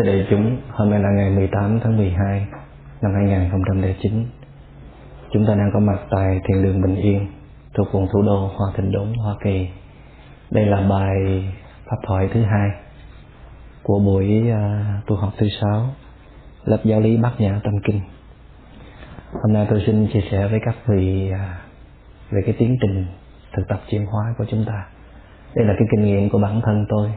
Thưa 0.00 0.06
đại 0.06 0.26
chúng, 0.30 0.56
hôm 0.70 0.90
nay 0.90 1.00
là 1.00 1.08
ngày 1.10 1.30
18 1.30 1.80
tháng 1.82 1.96
12 1.96 2.46
năm 3.02 3.12
2009. 3.14 4.26
Chúng 5.32 5.46
ta 5.46 5.54
đang 5.54 5.70
có 5.74 5.80
mặt 5.80 5.98
tại 6.10 6.40
Thiền 6.44 6.62
đường 6.62 6.82
Bình 6.82 6.96
Yên 6.96 7.26
thuộc 7.74 7.92
vùng 7.92 8.08
thủ 8.12 8.22
đô 8.22 8.50
Hoa 8.56 8.72
Thịnh 8.76 8.92
Đốn, 8.92 9.12
Hoa 9.14 9.34
Kỳ. 9.44 9.68
Đây 10.50 10.66
là 10.66 10.88
bài 10.90 11.44
pháp 11.86 11.96
thoại 12.06 12.28
thứ 12.32 12.42
hai 12.42 12.70
của 13.82 13.98
buổi 13.98 14.42
uh, 14.50 15.06
tu 15.06 15.16
học 15.16 15.32
thứ 15.38 15.48
sáu 15.60 15.86
lớp 16.64 16.78
giáo 16.84 17.00
lý 17.00 17.16
Bát 17.16 17.32
Nhã 17.38 17.60
Tâm 17.64 17.74
Kinh. 17.84 18.00
Hôm 19.32 19.52
nay 19.52 19.66
tôi 19.70 19.82
xin 19.86 20.08
chia 20.12 20.22
sẻ 20.30 20.48
với 20.48 20.60
các 20.64 20.76
vị 20.86 21.30
uh, 21.32 21.38
về 22.30 22.42
cái 22.46 22.54
tiến 22.58 22.76
trình 22.80 23.06
thực 23.56 23.68
tập 23.68 23.80
chuyển 23.90 24.06
hóa 24.06 24.34
của 24.38 24.44
chúng 24.50 24.64
ta. 24.64 24.86
Đây 25.54 25.66
là 25.66 25.74
cái 25.78 25.88
kinh 25.90 26.04
nghiệm 26.04 26.30
của 26.30 26.38
bản 26.38 26.60
thân 26.64 26.86
tôi. 26.88 27.12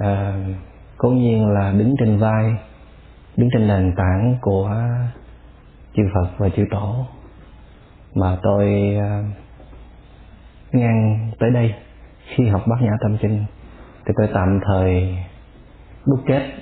Uh, 0.00 0.69
cố 1.02 1.08
nhiên 1.08 1.48
là 1.48 1.72
đứng 1.72 1.94
trên 1.98 2.18
vai, 2.18 2.54
đứng 3.36 3.48
trên 3.52 3.68
nền 3.68 3.94
tảng 3.96 4.36
của 4.40 4.76
chư 5.96 6.02
Phật 6.14 6.28
và 6.38 6.48
chư 6.48 6.64
Tổ. 6.70 7.06
Mà 8.14 8.36
tôi 8.42 8.96
à, 9.00 9.22
ngang 10.72 11.30
tới 11.38 11.50
đây 11.50 11.74
khi 12.24 12.48
học 12.48 12.62
bát 12.66 12.76
nhã 12.82 12.90
tâm 13.00 13.16
kinh 13.22 13.44
thì 14.06 14.12
tôi 14.16 14.28
tạm 14.34 14.60
thời 14.66 15.18
đúc 16.06 16.20
kết, 16.26 16.52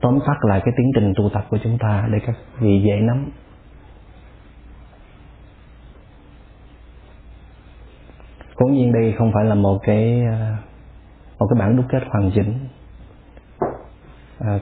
tóm 0.00 0.18
tắt 0.26 0.44
lại 0.44 0.60
cái 0.64 0.74
tiến 0.76 0.86
trình 0.94 1.12
tu 1.16 1.30
tập 1.34 1.46
của 1.50 1.58
chúng 1.62 1.78
ta 1.78 2.08
để 2.12 2.18
các 2.26 2.36
vị 2.58 2.82
dễ 2.86 3.00
nắm. 3.00 3.30
Cố 8.54 8.66
nhiên 8.66 8.92
đây 8.92 9.14
không 9.18 9.32
phải 9.34 9.44
là 9.44 9.54
một 9.54 9.78
cái 9.82 10.22
à, 10.22 10.56
một 11.38 11.46
cái 11.50 11.60
bản 11.60 11.76
đúc 11.76 11.86
kết 11.88 12.02
hoàn 12.10 12.30
chỉnh. 12.34 12.58
À, 14.38 14.58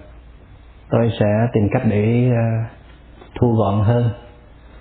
tôi 0.90 1.10
sẽ 1.20 1.48
tìm 1.52 1.68
cách 1.72 1.82
để 1.90 2.30
à, 2.36 2.70
thu 3.34 3.54
gọn 3.54 3.84
hơn 3.84 4.10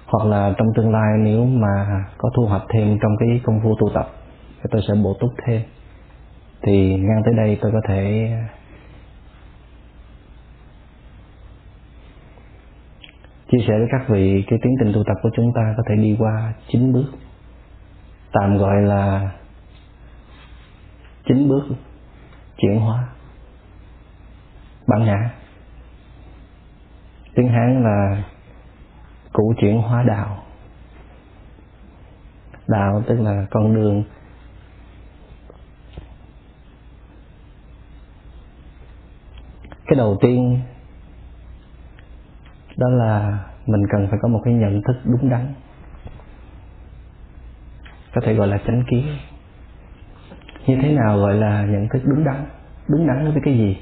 hoặc 0.06 0.26
là 0.26 0.54
trong 0.58 0.68
tương 0.76 0.92
lai 0.92 1.18
nếu 1.20 1.46
mà 1.46 2.06
có 2.18 2.30
thu 2.36 2.46
hoạch 2.46 2.64
thêm 2.74 2.98
trong 3.02 3.12
cái 3.20 3.42
công 3.44 3.60
phu 3.64 3.76
tu 3.80 3.90
tập 3.94 4.08
thì 4.56 4.70
tôi 4.72 4.82
sẽ 4.88 4.94
bổ 5.04 5.14
túc 5.20 5.30
thêm. 5.46 5.62
Thì 6.62 6.96
ngang 6.96 7.22
tới 7.26 7.34
đây 7.34 7.60
tôi 7.62 7.72
có 7.72 7.82
thể 7.88 8.32
chia 13.52 13.60
sẻ 13.68 13.74
với 13.78 13.88
các 13.92 14.10
vị 14.10 14.44
cái 14.48 14.60
tiến 14.64 14.74
trình 14.80 14.94
tu 14.94 15.04
tập 15.04 15.18
của 15.24 15.30
chúng 15.36 15.52
ta 15.56 15.74
có 15.78 15.84
thể 15.90 15.96
đi 15.96 16.16
qua 16.20 16.54
chín 16.68 16.94
bước. 16.94 17.06
Tạm 18.34 18.58
gọi 18.58 18.82
là 18.82 19.32
chín 21.26 21.50
bước 21.50 21.64
chuyển 22.58 22.80
hóa. 22.80 23.08
Bản 24.88 25.06
ngã. 25.06 25.32
Tiếng 27.36 27.48
hán 27.48 27.84
là 27.84 28.24
cụ 29.34 29.54
chuyển 29.58 29.82
hóa 29.82 30.04
đạo. 30.04 30.44
Đạo 32.68 33.04
tức 33.08 33.20
là 33.20 33.46
con 33.52 33.76
đường. 33.76 34.04
Cái 39.86 39.96
đầu 39.98 40.18
tiên, 40.22 40.62
đó 42.78 42.90
là 42.90 43.40
mình 43.66 43.82
cần 43.92 44.08
phải 44.10 44.20
có 44.22 44.28
một 44.28 44.42
cái 44.44 44.54
nhận 44.54 44.82
thức 44.88 44.96
đúng 45.04 45.30
đắn. 45.30 45.54
Có 48.14 48.22
thể 48.22 48.34
gọi 48.34 48.48
là 48.48 48.58
chánh 48.58 48.84
kiến 48.92 49.18
như 50.68 50.78
thế 50.82 50.94
nào 50.94 51.18
gọi 51.18 51.34
là 51.34 51.66
nhận 51.66 51.88
thức 51.94 52.02
đúng 52.06 52.24
đắn? 52.24 52.46
Đúng 52.88 53.08
đắn 53.08 53.32
với 53.32 53.42
cái 53.46 53.58
gì? 53.58 53.78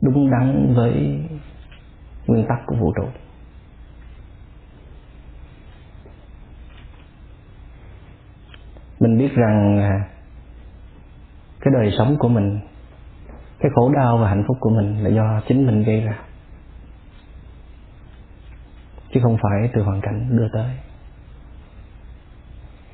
Đúng 0.00 0.30
đắn 0.30 0.74
với 0.74 1.20
nguyên 2.26 2.46
tắc 2.48 2.58
của 2.66 2.76
vũ 2.76 2.92
trụ. 2.96 3.08
Mình 9.00 9.18
biết 9.18 9.34
rằng 9.34 9.78
à, 9.80 10.08
cái 11.60 11.74
đời 11.74 11.92
sống 11.98 12.16
của 12.18 12.28
mình, 12.28 12.60
cái 13.60 13.70
khổ 13.74 13.92
đau 13.94 14.18
và 14.18 14.28
hạnh 14.28 14.44
phúc 14.48 14.56
của 14.60 14.70
mình 14.70 15.04
là 15.04 15.10
do 15.10 15.40
chính 15.48 15.66
mình 15.66 15.82
gây 15.82 16.00
ra. 16.00 16.18
Chứ 19.14 19.20
không 19.22 19.36
phải 19.42 19.70
từ 19.74 19.82
hoàn 19.82 20.00
cảnh 20.00 20.36
đưa 20.36 20.48
tới. 20.52 20.70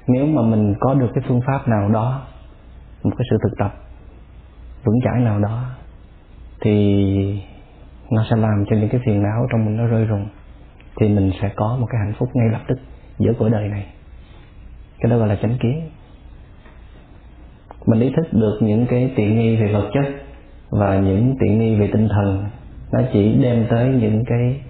Nếu 0.06 0.26
mà 0.26 0.42
mình 0.42 0.74
có 0.80 0.94
được 0.94 1.10
cái 1.14 1.24
phương 1.28 1.41
pháp 1.47 1.69
nào 1.69 1.88
đó 1.88 2.26
một 3.04 3.12
cái 3.19 3.26
sự 3.31 3.37
thực 3.42 3.59
tập. 3.59 3.75
Vững 4.84 5.00
chãi 5.04 5.20
nào 5.20 5.41
đó 5.41 5.65
thì 6.60 7.41
nó 8.10 8.25
sẽ 8.31 8.37
làm 8.37 8.65
cho 8.70 8.76
những 8.76 8.88
cái 8.88 9.00
phiền 9.06 9.22
não 9.22 9.47
trong 9.53 9.65
mình 9.65 9.76
nó 9.76 9.87
rơi 9.87 10.04
rụng, 10.04 10.28
thì 11.00 11.09
mình 11.09 11.31
sẽ 11.42 11.53
có 11.56 11.76
một 11.81 11.87
cái 11.91 12.00
hạnh 12.04 12.15
phúc 12.19 12.28
ngay 12.34 12.48
lập 12.53 12.60
tức 12.69 12.78
giữa 13.19 13.32
cuộc 13.38 13.48
đời 13.48 13.69
này. 13.69 13.87
Cái 15.00 15.10
đó 15.10 15.19
gọi 15.19 15.28
là 15.28 15.37
chánh 15.37 15.59
kiến. 15.60 15.81
Mình 17.87 18.00
ý 18.00 18.12
thức 18.16 18.32
được 18.32 18.59
những 18.60 18.87
cái 18.87 19.12
tiện 19.16 19.38
nghi 19.38 19.56
về 19.56 19.72
vật 19.72 19.91
chất 19.94 20.15
và 20.71 20.98
những 20.98 21.36
tiện 21.41 21.59
nghi 21.59 21.81
về 21.81 21.91
tinh 21.92 22.09
thần, 22.09 22.44
nó 22.92 23.00
chỉ 23.12 23.34
đem 23.42 23.66
tới 23.71 23.88
những 23.88 24.25
cái 24.26 24.60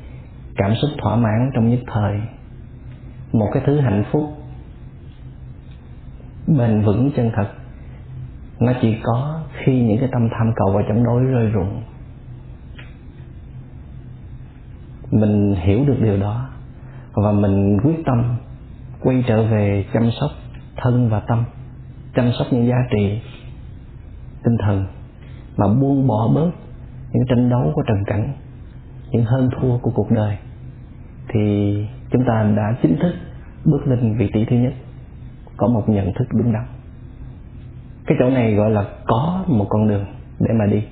cảm 0.57 0.75
xúc 0.75 0.91
thỏa 0.99 1.17
mãn 1.17 1.51
trong 1.55 1.71
nhất 1.71 1.81
thời. 1.87 2.21
Một 3.33 3.51
cái 3.53 3.63
thứ 3.67 3.81
hạnh 3.81 4.05
phúc 4.13 4.25
bền 6.47 6.83
vững 6.83 7.11
chân 7.17 7.31
thật 7.35 7.49
nó 8.67 8.73
chỉ 8.81 8.97
có 9.03 9.41
khi 9.65 9.81
những 9.81 9.99
cái 9.99 10.09
tâm 10.13 10.29
tham 10.31 10.53
cầu 10.57 10.73
và 10.75 10.83
chống 10.89 11.05
đối 11.05 11.25
rơi 11.25 11.47
rụng 11.47 11.83
mình 15.11 15.55
hiểu 15.55 15.85
được 15.87 15.97
điều 16.03 16.21
đó 16.21 16.49
và 17.15 17.33
mình 17.33 17.79
quyết 17.85 17.97
tâm 18.07 18.37
quay 19.01 19.25
trở 19.27 19.43
về 19.43 19.85
chăm 19.93 20.11
sóc 20.21 20.31
thân 20.77 21.09
và 21.09 21.21
tâm, 21.21 21.45
chăm 22.15 22.33
sóc 22.39 22.47
những 22.51 22.67
giá 22.67 22.77
trị 22.91 23.21
tinh 24.45 24.57
thần 24.65 24.87
mà 25.57 25.69
buông 25.69 26.07
bỏ 26.07 26.29
bớt 26.35 26.51
những 27.13 27.25
tranh 27.29 27.51
đấu 27.51 27.73
của 27.75 27.83
trần 27.87 28.05
cảnh, 28.07 28.33
những 29.11 29.25
hơn 29.25 29.49
thua 29.57 29.79
của 29.79 29.91
cuộc 29.95 30.11
đời. 30.11 30.37
Thì 31.29 31.77
chúng 32.11 32.25
ta 32.27 32.53
đã 32.57 32.77
chính 32.83 32.97
thức 33.03 33.15
bước 33.65 33.87
lên 33.87 34.17
vị 34.19 34.31
trí 34.35 34.45
thứ 34.45 34.57
nhất, 34.57 34.73
có 35.57 35.67
một 35.67 35.89
nhận 35.89 36.13
thức 36.15 36.29
đúng 36.33 36.53
đắn 36.53 36.67
cái 38.07 38.17
chỗ 38.21 38.31
này 38.31 38.55
gọi 38.55 38.71
là 38.71 38.85
có 39.07 39.45
một 39.47 39.67
con 39.69 39.89
đường 39.89 40.05
để 40.41 40.55
mà 40.59 40.67
đi. 40.67 40.83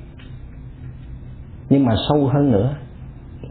Nhưng 1.68 1.84
mà 1.84 1.94
sâu 2.08 2.26
hơn 2.26 2.52
nữa 2.52 2.74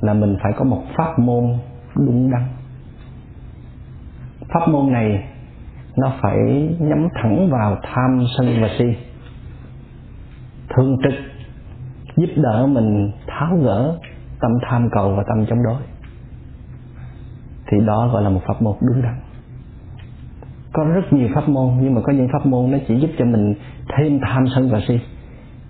là 0.01 0.13
mình 0.13 0.37
phải 0.43 0.53
có 0.57 0.63
một 0.65 0.83
pháp 0.97 1.19
môn 1.19 1.57
đúng 1.95 2.31
đắn. 2.31 2.43
Pháp 4.53 4.67
môn 4.67 4.91
này 4.91 5.27
nó 5.97 6.13
phải 6.21 6.37
nhắm 6.79 7.07
thẳng 7.13 7.49
vào 7.49 7.77
tham 7.83 8.25
sân 8.37 8.47
và 8.61 8.69
si. 8.77 8.85
Thường 10.75 10.97
trực 11.03 11.13
giúp 12.17 12.29
đỡ 12.35 12.67
mình 12.67 13.11
tháo 13.27 13.57
gỡ 13.57 13.97
tâm 14.39 14.51
tham 14.69 14.89
cầu 14.91 15.15
và 15.15 15.23
tâm 15.27 15.45
chống 15.45 15.63
đối. 15.63 15.81
Thì 17.67 17.77
đó 17.85 18.07
gọi 18.13 18.23
là 18.23 18.29
một 18.29 18.41
pháp 18.47 18.61
môn 18.61 18.75
đúng 18.81 19.01
đắn 19.01 19.15
có 20.73 20.83
rất 20.83 21.13
nhiều 21.13 21.29
pháp 21.35 21.49
môn 21.49 21.73
nhưng 21.81 21.95
mà 21.95 22.01
có 22.01 22.13
những 22.13 22.27
pháp 22.33 22.45
môn 22.45 22.71
nó 22.71 22.77
chỉ 22.87 22.99
giúp 22.99 23.09
cho 23.17 23.25
mình 23.25 23.55
thêm 23.97 24.19
tham 24.21 24.45
sân 24.55 24.69
và 24.71 24.79
si. 24.87 24.99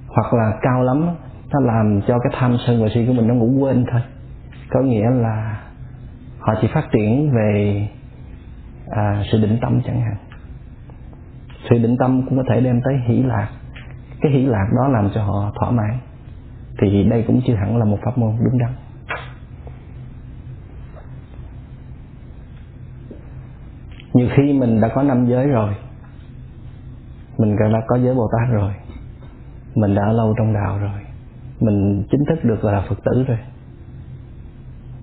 Hoặc 0.07 0.33
là 0.33 0.53
cao 0.61 0.83
lắm 0.83 1.15
nó 1.53 1.59
làm 1.59 2.01
cho 2.07 2.19
cái 2.19 2.39
tham 2.39 2.57
sân 2.67 2.83
và 2.83 2.89
si 2.93 3.05
của 3.05 3.13
mình 3.13 3.27
nó 3.27 3.33
ngủ 3.33 3.59
quên 3.59 3.85
thôi. 3.91 4.01
Có 4.69 4.81
nghĩa 4.81 5.09
là 5.09 5.59
họ 6.39 6.53
chỉ 6.61 6.67
phát 6.67 6.87
triển 6.91 7.31
về 7.35 7.87
à, 8.89 9.23
sự 9.31 9.41
định 9.41 9.57
tâm 9.61 9.81
chẳng 9.85 10.01
hạn. 10.01 10.15
Sự 11.69 11.77
định 11.77 11.97
tâm 11.99 12.25
cũng 12.29 12.37
có 12.37 12.43
thể 12.49 12.61
đem 12.61 12.81
tới 12.83 12.93
hỷ 13.07 13.23
lạc. 13.23 13.49
Cái 14.21 14.31
hỷ 14.31 14.45
lạc 14.45 14.67
đó 14.77 14.87
làm 14.87 15.09
cho 15.13 15.23
họ 15.23 15.51
thỏa 15.59 15.71
mãn. 15.71 15.97
Thì 16.81 17.03
đây 17.03 17.23
cũng 17.27 17.41
chưa 17.47 17.55
hẳn 17.55 17.77
là 17.77 17.85
một 17.85 17.97
pháp 18.05 18.17
môn 18.17 18.31
đúng 18.45 18.59
đắn. 18.59 18.71
Nhiều 24.13 24.27
khi 24.35 24.53
mình 24.53 24.81
đã 24.81 24.87
có 24.95 25.03
năm 25.03 25.25
giới 25.25 25.47
rồi, 25.47 25.73
mình 27.37 27.55
đã 27.73 27.81
có 27.87 27.97
giới 27.97 28.15
bồ 28.15 28.29
tát 28.31 28.53
rồi, 28.53 28.73
mình 29.75 29.95
đã 29.95 30.11
lâu 30.11 30.33
trong 30.37 30.53
đạo 30.53 30.77
rồi, 30.77 31.01
mình 31.59 32.03
chính 32.11 32.21
thức 32.29 32.43
được 32.43 32.63
là 32.63 32.85
phật 32.89 32.99
tử 33.05 33.23
rồi, 33.27 33.37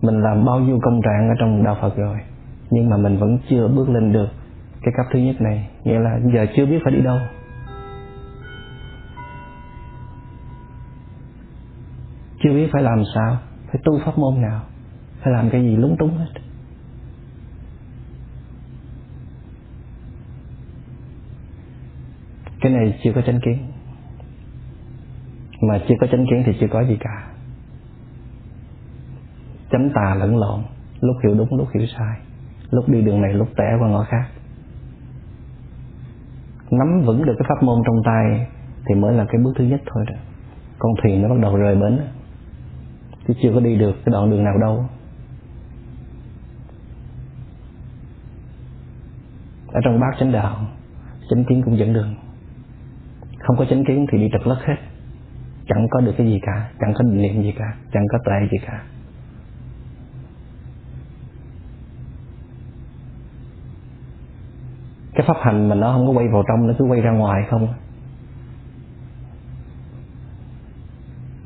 mình 0.03 0.23
làm 0.23 0.45
bao 0.45 0.61
nhiêu 0.61 0.79
công 0.83 1.01
trạng 1.03 1.29
ở 1.29 1.35
trong 1.41 1.65
đạo 1.65 1.77
phật 1.81 1.97
rồi, 1.97 2.19
nhưng 2.71 2.91
mà 2.91 2.97
mình 2.97 3.17
vẫn 3.19 3.39
chưa 3.49 3.69
bước 3.69 3.89
lên 3.89 4.13
được 4.13 4.29
cái 4.83 4.95
cấp 4.97 5.07
thứ 5.13 5.19
nhất 5.19 5.41
này. 5.41 5.69
Nghĩa 5.85 5.99
là 5.99 6.19
giờ 6.35 6.47
chưa 6.57 6.67
biết 6.67 6.79
phải 6.85 6.93
đi 6.93 7.01
đâu. 7.01 7.19
Chưa 12.43 12.53
biết 12.53 12.69
phải 12.73 12.83
làm 12.83 13.03
sao, 13.15 13.37
phải 13.67 13.81
tu 13.85 13.99
pháp 14.05 14.19
môn 14.19 14.41
nào, 14.41 14.61
phải 15.21 15.33
làm 15.33 15.51
cái 15.51 15.63
gì 15.63 15.77
lúng 15.77 15.97
túng 15.99 16.19
hết. 16.19 16.38
Cái 22.69 22.77
này 22.77 22.99
chưa 23.03 23.13
có 23.13 23.23
chánh 23.23 23.41
kiến. 23.41 23.59
Mà 25.61 25.81
chưa 25.89 25.95
có 26.01 26.07
chánh 26.07 26.27
kiến 26.31 26.43
thì 26.47 26.53
chưa 26.61 26.67
có 26.71 26.85
gì 26.85 26.97
cả. 27.01 27.27
Chánh 29.71 29.91
tà 29.95 30.15
lẫn 30.15 30.37
lộn, 30.37 30.61
lúc 31.01 31.17
hiểu 31.23 31.35
đúng, 31.35 31.59
lúc 31.59 31.69
hiểu 31.75 31.87
sai. 31.99 32.21
Lúc 32.71 32.89
đi 32.89 33.03
đường 33.03 33.23
này, 33.23 33.35
lúc 33.35 33.49
tẻ 33.57 33.77
qua 33.81 33.89
ngõ 33.89 34.05
khác. 34.05 34.29
Nắm 36.71 37.03
vững 37.07 37.25
được 37.25 37.35
cái 37.39 37.47
pháp 37.49 37.63
môn 37.63 37.83
trong 37.87 37.97
tay 38.05 38.47
thì 38.89 38.95
mới 38.95 39.15
là 39.15 39.25
cái 39.25 39.43
bước 39.45 39.53
thứ 39.59 39.65
nhất 39.65 39.81
thôi 39.87 40.05
đó 40.09 40.17
con 40.79 40.93
thuyền 41.03 41.23
nó 41.23 41.29
bắt 41.29 41.39
đầu 41.41 41.57
rời 41.57 41.77
bến. 41.77 42.01
Chứ 43.29 43.35
chưa 43.43 43.53
có 43.55 43.61
đi 43.61 43.77
được 43.77 43.93
cái 44.05 44.13
đoạn 44.13 44.31
đường 44.31 44.45
nào 44.45 44.59
đâu. 44.59 44.85
Ở 49.73 49.81
trong 49.85 50.01
bát 50.01 50.17
chánh 50.19 50.33
đạo, 50.33 50.57
chánh 51.31 51.45
kiến 51.45 51.63
cũng 51.65 51.79
dẫn 51.79 51.93
đường 51.93 52.15
không 53.49 53.57
có 53.57 53.65
chánh 53.65 53.85
kiến 53.85 54.07
thì 54.13 54.19
đi 54.19 54.29
trật 54.33 54.47
lất 54.47 54.59
hết. 54.65 54.77
Chẳng 55.69 55.87
có 55.91 56.01
được 56.01 56.15
cái 56.19 56.27
gì 56.27 56.41
cả, 56.43 56.71
chẳng 56.81 56.95
có 56.95 57.03
định 57.03 57.23
niệm 57.23 57.43
gì 57.43 57.53
cả, 57.59 57.75
chẳng 57.93 58.07
có 58.13 58.19
tuệ 58.25 58.49
gì 58.53 58.59
cả. 58.67 58.83
Cái 65.15 65.27
pháp 65.27 65.37
hành 65.41 65.69
mà 65.69 65.75
nó 65.75 65.93
không 65.93 66.07
có 66.07 66.13
quay 66.13 66.29
vào 66.29 66.43
trong, 66.49 66.67
nó 66.67 66.75
cứ 66.79 66.85
quay 66.85 67.01
ra 67.01 67.11
ngoài 67.11 67.43
không? 67.51 67.69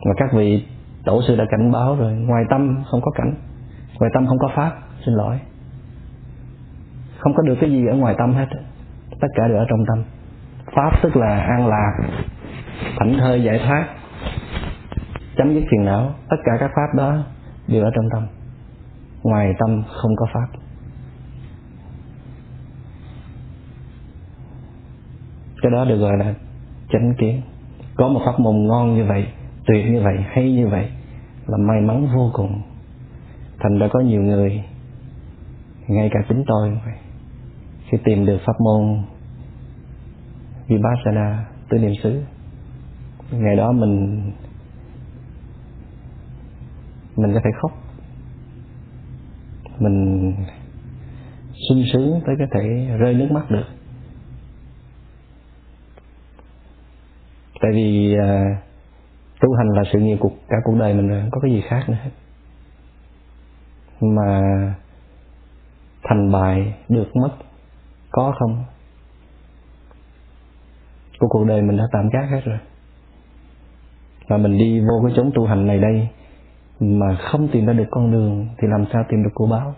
Mà 0.05 0.13
các 0.17 0.33
vị 0.33 0.67
tổ 1.05 1.23
sư 1.29 1.37
đã 1.37 1.45
cảnh 1.51 1.73
báo 1.73 1.97
rồi, 1.97 2.13
ngoài 2.13 2.45
tâm 2.51 2.85
không 2.91 3.01
có 3.01 3.11
cảnh, 3.11 3.35
ngoài 3.99 4.11
tâm 4.15 4.27
không 4.27 4.39
có 4.39 4.51
pháp, 4.57 4.79
xin 5.07 5.15
lỗi. 5.15 5.39
Không 7.19 7.35
có 7.37 7.43
được 7.43 7.57
cái 7.61 7.71
gì 7.71 7.87
ở 7.87 7.97
ngoài 7.97 8.15
tâm 8.19 8.35
hết, 8.35 8.47
tất 9.21 9.29
cả 9.35 9.49
đều 9.49 9.57
ở 9.57 9.65
trong 9.69 9.85
tâm 9.89 10.05
pháp, 10.77 11.03
tức 11.03 11.17
là 11.17 11.41
an 11.41 11.67
lạc 11.67 11.93
thảnh 12.99 13.15
thơi 13.19 13.43
giải 13.43 13.61
thoát, 13.67 13.87
chấm 15.37 15.55
dứt 15.55 15.65
phiền 15.71 15.85
não. 15.85 16.15
Tất 16.31 16.37
cả 16.45 16.53
các 16.61 16.71
pháp 16.77 16.97
đó 16.97 17.25
đều 17.69 17.85
ở 17.85 17.91
trong 17.95 18.05
tâm. 18.13 18.27
Ngoài 19.23 19.55
tâm 19.59 19.83
không 19.89 20.17
có 20.17 20.27
pháp. 20.35 20.47
Cái 25.63 25.73
đó 25.73 25.85
được 25.85 25.97
gọi 25.97 26.19
là 26.19 26.35
chánh 26.93 27.15
kiến. 27.19 27.43
Có 27.97 28.09
một 28.09 28.21
pháp 28.25 28.41
môn 28.41 28.67
ngon 28.67 28.95
như 28.95 29.05
vậy, 29.05 29.27
tuyệt 29.67 29.87
như 29.91 30.01
vậy, 30.01 30.17
hay 30.29 30.53
như 30.53 30.69
vậy, 30.69 30.91
là 31.47 31.57
may 31.59 31.81
mắn 31.81 32.09
vô 32.15 32.31
cùng. 32.33 32.63
Thành 33.61 33.79
ra 33.79 33.89
có 33.93 34.01
nhiều 34.01 34.23
người, 34.23 34.65
ngay 35.89 36.11
cả 36.13 36.21
chính 36.29 36.45
tôi 36.47 36.81
khi 37.89 37.99
tìm 38.05 38.27
được 38.27 38.39
pháp 38.47 38.61
môn 38.61 39.03
vipassana 40.77 41.45
tứ 41.69 41.79
niệm 41.79 41.93
xứ. 42.03 42.23
Ngày 43.31 43.57
đó 43.57 43.73
mình 43.73 44.23
mình 47.17 47.35
có 47.35 47.41
thể 47.45 47.51
khóc. 47.63 47.73
Mình 49.79 50.33
sung 51.69 51.83
sướng 51.93 52.21
tới 52.27 52.35
có 52.39 52.45
thể 52.55 52.97
rơi 52.99 53.15
nước 53.15 53.29
mắt 53.31 53.51
được. 53.51 53.67
Tại 57.61 57.71
vì 57.75 58.17
à, 58.21 58.61
tu 59.41 59.53
hành 59.55 59.69
là 59.69 59.83
sự 59.93 59.99
nghiệp 59.99 60.17
cuộc 60.21 60.33
cả 60.49 60.57
cuộc 60.65 60.77
đời 60.79 60.95
mình 60.95 61.09
rồi 61.09 61.21
không 61.21 61.31
có 61.31 61.41
cái 61.43 61.51
gì 61.51 61.61
khác 61.69 61.85
nữa. 61.89 61.97
Hết 62.03 62.11
mà 64.01 64.41
thành 66.03 66.33
bại 66.33 66.75
được 66.89 67.17
mất 67.17 67.31
có 68.11 68.35
không? 68.39 68.65
Của 71.23 71.29
cuộc 71.29 71.45
đời 71.45 71.63
mình 71.63 71.77
đã 71.77 71.85
tạm 71.93 72.09
gác 72.09 72.31
hết 72.31 72.41
rồi. 72.45 72.59
Và 74.29 74.37
mình 74.37 74.59
đi 74.59 74.81
vô 74.81 75.03
cái 75.07 75.13
chốn 75.17 75.31
tu 75.35 75.47
hành 75.47 75.67
này 75.67 75.79
đây 75.79 76.09
mà 76.81 77.17
không 77.17 77.49
tìm 77.49 77.67
ra 77.67 77.73
được 77.73 77.89
con 77.91 78.13
đường 78.13 78.49
thì 78.59 78.69
làm 78.69 78.85
sao 78.93 79.05
tìm 79.09 79.23
được 79.23 79.31
của 79.35 79.47
báo? 79.47 79.75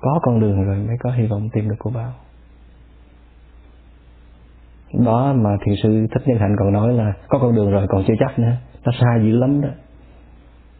Có 0.00 0.20
con 0.22 0.40
đường 0.40 0.64
rồi 0.64 0.76
mới 0.76 0.96
có 1.00 1.10
hy 1.10 1.26
vọng 1.26 1.48
tìm 1.52 1.68
được 1.68 1.76
của 1.78 1.90
báo. 1.90 2.12
Đó 4.92 5.32
mà 5.32 5.50
thiền 5.66 5.74
sư 5.82 6.06
thích 6.14 6.22
nhân 6.26 6.38
hạnh 6.38 6.56
còn 6.58 6.72
nói 6.72 6.92
là 6.92 7.12
có 7.28 7.38
con 7.38 7.54
đường 7.54 7.70
rồi 7.70 7.86
còn 7.88 8.04
chưa 8.08 8.14
chắc 8.18 8.38
nữa. 8.38 8.52
Nó 8.84 8.92
xa 9.00 9.18
dữ 9.22 9.38
lắm 9.38 9.60
đó. 9.60 9.68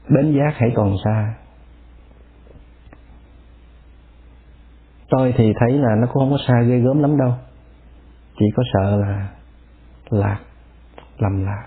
Bến 0.08 0.32
giác 0.32 0.54
hãy 0.54 0.70
còn 0.74 0.96
xa. 1.04 1.34
Tôi 5.10 5.34
thì 5.36 5.52
thấy 5.60 5.72
là 5.72 5.96
nó 6.00 6.06
cũng 6.06 6.22
không 6.22 6.30
có 6.30 6.38
xa 6.48 6.62
ghê 6.62 6.78
gớm 6.78 6.98
lắm 6.98 7.18
đâu 7.18 7.32
chỉ 8.38 8.46
có 8.56 8.62
sợ 8.72 8.96
là 8.96 9.28
lạc, 10.10 10.38
lầm 11.18 11.44
lạc. 11.44 11.66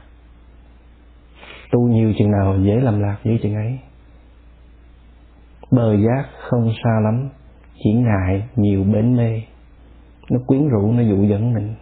Tu 1.71 1.88
nhiều 1.88 2.13
chừng 2.18 2.31
nào 2.31 2.57
dễ 2.62 2.75
lầm 2.75 3.00
lạc 3.00 3.18
như 3.23 3.38
chừng 3.44 3.56
ấy. 3.56 3.79
Bờ 5.71 5.95
giác 5.95 6.25
không 6.50 6.71
xa 6.83 7.00
lắm, 7.03 7.29
chỉ 7.83 7.94
ngại 7.94 8.50
nhiều 8.56 8.83
bến 8.83 9.18
mê. 9.18 9.41
Nó 10.29 10.39
quyến 10.47 10.68
rũ, 10.68 10.91
nó 10.91 11.01
dụ 11.01 11.23
dẫn 11.23 11.53
mình. 11.53 11.75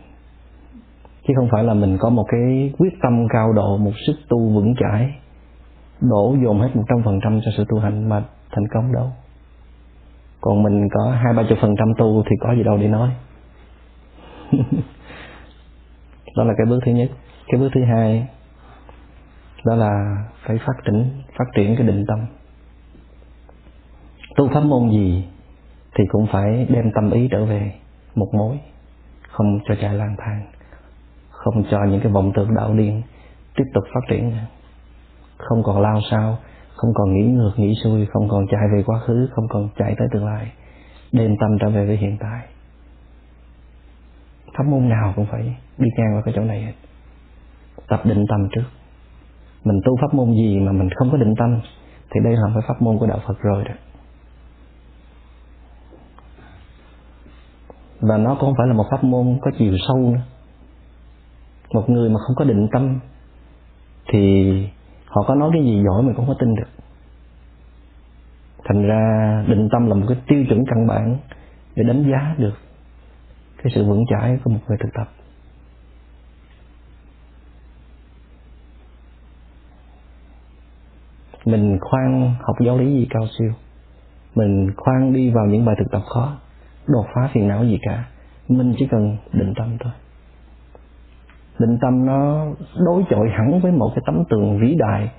Chứ 1.28 1.34
không 1.38 1.48
phải 1.52 1.64
là 1.64 1.74
mình 1.74 1.98
có 2.00 2.10
một 2.10 2.26
cái 2.28 2.74
quyết 2.78 2.94
tâm 3.02 3.28
cao 3.30 3.54
độ, 3.54 3.78
một 3.78 3.92
sức 4.08 4.16
tu 4.30 4.50
vững 4.50 4.76
chãi, 4.80 5.16
đổ 6.02 6.36
dồn 6.44 6.62
hết 6.62 6.70
một 6.76 6.84
trăm 6.90 7.04
phần 7.06 7.20
trăm 7.24 7.40
cho 7.46 7.52
sự 7.58 7.66
tu 7.70 7.80
hành 7.80 8.10
mà 8.10 8.24
thành 8.52 8.68
công 8.74 8.94
đâu. 8.94 9.12
Còn 10.42 10.64
mình 10.64 10.90
có 10.92 11.12
hai 11.12 11.34
ba 11.34 11.44
chục 11.50 11.58
phần 11.62 11.76
trăm 11.80 11.88
tu 11.98 12.24
thì 12.24 12.36
có 12.40 12.54
gì 12.56 12.64
đâu 12.64 12.78
để 12.78 12.88
nói. 12.88 13.10
đó 16.36 16.44
là 16.44 16.54
cái 16.58 16.66
bước 16.70 16.80
thứ 16.86 16.92
nhất. 16.92 17.10
Cái 17.48 17.60
bước 17.60 17.70
thứ 17.74 17.84
hai, 17.84 18.28
đó 19.66 19.76
là 19.76 20.24
phải 20.46 20.58
phát 20.58 20.74
triển 20.86 21.24
phát 21.38 21.46
triển 21.56 21.76
cái 21.76 21.88
định 21.88 22.06
tâm. 22.08 22.20
Tu 24.36 24.50
pháp 24.54 24.64
môn 24.64 24.90
gì 24.90 25.28
thì 25.96 26.04
cũng 26.10 26.28
phải 26.32 26.68
đem 26.70 26.92
tâm 26.96 27.12
ý 27.12 27.28
trở 27.32 27.46
về 27.46 27.74
một 28.16 28.30
mối, 28.34 28.60
không 29.30 29.60
cho 29.68 29.76
chạy 29.82 29.94
lang 29.94 30.16
thang, 30.18 30.46
không 31.30 31.64
cho 31.72 31.86
những 31.86 32.02
cái 32.02 32.12
vọng 32.12 32.32
tưởng 32.36 32.56
đạo 32.56 32.74
điên 32.74 33.02
tiếp 33.56 33.66
tục 33.74 33.84
phát 33.94 34.02
triển 34.10 34.32
không 35.40 35.64
còn 35.64 35.82
lao 35.82 36.00
sao, 36.12 36.38
không 36.76 36.94
còn 36.94 37.14
nghĩ 37.14 37.24
ngược 37.24 37.52
nghĩ 37.58 37.76
xuôi, 37.84 38.06
không 38.06 38.30
còn 38.30 38.48
chạy 38.52 38.62
về 38.74 38.84
quá 38.86 39.00
khứ, 39.00 39.30
không 39.32 39.48
còn 39.48 39.70
chạy 39.78 39.96
tới 39.98 40.08
tương 40.12 40.26
lai. 40.26 40.52
Đem 41.12 41.36
tâm 41.40 41.58
trở 41.62 41.70
về 41.70 41.86
với 41.86 41.98
hiện 41.98 42.18
tại 42.20 42.48
pháp 44.60 44.66
môn 44.66 44.90
nào 44.90 45.14
cũng 45.16 45.26
phải 45.32 45.42
đi 45.78 45.88
ngang 45.98 46.16
qua 46.16 46.22
cái 46.26 46.34
chỗ 46.38 46.44
này 46.44 46.62
hết. 46.62 46.74
Tập 47.88 48.02
định 48.06 48.26
tâm 48.30 48.48
trước. 48.52 48.64
Mình 49.64 49.80
tu 49.86 49.98
pháp 50.02 50.14
môn 50.14 50.32
gì 50.34 50.60
mà 50.60 50.72
mình 50.72 50.90
không 50.96 51.12
có 51.12 51.18
định 51.18 51.36
tâm, 51.38 51.60
thì 52.12 52.20
đây 52.24 52.34
là 52.34 52.52
phải 52.54 52.64
pháp 52.68 52.82
môn 52.82 52.98
của 52.98 53.08
đạo 53.08 53.20
Phật 53.28 53.40
rồi 53.40 53.64
đó. 53.64 53.72
Và 58.02 58.18
nó 58.18 58.30
cũng 58.30 58.40
không 58.40 58.54
phải 58.58 58.68
là 58.68 58.74
một 58.74 58.86
pháp 58.92 59.04
môn 59.04 59.40
có 59.42 59.52
chiều 59.58 59.74
sâu 59.88 59.98
nữa. 59.98 60.22
Một 61.74 61.90
người 61.90 62.10
mà 62.10 62.20
không 62.28 62.36
có 62.36 62.46
định 62.46 62.68
tâm, 62.72 63.00
thì 64.12 64.52
họ 65.06 65.24
có 65.28 65.36
nói 65.36 65.50
cái 65.54 65.64
gì 65.64 65.84
giỏi 65.86 66.04
mình 66.04 66.16
cũng 66.16 66.26
không 66.26 66.36
có 66.36 66.40
tin 66.40 66.56
được. 66.56 66.70
Thành 68.66 68.88
ra 68.88 69.44
định 69.48 69.70
tâm 69.72 69.88
là 69.88 69.96
một 69.96 70.06
cái 70.10 70.18
tiêu 70.28 70.46
chuẩn 70.50 70.66
căn 70.66 70.88
bản 70.88 71.18
để 71.76 71.84
đánh 71.84 72.12
giá 72.12 72.36
được 72.38 72.54
cái 73.64 73.72
sự 73.76 73.86
vững 73.86 74.06
chãi 74.10 74.40
của 74.44 74.50
một 74.50 74.60
người 74.68 74.78
thực 74.78 74.90
tập. 74.94 75.10
Mình 81.46 81.78
khoan 81.82 82.36
học 82.42 82.56
giáo 82.66 82.78
lý 82.78 82.86
gì 82.86 83.08
cao 83.10 83.28
siêu. 83.38 83.52
Mình 84.36 84.72
khoan 84.78 85.14
đi 85.14 85.30
vào 85.30 85.46
những 85.46 85.66
bài 85.66 85.76
thực 85.80 85.92
tập 85.92 86.02
khó, 86.06 86.38
đột 86.88 87.06
phá 87.16 87.30
phiền 87.34 87.48
não 87.48 87.66
gì 87.66 87.80
cả. 87.82 88.08
Mình 88.48 88.76
chỉ 88.78 88.88
cần 88.92 89.18
định 89.34 89.54
tâm 89.58 89.78
thôi. 89.80 89.94
Định 91.60 91.78
tâm 91.82 92.06
nó 92.06 92.48
đối 92.86 93.04
chọi 93.10 93.30
hẳn 93.30 93.62
với 93.62 93.72
một 93.72 93.92
cái 93.96 94.04
tấm 94.06 94.24
tường 94.30 94.60
vĩ 94.60 94.76
đại. 94.76 95.12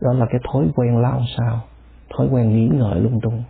Đó 0.00 0.12
là 0.12 0.26
cái 0.30 0.40
thói 0.52 0.66
quen 0.74 0.98
lao 0.98 1.22
sao, 1.38 1.60
thói 2.16 2.28
quen 2.30 2.50
nghĩ 2.50 2.68
ngợi 2.72 3.00
lung 3.00 3.20
tung 3.22 3.42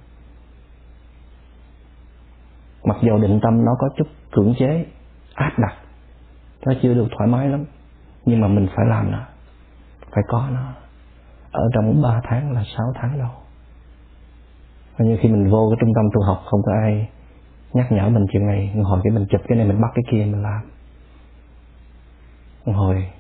mặc 2.91 2.97
dù 3.03 3.19
định 3.19 3.41
tâm 3.43 3.65
nó 3.65 3.73
có 3.79 3.89
chút 3.97 4.07
cưỡng 4.33 4.55
chế, 4.59 4.87
áp 5.35 5.53
đặt, 5.59 5.75
nó 6.67 6.73
chưa 6.83 6.95
được 6.95 7.09
thoải 7.17 7.29
mái 7.29 7.49
lắm, 7.49 7.65
nhưng 8.25 8.41
mà 8.41 8.49
mình 8.49 8.69
phải 8.77 8.87
làm 8.89 9.11
nó, 9.11 9.19
phải 10.11 10.25
có 10.29 10.49
nó. 10.53 10.73
Ở 11.53 11.69
trong 11.75 12.03
3 12.03 12.21
tháng 12.25 12.53
là 12.53 12.63
6 12.77 12.87
tháng 12.95 13.19
đâu. 13.19 13.31
Và 14.97 15.05
như 15.05 15.17
khi 15.21 15.29
mình 15.29 15.51
vô 15.51 15.69
cái 15.71 15.77
trung 15.81 15.93
tâm 15.95 16.05
tu 16.15 16.23
học, 16.23 16.43
không 16.45 16.61
có 16.67 16.73
ai 16.83 17.09
nhắc 17.73 17.93
nhở 17.93 18.09
mình 18.09 18.27
chuyện 18.33 18.47
này. 18.47 18.75
Hồi 18.83 19.01
cái 19.05 19.11
mình 19.13 19.27
chụp 19.31 19.41
cái 19.49 19.59
này, 19.59 19.67
mình 19.67 19.81
bắt 19.81 19.91
cái 19.95 20.03
kia, 20.11 20.25
mình 20.25 20.43
làm. 20.43 20.63
Hồi, 22.75 23.11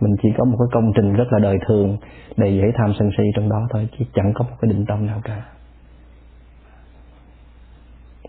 mình 0.00 0.16
chỉ 0.22 0.28
có 0.38 0.44
một 0.44 0.56
cái 0.58 0.68
công 0.72 0.92
trình 0.96 1.12
rất 1.12 1.26
là 1.30 1.38
đời 1.38 1.58
thường 1.68 1.96
đầy 2.36 2.56
dễ 2.56 2.72
tham 2.78 2.92
sân 2.98 3.10
si 3.18 3.24
trong 3.36 3.48
đó 3.48 3.66
thôi, 3.70 3.88
chứ 3.98 4.04
chẳng 4.14 4.32
có 4.34 4.44
một 4.44 4.56
cái 4.60 4.70
định 4.70 4.84
tâm 4.88 5.06
nào 5.06 5.20
cả 5.24 5.42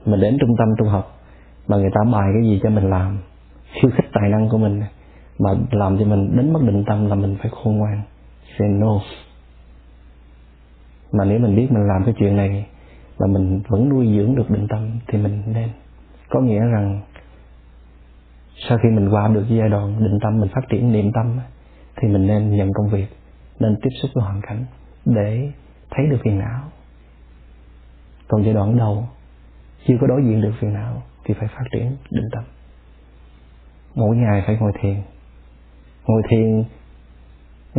mình 0.08 0.20
đến 0.20 0.38
trung 0.40 0.56
tâm 0.58 0.68
tu 0.78 0.86
học, 0.86 1.20
mà 1.68 1.78
người 1.78 1.90
ta 1.94 2.12
bài 2.12 2.30
cái 2.34 2.50
gì 2.50 2.60
cho 2.64 2.70
mình 2.70 2.90
làm. 2.90 3.18
Khiêu 3.72 3.92
khích 3.92 4.10
tài 4.14 4.30
năng 4.30 4.50
của 4.50 4.58
mình, 4.58 4.82
mà 5.40 5.50
làm 5.72 6.00
cho 6.00 6.06
mình 6.06 6.38
đến 6.38 6.54
mất 6.54 6.60
định 6.64 6.84
tâm 6.88 7.10
là 7.10 7.16
mình 7.16 7.36
phải 7.40 7.52
khôn 7.52 7.78
ngoan. 7.78 8.02
Say 8.60 8.68
no. 8.68 9.00
Mà 11.12 11.26
nếu 11.26 11.40
mình 11.40 11.56
biết 11.56 11.72
mình 11.72 11.88
làm 11.88 12.04
cái 12.06 12.14
chuyện 12.18 12.36
này, 12.36 12.66
mà 13.20 13.28
mình 13.28 13.62
vẫn 13.68 13.90
nuôi 13.90 14.08
dưỡng 14.18 14.36
được 14.36 14.50
định 14.50 14.68
tâm, 14.70 14.90
thì 15.08 15.18
mình 15.18 15.44
nên. 15.46 15.70
Có 16.30 16.42
nghĩa 16.42 16.60
rằng, 16.60 17.02
sau 18.70 18.78
khi 18.78 18.90
mình 18.90 19.10
qua 19.10 19.28
được 19.28 19.46
giai 19.50 19.70
đoạn 19.70 20.00
định 20.00 20.20
tâm, 20.22 20.40
mình 20.40 20.50
phát 20.56 20.70
triển 20.70 20.92
niệm 20.92 21.12
tâm, 21.12 21.40
thì 21.96 22.08
mình 22.08 22.28
nên 22.28 22.58
nhận 22.58 22.74
công 22.74 22.90
việc, 22.90 23.08
nên 23.60 23.76
tiếp 23.82 23.90
xúc 24.02 24.12
với 24.14 24.24
hoàn 24.24 24.42
cảnh 24.42 24.66
để 25.06 25.52
thấy 25.90 26.06
được 26.08 26.18
phiền 26.24 26.40
não. 26.40 26.62
Còn 28.28 28.44
giai 28.44 28.54
đoạn 28.54 28.78
đầu 28.78 29.08
chưa 29.88 29.96
có 30.02 30.08
đối 30.08 30.24
diện 30.24 30.42
được 30.42 30.54
phiền 30.60 30.74
não 30.74 31.02
thì 31.26 31.34
phải 31.34 31.48
phát 31.48 31.64
triển 31.72 31.98
định 32.10 32.30
tâm. 32.32 32.44
Mỗi 33.96 34.16
ngày 34.16 34.44
phải 34.46 34.58
ngồi 34.60 34.72
thiền. 34.82 34.96
Ngồi 36.08 36.22
thiền 36.30 36.64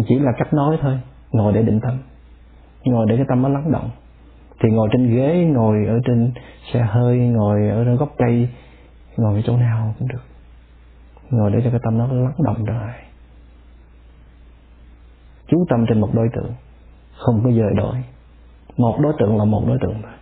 chỉ 0.09 0.19
là 0.19 0.33
cách 0.39 0.55
nói 0.55 0.79
thôi, 0.81 1.01
ngồi 1.33 1.53
để 1.53 1.63
định 1.63 1.81
tâm. 1.81 1.99
Ngồi 2.85 3.07
để 3.09 3.17
cái 3.17 3.27
tâm 3.29 3.43
nó 3.43 3.49
lắng 3.49 3.73
động. 3.73 3.91
Thì 4.61 4.71
ngồi 4.71 4.89
trên 4.93 5.17
ghế, 5.17 5.45
ngồi 5.45 5.87
ở 5.87 5.99
trên 6.05 6.33
xe 6.73 6.81
hơi, 6.81 7.19
ngồi 7.19 7.69
ở 7.69 7.85
trên 7.85 7.97
gốc 7.97 8.15
cây, 8.19 8.49
ngồi 9.17 9.35
ở 9.35 9.43
chỗ 9.45 9.57
nào 9.57 9.95
cũng 9.99 10.09
được. 10.09 10.23
Ngồi 11.31 11.51
để 11.51 11.61
cho 11.65 11.71
cái 11.71 11.81
tâm 11.83 11.99
nó 11.99 12.07
lắng 12.07 12.35
động 12.39 12.65
rồi 12.65 12.91
chú 15.49 15.67
tâm 15.69 15.85
trên 15.89 16.01
một 16.01 16.11
đối 16.15 16.29
tượng, 16.37 16.53
không 17.17 17.41
có 17.45 17.51
dời 17.51 17.75
đổi. 17.77 17.97
Một 18.77 18.99
đối 19.01 19.13
tượng 19.19 19.39
là 19.39 19.45
một 19.45 19.65
đối 19.67 19.79
tượng 19.81 20.03
thôi 20.03 20.18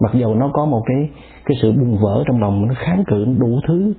mặc 0.00 0.12
dù 0.14 0.34
nó 0.34 0.50
có 0.52 0.64
một 0.64 0.82
cái 0.86 1.10
cái 1.44 1.56
sự 1.62 1.72
bùng 1.72 1.98
vỡ 1.98 2.24
trong 2.26 2.40
lòng, 2.40 2.68
nó 2.68 2.74
kháng 2.74 3.04
cự 3.06 3.24
đủ 3.38 3.60
thứ 3.68 3.94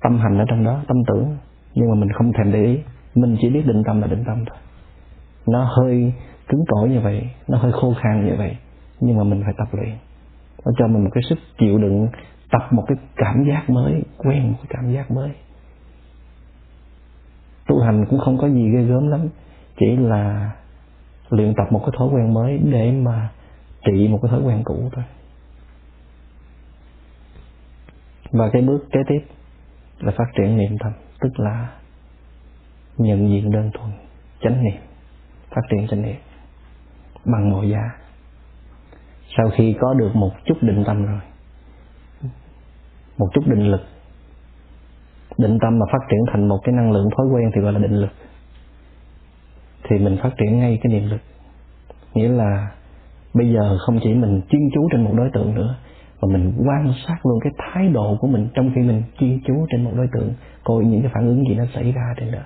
tâm 0.00 0.18
hành 0.18 0.38
ở 0.38 0.44
trong 0.48 0.64
đó, 0.64 0.82
tâm 0.88 0.96
tưởng. 1.06 1.36
Nhưng 1.74 1.88
mà 1.88 1.94
mình 1.94 2.12
không 2.12 2.32
thèm 2.32 2.52
để 2.52 2.64
ý. 2.64 2.78
Mình 3.14 3.36
chỉ 3.40 3.50
biết 3.50 3.66
định 3.66 3.82
tâm 3.86 4.00
là 4.00 4.06
định 4.06 4.24
tâm 4.26 4.44
thôi. 4.46 4.58
Nó 5.46 5.64
hơi 5.64 6.12
cứng 6.48 6.64
cỏi 6.68 6.88
như 6.88 7.00
vậy, 7.00 7.30
nó 7.48 7.58
hơi 7.58 7.72
khô 7.72 7.94
khan 8.02 8.26
như 8.26 8.34
vậy, 8.38 8.56
nhưng 9.00 9.16
mà 9.16 9.24
mình 9.24 9.42
phải 9.44 9.54
tập 9.58 9.68
luyện. 9.72 9.96
Nó 10.64 10.72
cho 10.78 10.86
mình 10.86 11.04
một 11.04 11.10
cái 11.14 11.22
sức 11.28 11.38
chịu 11.58 11.78
đựng, 11.78 12.08
tập 12.50 12.62
một 12.70 12.84
cái 12.86 12.96
cảm 13.16 13.44
giác 13.48 13.70
mới, 13.70 14.02
quen 14.18 14.48
một 14.48 14.56
cái 14.58 14.66
cảm 14.68 14.92
giác 14.94 15.10
mới. 15.10 15.30
Tu 17.68 17.80
hành 17.80 18.06
cũng 18.10 18.18
không 18.18 18.38
có 18.38 18.48
gì 18.48 18.70
ghê 18.70 18.82
gớm 18.82 19.08
lắm. 19.08 19.28
Chỉ 19.78 19.96
là 19.96 20.50
luyện 21.30 21.54
tập 21.54 21.72
một 21.72 21.78
cái 21.78 21.90
thói 21.98 22.08
quen 22.08 22.34
mới 22.34 22.58
để 22.58 22.92
mà 22.92 23.28
trị 23.84 24.08
một 24.08 24.18
cái 24.22 24.30
thói 24.30 24.42
quen 24.42 24.62
cũ 24.64 24.90
thôi. 24.92 25.04
Và 28.30 28.50
cái 28.52 28.62
bước 28.62 28.84
kế 28.92 29.00
tiếp 29.08 29.26
là 29.98 30.12
phát 30.16 30.24
triển 30.36 30.56
niệm 30.56 30.78
tâm 30.78 30.92
tức 31.20 31.30
là 31.36 31.72
nhận 32.96 33.28
diện 33.28 33.50
đơn 33.50 33.70
thuần 33.74 33.90
chánh 34.40 34.64
niệm, 34.64 34.82
phát 35.50 35.62
triển 35.70 35.86
chánh 35.88 36.02
niệm 36.02 36.16
bằng 37.24 37.50
mọi 37.50 37.68
giá. 37.68 37.82
Sau 39.36 39.50
khi 39.50 39.76
có 39.80 39.94
được 39.94 40.10
một 40.14 40.32
chút 40.44 40.54
định 40.60 40.84
tâm 40.86 41.06
rồi, 41.06 41.20
một 43.18 43.28
chút 43.34 43.46
định 43.46 43.66
lực, 43.70 43.82
định 45.38 45.58
tâm 45.62 45.78
mà 45.78 45.86
phát 45.92 46.06
triển 46.10 46.20
thành 46.32 46.48
một 46.48 46.60
cái 46.64 46.74
năng 46.74 46.92
lượng 46.92 47.08
thói 47.16 47.26
quen 47.26 47.50
thì 47.54 47.60
gọi 47.60 47.72
là 47.72 47.78
định 47.78 47.96
lực, 47.96 48.10
thì 49.82 49.98
mình 49.98 50.18
phát 50.22 50.30
triển 50.38 50.58
ngay 50.58 50.78
cái 50.82 50.92
niệm 50.92 51.10
lực. 51.10 51.20
Nghĩa 52.14 52.28
là 52.28 52.72
bây 53.34 53.52
giờ 53.52 53.78
không 53.78 54.00
chỉ 54.02 54.14
mình 54.14 54.40
chuyên 54.50 54.62
chú 54.74 54.88
trên 54.92 55.04
một 55.04 55.12
đối 55.16 55.30
tượng 55.30 55.54
nữa, 55.54 55.76
mà 56.22 56.28
mình 56.32 56.52
quan 56.66 56.92
sát 57.06 57.26
luôn 57.26 57.38
cái 57.40 57.52
thái 57.58 57.88
độ 57.88 58.16
của 58.20 58.26
mình 58.26 58.48
trong 58.54 58.72
khi 58.74 58.80
mình 58.80 59.02
chuyên 59.18 59.40
chú 59.46 59.66
trên 59.70 59.84
một 59.84 59.90
đối 59.96 60.06
tượng, 60.12 60.32
coi 60.64 60.84
những 60.84 61.02
cái 61.02 61.10
phản 61.14 61.26
ứng 61.26 61.44
gì 61.48 61.54
nó 61.54 61.64
xảy 61.74 61.92
ra 61.92 62.14
trên 62.16 62.32
đó. 62.32 62.40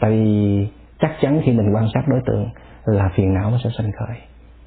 Tại 0.00 0.10
vì 0.10 0.68
chắc 1.00 1.10
chắn 1.20 1.40
khi 1.44 1.52
mình 1.52 1.74
quan 1.74 1.88
sát 1.94 2.08
đối 2.08 2.20
tượng 2.26 2.46
là 2.84 3.10
phiền 3.14 3.34
não 3.34 3.50
nó 3.50 3.58
sẽ 3.64 3.70
sinh 3.78 3.90
khởi, 3.92 4.16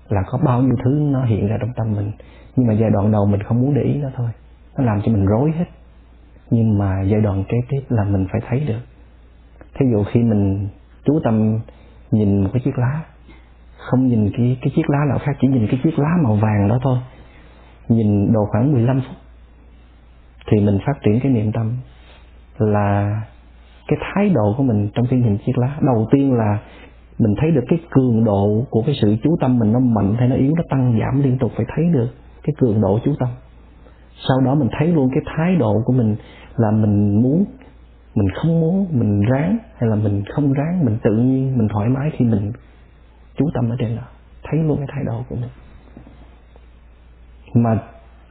là 0.09 0.23
có 0.27 0.37
bao 0.37 0.61
nhiêu 0.61 0.75
thứ 0.83 0.91
nó 1.11 1.25
hiện 1.25 1.47
ra 1.47 1.57
trong 1.61 1.73
tâm 1.75 1.95
mình. 1.95 2.11
Nhưng 2.55 2.67
mà 2.67 2.73
giai 2.73 2.89
đoạn 2.89 3.11
đầu 3.11 3.25
mình 3.25 3.43
không 3.43 3.61
muốn 3.61 3.73
để 3.73 3.81
ý 3.81 3.93
nó 3.93 4.09
thôi, 4.15 4.29
nó 4.77 4.83
làm 4.83 5.01
cho 5.01 5.11
mình 5.11 5.25
rối 5.25 5.51
hết. 5.51 5.65
Nhưng 6.51 6.77
mà 6.77 7.01
giai 7.01 7.21
đoạn 7.21 7.43
kế 7.43 7.57
tiếp 7.69 7.81
là 7.89 8.03
mình 8.03 8.27
phải 8.31 8.41
thấy 8.49 8.59
được. 8.59 8.79
Thí 9.79 9.85
dụ 9.91 10.03
khi 10.03 10.23
mình 10.23 10.67
chú 11.05 11.19
tâm 11.23 11.59
nhìn 12.11 12.43
một 12.43 12.49
cái 12.53 12.61
chiếc 12.65 12.77
lá 12.77 13.03
không 13.79 14.07
nhìn 14.07 14.31
cái 14.37 14.57
cái 14.61 14.71
chiếc 14.75 14.89
lá 14.89 14.99
nào 15.09 15.19
khác, 15.19 15.37
chỉ 15.41 15.47
nhìn 15.47 15.67
cái 15.67 15.79
chiếc 15.83 15.99
lá 15.99 16.09
màu 16.23 16.35
vàng 16.35 16.67
đó 16.69 16.79
thôi. 16.83 16.97
Nhìn 17.87 18.33
độ 18.33 18.45
khoảng 18.51 18.73
15 18.73 19.01
phút, 19.01 19.15
thì 20.51 20.65
mình 20.65 20.79
phát 20.85 20.93
triển 21.05 21.19
cái 21.23 21.31
niệm 21.31 21.51
tâm 21.51 21.73
là 22.57 23.21
cái 23.87 23.99
thái 24.01 24.29
độ 24.29 24.53
của 24.57 24.63
mình 24.63 24.89
trong 24.93 25.05
khi 25.09 25.17
nhìn 25.17 25.37
chiếc 25.45 25.57
lá. 25.57 25.77
Đầu 25.81 26.07
tiên 26.11 26.33
là 26.33 26.59
mình 27.19 27.35
thấy 27.41 27.51
được 27.51 27.63
cái 27.69 27.79
cường 27.89 28.23
độ 28.23 28.65
của 28.69 28.83
cái 28.85 28.95
sự 29.01 29.15
chú 29.23 29.35
tâm 29.41 29.59
mình, 29.59 29.71
nó 29.71 29.79
mạnh 29.79 30.15
hay 30.17 30.27
nó 30.27 30.35
yếu, 30.35 30.53
nó 30.55 30.63
tăng, 30.69 30.99
giảm 30.99 31.23
liên 31.23 31.37
tục, 31.37 31.51
phải 31.55 31.65
thấy 31.75 31.85
được 31.93 32.09
cái 32.43 32.55
cường 32.57 32.81
độ 32.81 32.99
chú 33.05 33.13
tâm. 33.19 33.29
Sau 34.27 34.41
đó 34.45 34.55
mình 34.55 34.69
thấy 34.79 34.87
luôn 34.87 35.09
cái 35.13 35.23
thái 35.35 35.55
độ 35.55 35.81
của 35.85 35.93
mình 35.93 36.15
là 36.55 36.71
mình 36.71 37.21
muốn, 37.21 37.45
mình 38.15 38.27
không 38.35 38.59
muốn, 38.61 38.87
mình 38.91 39.21
ráng, 39.21 39.57
hay 39.77 39.89
là 39.89 39.95
mình 39.95 40.23
không 40.33 40.53
ráng, 40.53 40.85
mình 40.85 40.97
tự 41.03 41.15
nhiên, 41.17 41.57
mình 41.57 41.67
thoải 41.73 41.89
mái 41.89 42.11
khi 42.17 42.25
mình 42.25 42.51
chú 43.37 43.49
tâm 43.53 43.69
ở 43.69 43.75
trên 43.79 43.95
đó. 43.95 44.03
Thấy 44.43 44.59
luôn 44.59 44.77
cái 44.77 44.87
thái 44.91 45.03
độ 45.03 45.23
của 45.29 45.35
mình. 45.35 45.49
Mà 47.53 47.79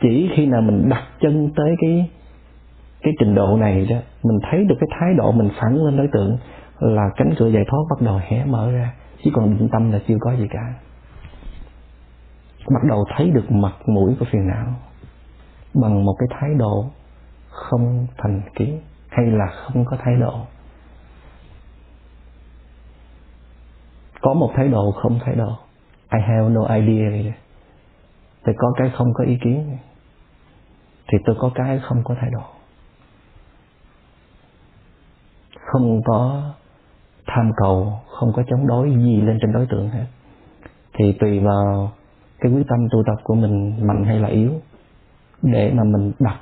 chỉ 0.00 0.30
khi 0.34 0.46
nào 0.46 0.60
mình 0.60 0.88
đặt 0.88 1.02
chân 1.20 1.50
tới 1.56 1.74
cái 1.80 2.10
cái 3.02 3.12
trình 3.18 3.34
độ 3.34 3.56
này 3.56 3.86
đó, 3.90 3.96
mình 4.22 4.38
thấy 4.50 4.64
được 4.64 4.76
cái 4.80 4.88
thái 5.00 5.14
độ 5.14 5.32
mình 5.32 5.50
phản 5.60 5.76
lên 5.76 5.96
đối 5.96 6.08
tượng 6.12 6.38
là 6.78 7.10
cánh 7.16 7.34
cửa 7.38 7.48
giải 7.48 7.64
thoát 7.68 7.80
bắt 7.90 8.06
đầu 8.06 8.20
hé 8.22 8.44
mở 8.44 8.72
ra. 8.72 8.92
Chứ 9.24 9.30
còn 9.34 9.58
định 9.58 9.68
tâm 9.72 9.92
là 9.92 10.00
chưa 10.08 10.16
có 10.20 10.36
gì 10.36 10.46
cả. 10.50 10.74
Bắt 12.74 12.80
đầu 12.88 13.04
thấy 13.16 13.30
được 13.30 13.50
mặt 13.50 13.74
mũi 13.86 14.16
của 14.18 14.26
phiền 14.32 14.48
não 14.48 14.66
bằng 15.74 16.04
một 16.04 16.14
cái 16.18 16.28
thái 16.40 16.50
độ 16.58 16.84
không 17.48 18.06
thành 18.18 18.40
kiến 18.54 18.80
hay 19.08 19.26
là 19.26 19.46
không 19.46 19.84
có 19.84 19.96
thái 20.00 20.14
độ. 20.20 20.40
Có 24.28 24.34
một 24.34 24.52
thái 24.54 24.68
độ 24.68 24.90
không 24.90 25.18
thái 25.24 25.34
độ. 25.34 25.48
I 26.12 26.20
have 26.20 26.48
no 26.48 26.66
idea. 26.74 27.32
Thì 28.46 28.52
có 28.58 28.72
cái 28.76 28.90
không 28.94 29.14
có 29.14 29.24
ý 29.24 29.38
kiến. 29.44 29.76
Thì 31.08 31.18
tôi 31.24 31.36
có 31.38 31.50
cái 31.54 31.78
không 31.82 32.02
có 32.04 32.14
thái 32.20 32.30
độ. 32.32 32.42
Không 35.60 36.02
có 36.04 36.42
tham 37.26 37.52
cầu, 37.56 37.92
không 38.08 38.32
có 38.32 38.42
chống 38.50 38.66
đối 38.66 38.90
gì 38.90 39.20
lên 39.20 39.38
trên 39.40 39.52
đối 39.52 39.66
tượng 39.66 39.88
hết. 39.88 40.06
Thì 40.98 41.12
tùy 41.12 41.40
vào 41.40 41.90
cái 42.40 42.52
quyết 42.52 42.64
tâm 42.68 42.78
tu 42.90 43.02
tập 43.06 43.22
của 43.24 43.34
mình 43.34 43.86
mạnh 43.86 44.04
hay 44.04 44.18
là 44.18 44.28
yếu, 44.28 44.52
để 45.42 45.72
mà 45.74 45.84
mình 45.84 46.12
đặt 46.18 46.38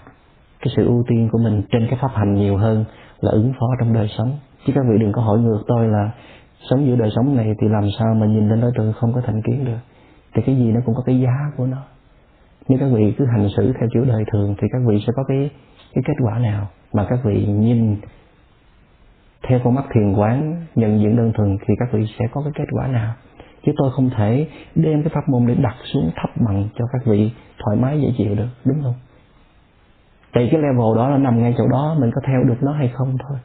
cái 0.61 0.73
sự 0.77 0.87
ưu 0.87 1.05
tiên 1.09 1.29
của 1.33 1.39
mình 1.39 1.63
trên 1.71 1.87
cái 1.91 1.99
pháp 2.03 2.11
hành 2.15 2.35
nhiều 2.35 2.57
hơn 2.57 2.85
là 3.21 3.31
ứng 3.31 3.53
phó 3.61 3.67
trong 3.81 3.93
đời 3.93 4.09
sống. 4.19 4.39
Chứ 4.67 4.73
các 4.77 4.85
vị 4.91 4.99
đừng 4.99 5.13
có 5.13 5.23
hỏi 5.23 5.39
ngược 5.39 5.63
tôi 5.67 5.89
là 5.89 6.11
sống 6.71 6.87
giữa 6.87 6.97
đời 6.97 7.11
sống 7.17 7.37
này 7.37 7.55
thì 7.61 7.69
làm 7.69 7.89
sao 7.99 8.15
mà 8.15 8.27
nhìn 8.27 8.49
lên 8.49 8.61
đối 8.61 8.73
tượng 8.77 8.93
không 8.93 9.13
có 9.13 9.21
thành 9.21 9.43
kiến 9.43 9.65
được. 9.65 9.79
Thì 10.35 10.43
cái 10.47 10.57
gì 10.57 10.73
nó 10.73 10.81
cũng 10.85 10.95
có 10.95 11.03
cái 11.07 11.21
giá 11.21 11.53
của 11.57 11.67
nó. 11.67 11.83
Nếu 12.69 12.79
các 12.79 12.87
vị 12.95 13.15
cứ 13.19 13.27
hành 13.27 13.49
xử 13.57 13.73
theo 13.73 13.89
kiểu 13.95 14.05
đời 14.05 14.25
thường 14.33 14.55
thì 14.59 14.69
các 14.73 14.79
vị 14.87 15.05
sẽ 15.07 15.13
có 15.17 15.25
cái 15.29 15.51
cái 15.95 16.05
kết 16.07 16.15
quả 16.25 16.39
nào? 16.39 16.69
Mà 16.93 17.07
các 17.09 17.19
vị 17.25 17.47
nhìn 17.47 17.97
theo 19.49 19.61
con 19.65 19.75
mắt 19.75 19.85
thiền 19.95 20.13
quán, 20.13 20.67
nhận 20.75 21.01
diện 21.01 21.17
đơn 21.17 21.33
thuần 21.33 21.57
thì 21.67 21.75
các 21.79 21.89
vị 21.93 22.07
sẽ 22.19 22.25
có 22.33 22.43
cái 22.43 22.53
kết 22.55 22.69
quả 22.73 22.87
nào? 22.87 23.15
Chứ 23.67 23.73
tôi 23.77 23.91
không 23.93 24.11
thể 24.17 24.49
đem 24.75 25.03
cái 25.03 25.11
pháp 25.15 25.29
môn 25.29 25.47
để 25.47 25.55
đặt 25.55 25.77
xuống 25.85 26.11
thấp 26.17 26.31
bằng 26.47 26.69
cho 26.75 26.85
các 26.93 27.03
vị 27.05 27.31
thoải 27.59 27.77
mái 27.77 28.01
dễ 28.01 28.13
chịu 28.19 28.35
được, 28.35 28.49
đúng 28.65 28.83
không? 28.83 28.95
Thì 30.35 30.49
cái 30.51 30.61
level 30.61 30.97
đó 30.97 31.09
là 31.09 31.19
nằm 31.19 31.43
ngay 31.43 31.55
chỗ 31.59 31.69
đó, 31.69 31.97
mình 32.01 32.11
có 32.15 32.21
theo 32.27 32.45
được 32.45 32.63
nó 32.63 32.73
hay 32.73 32.89
không 32.89 33.17
thôi. 33.29 33.39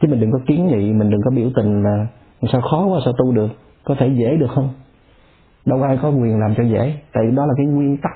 Chứ 0.00 0.08
mình 0.08 0.20
đừng 0.20 0.32
có 0.32 0.38
kiến 0.46 0.66
nghị, 0.66 0.92
mình 0.92 1.10
đừng 1.10 1.20
có 1.24 1.30
biểu 1.30 1.50
tình 1.56 1.82
là 1.82 2.06
sao 2.52 2.60
khó 2.60 2.86
quá, 2.86 3.00
sao 3.04 3.12
tu 3.18 3.32
được? 3.32 3.50
Có 3.84 3.94
thể 3.98 4.08
dễ 4.08 4.36
được 4.36 4.50
không? 4.54 4.68
Đâu 5.66 5.82
ai 5.82 5.98
có 6.02 6.08
quyền 6.08 6.40
làm 6.40 6.54
cho 6.56 6.62
dễ. 6.62 6.94
Tại 7.12 7.24
đó 7.36 7.46
là 7.46 7.54
cái 7.56 7.66
nguyên 7.66 7.96
tắc 7.96 8.12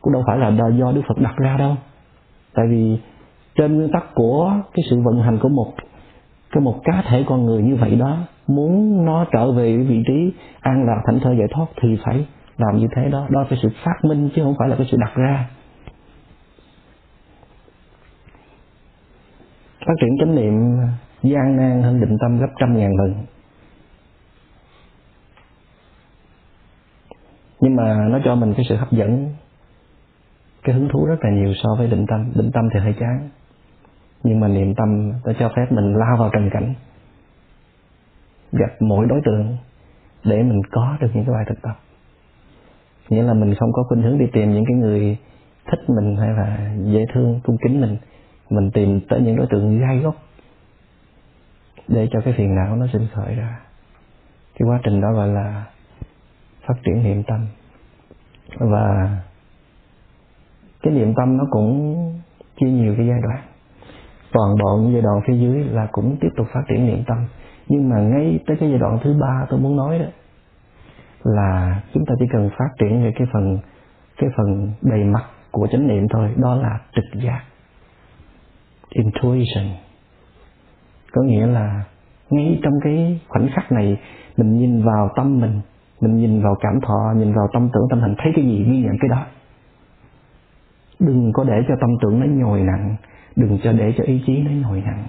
cũng 0.00 0.12
đâu 0.12 0.22
phải 0.26 0.38
là 0.38 0.68
do 0.68 0.92
đức 0.92 1.02
phật 1.08 1.18
đặt 1.18 1.36
ra 1.36 1.56
đâu. 1.56 1.74
Tại 2.54 2.66
vì 2.70 2.98
trên 3.54 3.76
nguyên 3.76 3.92
tắc 3.92 4.14
của 4.14 4.52
cái 4.74 4.82
sự 4.90 5.00
vận 5.00 5.22
hành 5.22 5.38
của 5.38 5.48
một 5.48 5.72
cái 6.52 6.62
một 6.62 6.80
cá 6.84 7.02
thể 7.08 7.24
con 7.28 7.46
người 7.46 7.62
như 7.62 7.76
vậy 7.76 7.96
đó, 7.96 8.18
muốn 8.46 9.04
nó 9.06 9.26
trở 9.32 9.52
về 9.52 9.76
vị 9.76 10.02
trí 10.06 10.32
an 10.60 10.84
lạc 10.86 11.02
thảnh 11.06 11.20
thơi 11.20 11.36
giải 11.38 11.48
thoát 11.50 11.66
thì 11.82 11.98
phải 12.04 12.26
làm 12.56 12.76
như 12.76 12.88
thế 12.96 13.08
đó. 13.08 13.26
Đó 13.30 13.40
là 13.40 13.46
cái 13.50 13.58
sự 13.62 13.68
phát 13.84 14.04
minh 14.04 14.30
chứ 14.34 14.42
không 14.42 14.54
phải 14.58 14.68
là 14.68 14.76
cái 14.76 14.86
sự 14.90 14.96
đặt 15.00 15.14
ra. 15.14 15.48
Phát 19.86 19.94
triển 20.00 20.10
chánh 20.20 20.34
niệm 20.34 20.54
gian 21.22 21.56
nan 21.56 21.82
hơn 21.82 22.00
định 22.00 22.16
tâm 22.20 22.38
gấp 22.38 22.50
trăm 22.60 22.76
ngàn 22.76 22.90
lần. 22.96 23.14
Nhưng 27.60 27.76
mà 27.76 28.08
nó 28.10 28.18
cho 28.24 28.34
mình 28.34 28.54
cái 28.56 28.66
sự 28.68 28.76
hấp 28.76 28.92
dẫn, 28.92 29.34
cái 30.62 30.74
hứng 30.74 30.88
thú 30.88 31.06
rất 31.06 31.16
là 31.20 31.30
nhiều 31.30 31.54
so 31.62 31.68
với 31.78 31.88
định 31.88 32.06
tâm. 32.08 32.32
Định 32.34 32.50
tâm 32.52 32.68
thì 32.74 32.80
hơi 32.80 32.94
chán, 33.00 33.28
nhưng 34.22 34.40
mà 34.40 34.48
niệm 34.48 34.74
tâm 34.74 35.12
nó 35.24 35.32
cho 35.38 35.48
phép 35.56 35.66
mình 35.70 35.94
lao 35.94 36.16
vào 36.18 36.30
trần 36.32 36.50
cảnh, 36.52 36.74
gặp 38.52 38.70
mỗi 38.80 39.06
đối 39.08 39.20
tượng 39.24 39.56
để 40.24 40.42
mình 40.42 40.62
có 40.70 40.96
được 41.00 41.08
những 41.14 41.24
cái 41.24 41.34
bài 41.34 41.44
thực 41.48 41.62
tập. 41.62 41.78
Nghĩa 43.08 43.22
là 43.22 43.34
mình 43.34 43.54
không 43.54 43.72
có 43.72 43.82
khuynh 43.88 44.02
hướng 44.02 44.18
đi 44.18 44.26
tìm 44.32 44.52
những 44.52 44.64
cái 44.68 44.76
người 44.76 45.16
thích 45.70 45.80
mình 45.88 46.16
hay 46.16 46.28
là 46.28 46.74
dễ 46.84 47.04
thương, 47.14 47.40
cung 47.44 47.56
kính 47.64 47.80
mình. 47.80 47.96
Mình 48.50 48.70
tìm 48.70 49.00
tới 49.08 49.20
những 49.20 49.36
đối 49.36 49.46
tượng 49.50 49.80
gai 49.80 49.98
góc 49.98 50.16
để 51.88 52.08
cho 52.12 52.20
cái 52.20 52.34
phiền 52.36 52.54
não 52.54 52.76
nó 52.76 52.86
sinh 52.92 53.06
khởi 53.14 53.34
ra. 53.34 53.60
Cái 54.58 54.68
quá 54.68 54.80
trình 54.84 55.00
đó 55.00 55.12
gọi 55.12 55.28
là 55.28 55.64
phát 56.66 56.74
triển 56.84 57.02
niệm 57.02 57.22
tâm. 57.22 57.46
Và 58.58 59.18
cái 60.82 60.94
niệm 60.94 61.14
tâm 61.14 61.36
nó 61.36 61.44
cũng 61.50 61.94
chia 62.60 62.66
nhiều 62.66 62.94
cái 62.96 63.06
giai 63.06 63.20
đoạn. 63.22 63.42
Toàn 64.32 64.56
bộ 64.58 64.76
những 64.76 64.92
giai 64.92 65.02
đoạn 65.02 65.20
phía 65.26 65.36
dưới 65.36 65.64
là 65.64 65.88
cũng 65.92 66.16
tiếp 66.20 66.28
tục 66.36 66.46
phát 66.52 66.62
triển 66.68 66.86
niệm 66.86 67.04
tâm. 67.06 67.26
Nhưng 67.68 67.88
mà 67.88 68.00
ngay 68.00 68.40
tới 68.46 68.56
cái 68.60 68.70
giai 68.70 68.78
đoạn 68.78 68.98
thứ 69.02 69.14
ba 69.20 69.46
tôi 69.50 69.60
muốn 69.60 69.76
nói 69.76 69.98
đó, 69.98 70.06
là 71.24 71.82
chúng 71.94 72.04
ta 72.06 72.14
chỉ 72.18 72.24
cần 72.32 72.50
phát 72.58 72.68
triển 72.78 73.04
về 73.04 73.12
cái 73.16 73.26
phần 73.32 73.58
cái 74.16 74.30
phần 74.36 74.72
đầy 74.82 75.04
mặt 75.04 75.24
của 75.50 75.66
chánh 75.72 75.86
niệm 75.86 76.08
thôi. 76.08 76.34
Đó 76.36 76.54
là 76.54 76.80
trực 76.92 77.04
giác. 77.22 77.42
Intuition 78.88 79.64
có 81.12 81.22
nghĩa 81.22 81.46
là 81.46 81.84
ngay 82.30 82.60
trong 82.62 82.72
cái 82.84 83.20
khoảnh 83.28 83.48
khắc 83.54 83.72
này, 83.72 84.00
mình 84.36 84.58
nhìn 84.58 84.82
vào 84.82 85.10
tâm 85.16 85.40
mình 85.40 85.60
mình 86.02 86.16
nhìn 86.16 86.42
vào 86.42 86.54
cảm 86.60 86.80
thọ, 86.80 87.12
nhìn 87.16 87.32
vào 87.32 87.48
tâm 87.52 87.68
tưởng, 87.72 87.86
tâm 87.90 88.00
hành, 88.00 88.14
thấy 88.18 88.32
cái 88.36 88.44
gì, 88.44 88.64
ghi 88.64 88.82
nhận 88.82 88.96
cái 89.00 89.08
đó. 89.08 89.24
Đừng 90.98 91.32
có 91.32 91.44
để 91.44 91.62
cho 91.68 91.74
tâm 91.80 91.90
tưởng 92.02 92.20
nó 92.20 92.26
nhồi 92.26 92.60
nặng, 92.60 92.96
đừng 93.36 93.58
cho 93.62 93.72
để 93.72 93.94
cho 93.98 94.04
ý 94.04 94.22
chí 94.26 94.42
nó 94.42 94.50
nhồi 94.50 94.82
nặng. 94.86 95.04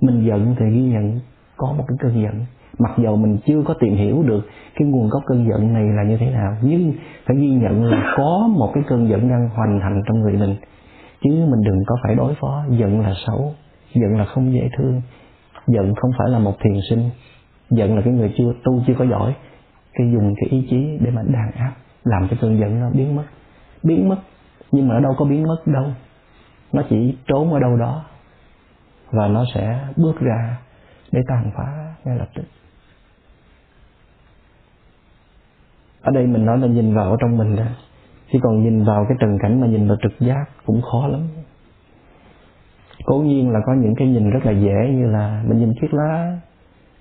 Mình 0.00 0.26
giận 0.26 0.54
thì 0.58 0.70
ghi 0.70 0.82
nhận, 0.82 1.20
có 1.56 1.74
một 1.78 1.84
cái 1.88 1.96
cơn 2.00 2.22
giận. 2.22 2.46
Mặc 2.78 2.92
dầu 2.98 3.16
mình 3.16 3.38
chưa 3.46 3.62
có 3.62 3.74
tìm 3.74 3.94
hiểu 3.94 4.22
được 4.22 4.46
cái 4.74 4.88
nguồn 4.88 5.08
gốc 5.08 5.22
cơn 5.26 5.48
giận 5.48 5.72
này 5.72 5.88
là 5.96 6.02
như 6.02 6.16
thế 6.16 6.30
nào, 6.30 6.56
nhưng 6.62 6.92
phải 7.26 7.36
ghi 7.36 7.50
nhận 7.50 7.84
là 7.84 8.14
có 8.16 8.48
một 8.56 8.70
cái 8.74 8.84
cơn 8.86 9.08
giận 9.08 9.28
đang 9.28 9.48
hoành 9.48 9.80
hành 9.80 10.02
trong 10.06 10.20
người 10.20 10.32
mình. 10.32 10.56
Chứ 11.22 11.30
mình 11.30 11.62
đừng 11.64 11.78
có 11.86 11.96
phải 12.02 12.14
đối 12.14 12.34
phó, 12.40 12.64
giận 12.70 13.00
là 13.00 13.12
xấu, 13.26 13.54
giận 13.94 14.18
là 14.18 14.24
không 14.24 14.52
dễ 14.52 14.68
thương 14.78 15.00
giận 15.66 15.94
không 15.94 16.10
phải 16.18 16.28
là 16.30 16.38
một 16.38 16.56
thiền 16.60 16.80
sinh. 16.90 17.10
Giận 17.70 17.96
là 17.96 18.02
cái 18.04 18.12
người 18.12 18.34
chưa 18.38 18.52
tu, 18.64 18.82
chưa 18.86 18.94
có 18.98 19.06
giỏi. 19.06 19.34
Cái 19.92 20.12
dùng 20.12 20.34
cái 20.36 20.48
ý 20.50 20.66
chí 20.70 20.98
để 21.00 21.10
mà 21.10 21.22
đàn 21.22 21.50
áp, 21.52 21.72
làm 22.04 22.28
cho 22.28 22.36
cơn 22.40 22.60
giận 22.60 22.80
nó 22.80 22.90
biến 22.90 23.16
mất. 23.16 23.24
Biến 23.82 24.08
mất, 24.08 24.18
nhưng 24.72 24.88
mà 24.88 24.94
nó 24.94 25.00
đâu 25.00 25.14
có 25.18 25.24
biến 25.24 25.42
mất 25.42 25.62
đâu. 25.66 25.86
Nó 26.72 26.82
chỉ 26.90 27.16
trốn 27.26 27.52
ở 27.52 27.60
đâu 27.60 27.76
đó 27.76 28.04
và 29.10 29.28
nó 29.28 29.44
sẽ 29.54 29.80
bước 29.96 30.20
ra 30.20 30.58
để 31.12 31.20
tàn 31.28 31.50
phá 31.56 31.94
ngay 32.04 32.18
lập 32.18 32.28
tức. 32.34 32.44
Ở 36.02 36.12
đây 36.12 36.26
mình 36.26 36.46
nói 36.46 36.58
là 36.58 36.66
nhìn 36.66 36.94
vào 36.94 37.10
ở 37.10 37.16
trong 37.20 37.36
mình 37.36 37.56
đó. 37.56 37.64
Chứ 38.32 38.38
còn 38.42 38.62
nhìn 38.62 38.84
vào 38.84 39.06
cái 39.08 39.16
trần 39.20 39.38
cảnh 39.42 39.60
mà 39.60 39.66
nhìn 39.66 39.88
vào 39.88 39.96
trực 40.02 40.12
giác 40.20 40.44
cũng 40.66 40.82
khó 40.82 41.06
lắm 41.06 41.20
cố 43.04 43.18
nhiên 43.18 43.50
là 43.50 43.60
có 43.66 43.74
những 43.74 43.94
cái 43.94 44.08
nhìn 44.08 44.30
rất 44.30 44.46
là 44.46 44.52
dễ 44.52 44.90
như 44.94 45.06
là 45.06 45.44
mình 45.48 45.58
nhìn 45.58 45.72
chiếc 45.80 45.94
lá. 45.94 46.38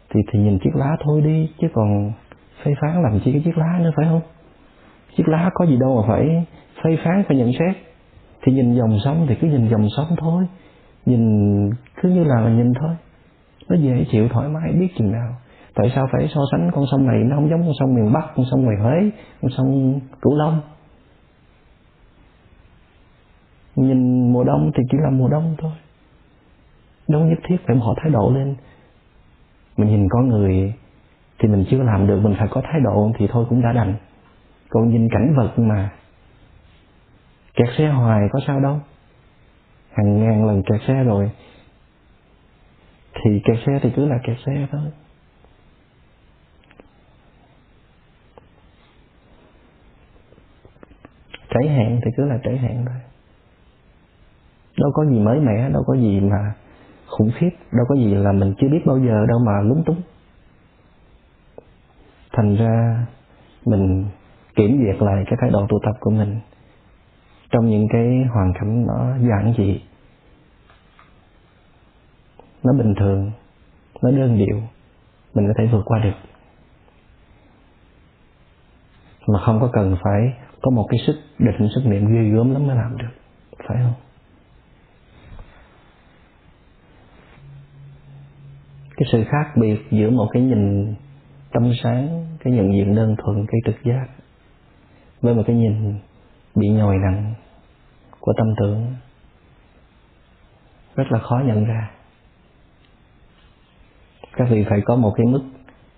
Thì 0.09 0.19
thì 0.31 0.39
nhìn 0.39 0.59
chiếc 0.59 0.75
lá 0.75 0.97
thôi 1.03 1.21
đi, 1.21 1.49
chứ 1.61 1.67
còn 1.73 2.11
phê 2.63 2.73
phán 2.81 3.03
làm 3.03 3.19
chi 3.19 3.31
cái 3.31 3.41
chiếc 3.45 3.57
lá 3.57 3.79
nữa, 3.83 3.91
phải 3.95 4.05
không? 4.09 4.21
Chiếc 5.17 5.27
lá 5.27 5.49
có 5.53 5.65
gì 5.65 5.77
đâu 5.77 6.01
mà 6.01 6.07
phải 6.07 6.45
phê 6.83 6.97
phán, 7.03 7.23
phải 7.27 7.37
nhận 7.37 7.51
xét. 7.59 7.75
Thì 8.41 8.51
nhìn 8.51 8.75
dòng 8.75 8.99
sông 9.03 9.25
thì 9.29 9.35
cứ 9.41 9.47
nhìn 9.47 9.69
dòng 9.69 9.87
sông 9.97 10.15
thôi. 10.17 10.47
Nhìn, 11.05 11.69
cứ 12.01 12.09
như 12.09 12.23
là 12.23 12.49
nhìn 12.49 12.73
thôi. 12.73 12.95
Nó 13.69 13.75
dễ 13.75 14.05
chịu, 14.11 14.27
thoải 14.29 14.49
mái, 14.49 14.71
biết 14.71 14.87
chừng 14.97 15.11
nào. 15.11 15.29
Tại 15.75 15.91
sao 15.95 16.07
phải 16.11 16.27
so 16.35 16.41
sánh 16.51 16.71
con 16.73 16.85
sông 16.91 17.07
này 17.07 17.23
nó 17.23 17.35
không 17.35 17.49
giống 17.49 17.61
con 17.61 17.73
sông 17.79 17.95
miền 17.95 18.13
bắc, 18.13 18.25
con 18.35 18.45
sông 18.51 18.63
ngoài 18.63 18.77
huế 18.81 19.09
con 19.41 19.51
sông 19.57 19.99
cửu 20.21 20.35
long? 20.35 20.61
Nhìn 23.75 24.31
mùa 24.33 24.43
đông 24.43 24.71
thì 24.75 24.83
chỉ 24.91 24.97
là 25.01 25.09
mùa 25.09 25.27
đông 25.27 25.55
thôi 25.57 25.71
đâu 27.07 27.21
nhất 27.21 27.39
thiết 27.47 27.57
phải 27.67 27.75
bỏ 27.75 27.95
thái 27.97 28.11
độ 28.11 28.31
lên. 28.35 28.55
Mình 29.77 29.89
nhìn 29.89 30.07
có 30.09 30.21
người 30.21 30.73
thì 31.39 31.47
mình 31.47 31.65
chưa 31.69 31.83
làm 31.83 32.07
được, 32.07 32.19
mình 32.23 32.35
phải 32.39 32.47
có 32.51 32.61
thái 32.61 32.79
độ 32.83 33.11
thì 33.17 33.27
thôi 33.31 33.45
cũng 33.49 33.61
đã 33.61 33.73
đành. 33.73 33.95
Còn 34.69 34.89
nhìn 34.89 35.09
cảnh 35.09 35.33
vật 35.35 35.59
mà 35.59 35.89
kẹt 37.53 37.67
xe 37.77 37.87
hoài 37.87 38.27
có 38.31 38.39
sao 38.47 38.59
đâu. 38.59 38.79
Hàng 39.91 40.19
ngàn 40.19 40.45
lần 40.45 40.63
kẹt 40.63 40.81
xe 40.87 41.03
rồi. 41.03 41.31
Thì 43.13 43.41
kẹt 43.45 43.57
xe 43.65 43.79
thì 43.81 43.89
cứ 43.95 44.05
là 44.05 44.17
kẹt 44.23 44.37
xe 44.45 44.67
thôi. 44.71 44.91
Trễ 51.49 51.69
hạn 51.69 51.99
thì 52.05 52.11
cứ 52.17 52.25
là 52.25 52.39
trễ 52.43 52.57
hạn 52.57 52.85
thôi. 52.87 52.97
Đâu 54.77 54.91
có 54.93 55.05
gì 55.05 55.19
mới 55.19 55.39
mẻ, 55.39 55.69
đâu 55.69 55.83
có 55.87 55.95
gì 55.95 56.19
mà 56.19 56.53
khủng 57.17 57.31
khiếp. 57.35 57.49
Đâu 57.71 57.85
có 57.89 57.95
gì 57.95 58.15
là 58.15 58.31
mình 58.31 58.53
chưa 58.57 58.67
biết 58.69 58.81
bao 58.85 58.99
giờ, 58.99 59.25
đâu 59.29 59.39
mà 59.39 59.61
lúng 59.61 59.83
túng. 59.85 60.01
Thành 62.33 62.55
ra 62.55 63.05
mình 63.65 64.05
kiểm 64.55 64.83
duyệt 64.83 65.01
lại 65.01 65.23
cái 65.25 65.37
thái 65.41 65.49
độ 65.49 65.67
tu 65.69 65.79
tập 65.85 65.95
của 65.99 66.11
mình. 66.11 66.39
Trong 67.51 67.69
những 67.69 67.87
cái 67.91 68.25
hoàn 68.33 68.53
cảnh 68.53 68.85
nó 68.87 69.17
giản 69.29 69.53
dị, 69.57 69.81
nó 72.63 72.73
bình 72.73 72.95
thường, 72.99 73.31
nó 74.01 74.11
đơn 74.11 74.37
điệu, 74.37 74.61
mình 75.33 75.47
có 75.47 75.53
thể 75.57 75.69
vượt 75.71 75.81
qua 75.85 75.99
được. 75.99 76.15
Mà 79.27 79.39
không 79.45 79.59
có 79.61 79.69
cần 79.73 79.97
phải 80.03 80.33
có 80.61 80.71
một 80.71 80.87
cái 80.89 80.99
sức, 81.07 81.15
định 81.39 81.69
sức 81.75 81.81
niệm 81.85 82.07
ghê 82.07 82.29
gớm 82.29 82.53
lắm 82.53 82.67
mới 82.67 82.75
làm 82.75 82.97
được, 82.97 83.11
phải 83.67 83.77
không? 83.83 84.02
Cái 88.97 89.07
sự 89.11 89.23
khác 89.23 89.53
biệt 89.55 89.77
giữa 89.91 90.09
một 90.09 90.27
cái 90.31 90.43
nhìn 90.43 90.95
tâm 91.51 91.71
sáng, 91.83 92.25
cái 92.39 92.53
nhận 92.53 92.73
diện 92.73 92.95
đơn 92.95 93.15
thuần, 93.17 93.45
cái 93.45 93.61
trực 93.65 93.83
giác 93.83 94.07
với 95.21 95.35
một 95.35 95.43
cái 95.47 95.55
nhìn 95.55 95.99
bị 96.55 96.69
nhồi 96.69 96.97
nặng 96.97 97.33
của 98.19 98.33
tâm 98.37 98.47
tưởng 98.59 98.95
rất 100.95 101.11
là 101.11 101.19
khó 101.19 101.41
nhận 101.45 101.65
ra. 101.65 101.91
Các 104.35 104.47
vị 104.51 104.65
phải 104.69 104.81
có 104.85 104.95
một 104.95 105.13
cái 105.17 105.25
mức 105.25 105.41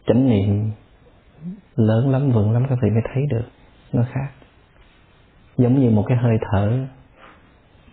chánh 0.08 0.30
niệm 0.30 0.72
lớn 1.76 2.10
lắm, 2.10 2.32
vững 2.32 2.52
lắm, 2.52 2.66
các 2.70 2.78
vị 2.82 2.90
mới 2.90 3.02
thấy 3.14 3.24
được 3.30 3.46
nó 3.94 4.06
khác. 4.12 4.30
Giống 5.58 5.80
như 5.80 5.90
một 5.90 6.06
cái 6.08 6.18
hơi 6.18 6.38
thở, 6.52 6.86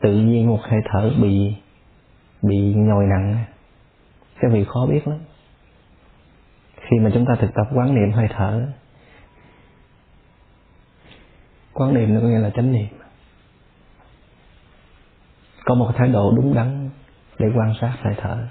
tự 0.01 0.17
nhiên 0.17 0.47
một 0.49 0.61
hơi 0.63 0.81
thở 0.93 1.13
bị 1.23 1.55
bị 2.43 2.75
nhồi 2.75 3.07
nặng 3.07 3.45
các 4.43 4.49
vị 4.53 4.65
khó 4.69 4.87
biết 4.87 5.09
lắm. 5.09 5.19
Khi 6.81 6.99
mà 6.99 7.11
chúng 7.15 7.27
ta 7.27 7.35
thực 7.41 7.55
tập 7.55 7.67
quán 7.75 7.95
niệm 7.95 8.13
hơi 8.13 8.29
thở, 8.31 8.67
quán 11.73 11.95
niệm 11.95 12.15
nó 12.15 12.21
có 12.21 12.27
nghĩa 12.27 12.39
là 12.39 12.51
chánh 12.51 12.73
niệm. 12.73 12.89
Có 15.65 15.75
một 15.75 15.91
thái 15.95 16.09
độ 16.09 16.33
đúng 16.37 16.55
đắn 16.55 16.91
để 17.39 17.47
quan 17.57 17.75
sát 17.81 17.97
hơi 18.01 18.15
thở. 18.21 18.47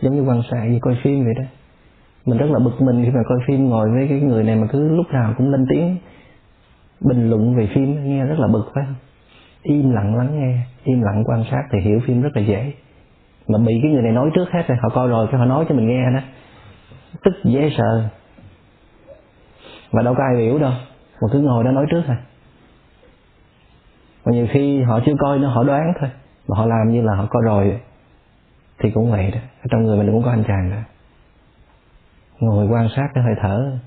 Giống 0.00 0.16
như 0.16 0.22
quan 0.22 0.42
sát 0.50 0.64
như 0.64 0.78
coi 0.82 0.98
phim 1.02 1.24
vậy 1.24 1.34
đó. 1.38 1.44
Mình 2.24 2.38
rất 2.38 2.46
là 2.50 2.58
bực 2.58 2.80
mình 2.80 3.04
khi 3.04 3.10
mà 3.10 3.20
coi 3.28 3.38
phim, 3.46 3.68
ngồi 3.68 3.90
với 3.90 4.06
cái 4.08 4.20
người 4.20 4.44
này 4.44 4.56
mà 4.56 4.66
cứ 4.72 4.88
lúc 4.88 5.06
nào 5.12 5.34
cũng 5.38 5.50
lên 5.50 5.66
tiếng, 5.70 5.98
bình 7.00 7.30
luận 7.30 7.56
về 7.56 7.68
phim, 7.74 8.04
nghe 8.04 8.24
rất 8.24 8.38
là 8.38 8.48
bực 8.48 8.70
phải 8.74 8.84
không? 8.86 8.94
Im 9.62 9.90
lặng 9.90 10.16
lắng 10.16 10.40
nghe, 10.40 10.58
im 10.84 11.02
lặng 11.02 11.24
quan 11.26 11.44
sát 11.50 11.62
thì 11.72 11.80
hiểu 11.80 12.00
phim 12.06 12.22
rất 12.22 12.30
là 12.34 12.42
dễ 12.42 12.72
mà 13.48 13.58
bị 13.58 13.80
cái 13.82 13.92
người 13.92 14.02
này 14.02 14.12
nói 14.12 14.30
trước 14.34 14.50
hết 14.52 14.68
rồi, 14.68 14.78
họ 14.82 14.88
coi 14.88 15.08
rồi 15.08 15.26
cái 15.30 15.38
họ 15.38 15.44
nói 15.44 15.64
cho 15.68 15.74
mình 15.74 15.88
nghe 15.88 16.10
đó 16.14 16.20
tức 17.24 17.34
dễ 17.44 17.70
sợ. 17.78 18.08
Mà 19.92 20.02
đâu 20.02 20.14
có 20.14 20.24
ai 20.24 20.42
hiểu 20.42 20.58
đâu. 20.58 20.72
Mà 21.22 21.28
cứ 21.32 21.40
ngồi 21.40 21.64
đó 21.64 21.70
nói 21.70 21.86
trước 21.90 22.02
thôi. 22.06 22.16
Mà 24.24 24.32
nhiều 24.32 24.46
khi 24.50 24.82
họ 24.82 25.00
chưa 25.06 25.14
coi 25.18 25.38
nữa, 25.38 25.48
họ 25.48 25.64
đoán 25.64 25.92
thôi. 26.00 26.10
Mà 26.48 26.56
họ 26.56 26.66
làm 26.66 26.92
như 26.92 27.02
là 27.02 27.14
họ 27.14 27.26
coi 27.30 27.42
rồi 27.44 27.80
thì 28.78 28.90
cũng 28.90 29.10
vậy 29.10 29.30
đó. 29.30 29.40
Ở 29.62 29.66
trong 29.70 29.82
người 29.82 29.98
mình 29.98 30.12
cũng 30.12 30.22
có 30.22 30.30
anh 30.30 30.44
chàng 30.48 30.70
đó. 30.70 30.76
Ngồi 32.40 32.66
quan 32.66 32.88
sát 32.96 33.08
cái 33.14 33.24
hơi 33.24 33.34
thở. 33.40 33.78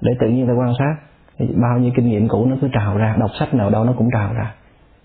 Để 0.00 0.12
tự 0.20 0.28
nhiên 0.28 0.46
ta 0.46 0.52
quan 0.52 0.72
sát, 0.78 0.96
bao 1.38 1.78
nhiêu 1.78 1.92
kinh 1.96 2.08
nghiệm 2.08 2.28
cũ 2.28 2.46
nó 2.46 2.56
cứ 2.60 2.68
trào 2.72 2.98
ra, 2.98 3.16
đọc 3.18 3.30
sách 3.38 3.54
nào 3.54 3.70
đâu 3.70 3.84
nó 3.84 3.94
cũng 3.98 4.08
trào 4.12 4.34
ra. 4.34 4.54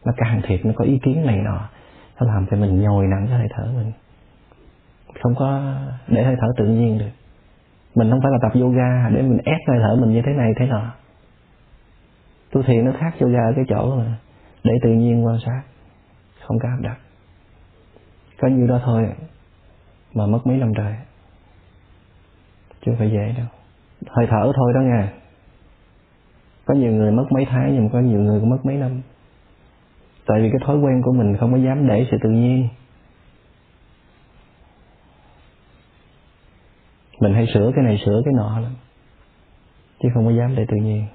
Nó 0.06 0.12
can 0.18 0.42
thiệp, 0.44 0.66
nó 0.66 0.72
có 0.76 0.86
ý 0.86 1.00
kiến 1.04 1.26
này 1.26 1.38
nọ 1.38 1.70
nó 2.22 2.34
làm 2.34 2.46
cho 2.52 2.58
mình 2.58 2.82
nhồi 2.82 3.08
nặng 3.08 3.26
cái 3.30 3.38
hơi 3.38 3.48
thở 3.52 3.72
mình. 3.76 3.92
Không 5.22 5.36
có 5.36 5.76
để 6.08 6.24
hơi 6.24 6.36
thở 6.42 6.48
tự 6.58 6.66
nhiên 6.66 6.98
được. 6.98 7.10
Mình 7.96 8.12
không 8.12 8.20
phải 8.24 8.32
là 8.32 8.38
tập 8.42 8.60
yoga 8.62 9.10
để 9.10 9.22
mình 9.22 9.38
ép 9.46 9.60
hơi 9.68 9.78
thở 9.82 9.96
mình 10.02 10.12
như 10.12 10.22
thế 10.26 10.34
này, 10.34 10.52
thế 10.60 10.66
nọ. 10.66 10.94
Tu 12.52 12.64
thiền 12.64 12.86
nó 12.86 12.92
khác 13.00 13.14
yoga 13.20 13.40
ở 13.40 13.54
cái 13.56 13.66
chỗ 13.70 13.96
mà 13.96 14.18
để 14.64 14.74
tự 14.84 14.90
nhiên 14.90 15.26
quan 15.26 15.40
sát. 15.46 15.62
Không 16.48 16.60
có 16.60 16.70
áp 16.70 16.78
đặt. 16.82 16.98
Có 18.42 18.48
nhiêu 18.48 18.68
đó 18.68 18.82
thôi 18.86 19.10
mà 20.14 20.26
mất 20.26 20.48
mấy 20.48 20.58
năm 20.58 20.72
trời. 20.78 20.96
Chưa 22.86 22.92
phải 23.00 23.12
dễ 23.12 23.34
đâu. 23.38 23.48
Hơi 24.08 24.28
thở 24.30 24.52
thôi 24.56 24.74
đó 24.76 24.82
nha. 24.82 25.14
Có 26.66 26.74
nhiều 26.74 26.92
người 26.92 27.12
mất 27.12 27.26
mấy 27.32 27.46
tháng 27.50 27.74
nhưng 27.74 27.84
mà 27.84 27.90
có 27.94 28.00
nhiều 28.00 28.20
người 28.20 28.40
cũng 28.40 28.50
mất 28.50 28.66
mấy 28.66 28.76
năm 28.76 29.02
tại 30.32 30.42
vì 30.42 30.50
cái 30.50 30.60
thói 30.66 30.78
quen 30.78 31.02
của 31.02 31.12
mình 31.14 31.38
không 31.38 31.52
có 31.52 31.58
dám 31.58 31.88
để 31.88 32.08
sự 32.12 32.18
tự 32.24 32.30
nhiên. 32.30 32.68
Mình 37.20 37.34
hay 37.34 37.48
sửa 37.54 37.72
cái 37.76 37.84
này, 37.84 38.02
sửa 38.06 38.22
cái 38.26 38.34
nọ 38.38 38.60
lắm, 38.60 38.72
chứ 40.04 40.10
không 40.14 40.26
có 40.26 40.32
dám 40.32 40.56
để 40.56 40.66
tự 40.68 40.78
nhiên. 40.78 41.06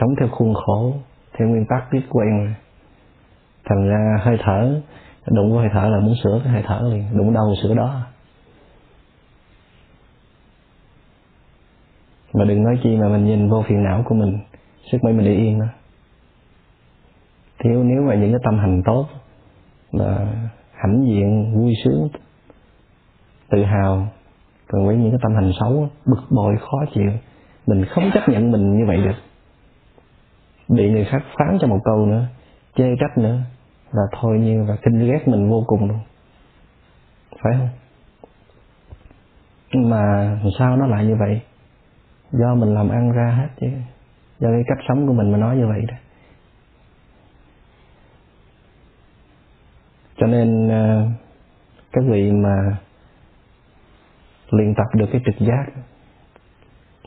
Sống 0.00 0.14
theo 0.20 0.28
khuôn 0.28 0.54
khổ, 0.54 0.94
theo 1.32 1.48
nguyên 1.48 1.66
tắc 1.68 1.92
biết 1.92 2.02
quen 2.10 2.38
rồi. 2.38 2.54
Thành 3.64 3.88
ra 3.88 4.18
hơi 4.22 4.38
thở, 4.42 4.80
đụng 5.26 5.52
hơi 5.52 5.68
thở 5.72 5.88
là 5.88 6.00
muốn 6.00 6.14
sửa 6.24 6.40
cái 6.44 6.52
hơi 6.52 6.62
thở 6.66 6.88
liền, 6.92 7.18
đụng 7.18 7.34
đâu 7.34 7.54
sửa 7.62 7.74
đó. 7.74 8.00
Mà 12.34 12.44
đừng 12.44 12.62
nói 12.62 12.78
chi 12.82 12.96
mà 12.96 13.08
mình 13.08 13.24
nhìn 13.24 13.48
vô 13.50 13.64
phiền 13.68 13.84
não 13.84 14.02
của 14.08 14.14
mình 14.14 14.38
sức 14.92 15.04
mấy 15.04 15.12
mình 15.12 15.24
để 15.24 15.34
yên 15.34 15.60
đó. 15.60 15.66
Thiếu, 17.58 17.84
nếu 17.84 18.02
mà 18.02 18.14
những 18.14 18.32
cái 18.32 18.40
tâm 18.44 18.58
hành 18.58 18.82
tốt 18.84 19.06
là 19.92 20.32
hãnh 20.74 21.04
diện, 21.06 21.54
vui 21.54 21.74
sướng, 21.84 22.08
tự 23.50 23.64
hào, 23.64 24.08
còn 24.68 24.86
với 24.86 24.96
những 24.96 25.10
cái 25.10 25.20
tâm 25.22 25.34
hành 25.34 25.52
xấu, 25.60 25.88
bực 26.06 26.20
bội, 26.30 26.56
khó 26.60 26.84
chịu, 26.94 27.12
mình 27.66 27.84
không 27.84 28.10
chấp 28.14 28.28
nhận 28.28 28.50
mình 28.50 28.78
như 28.78 28.86
vậy 28.86 28.96
được. 28.96 29.16
Bị 30.68 30.90
người 30.90 31.04
khác 31.04 31.22
phán 31.38 31.58
cho 31.60 31.66
một 31.66 31.78
câu 31.84 32.06
nữa, 32.06 32.26
chê 32.76 32.96
trách 33.00 33.18
nữa, 33.18 33.40
là 33.92 34.02
thôi 34.20 34.38
như 34.38 34.64
là 34.64 34.76
kinh 34.82 34.98
ghét 34.98 35.28
mình 35.28 35.50
vô 35.50 35.64
cùng 35.66 35.88
luôn. 35.88 35.98
Phải 37.42 37.52
không? 37.58 37.68
Nhưng 39.72 39.90
mà 39.90 40.36
sao 40.58 40.76
nó 40.76 40.86
lại 40.86 41.04
như 41.04 41.16
vậy? 41.16 41.40
Do 42.32 42.54
mình 42.54 42.74
làm 42.74 42.88
ăn 42.88 43.12
ra 43.12 43.30
hết 43.30 43.48
chứ 43.60 43.66
do 44.40 44.48
cái 44.48 44.62
cách 44.66 44.84
sống 44.88 45.06
của 45.06 45.12
mình 45.12 45.32
mà 45.32 45.38
nói 45.38 45.56
như 45.56 45.66
vậy 45.66 45.80
đó. 45.88 45.96
Cho 50.16 50.26
nên 50.26 50.68
ờ, 50.68 51.02
uh, 51.02 51.10
các 51.92 52.04
vị 52.08 52.32
mà 52.32 52.76
luyện 54.50 54.74
tập 54.74 54.86
được 54.94 55.06
cái 55.12 55.20
trực 55.26 55.46
giác 55.46 55.64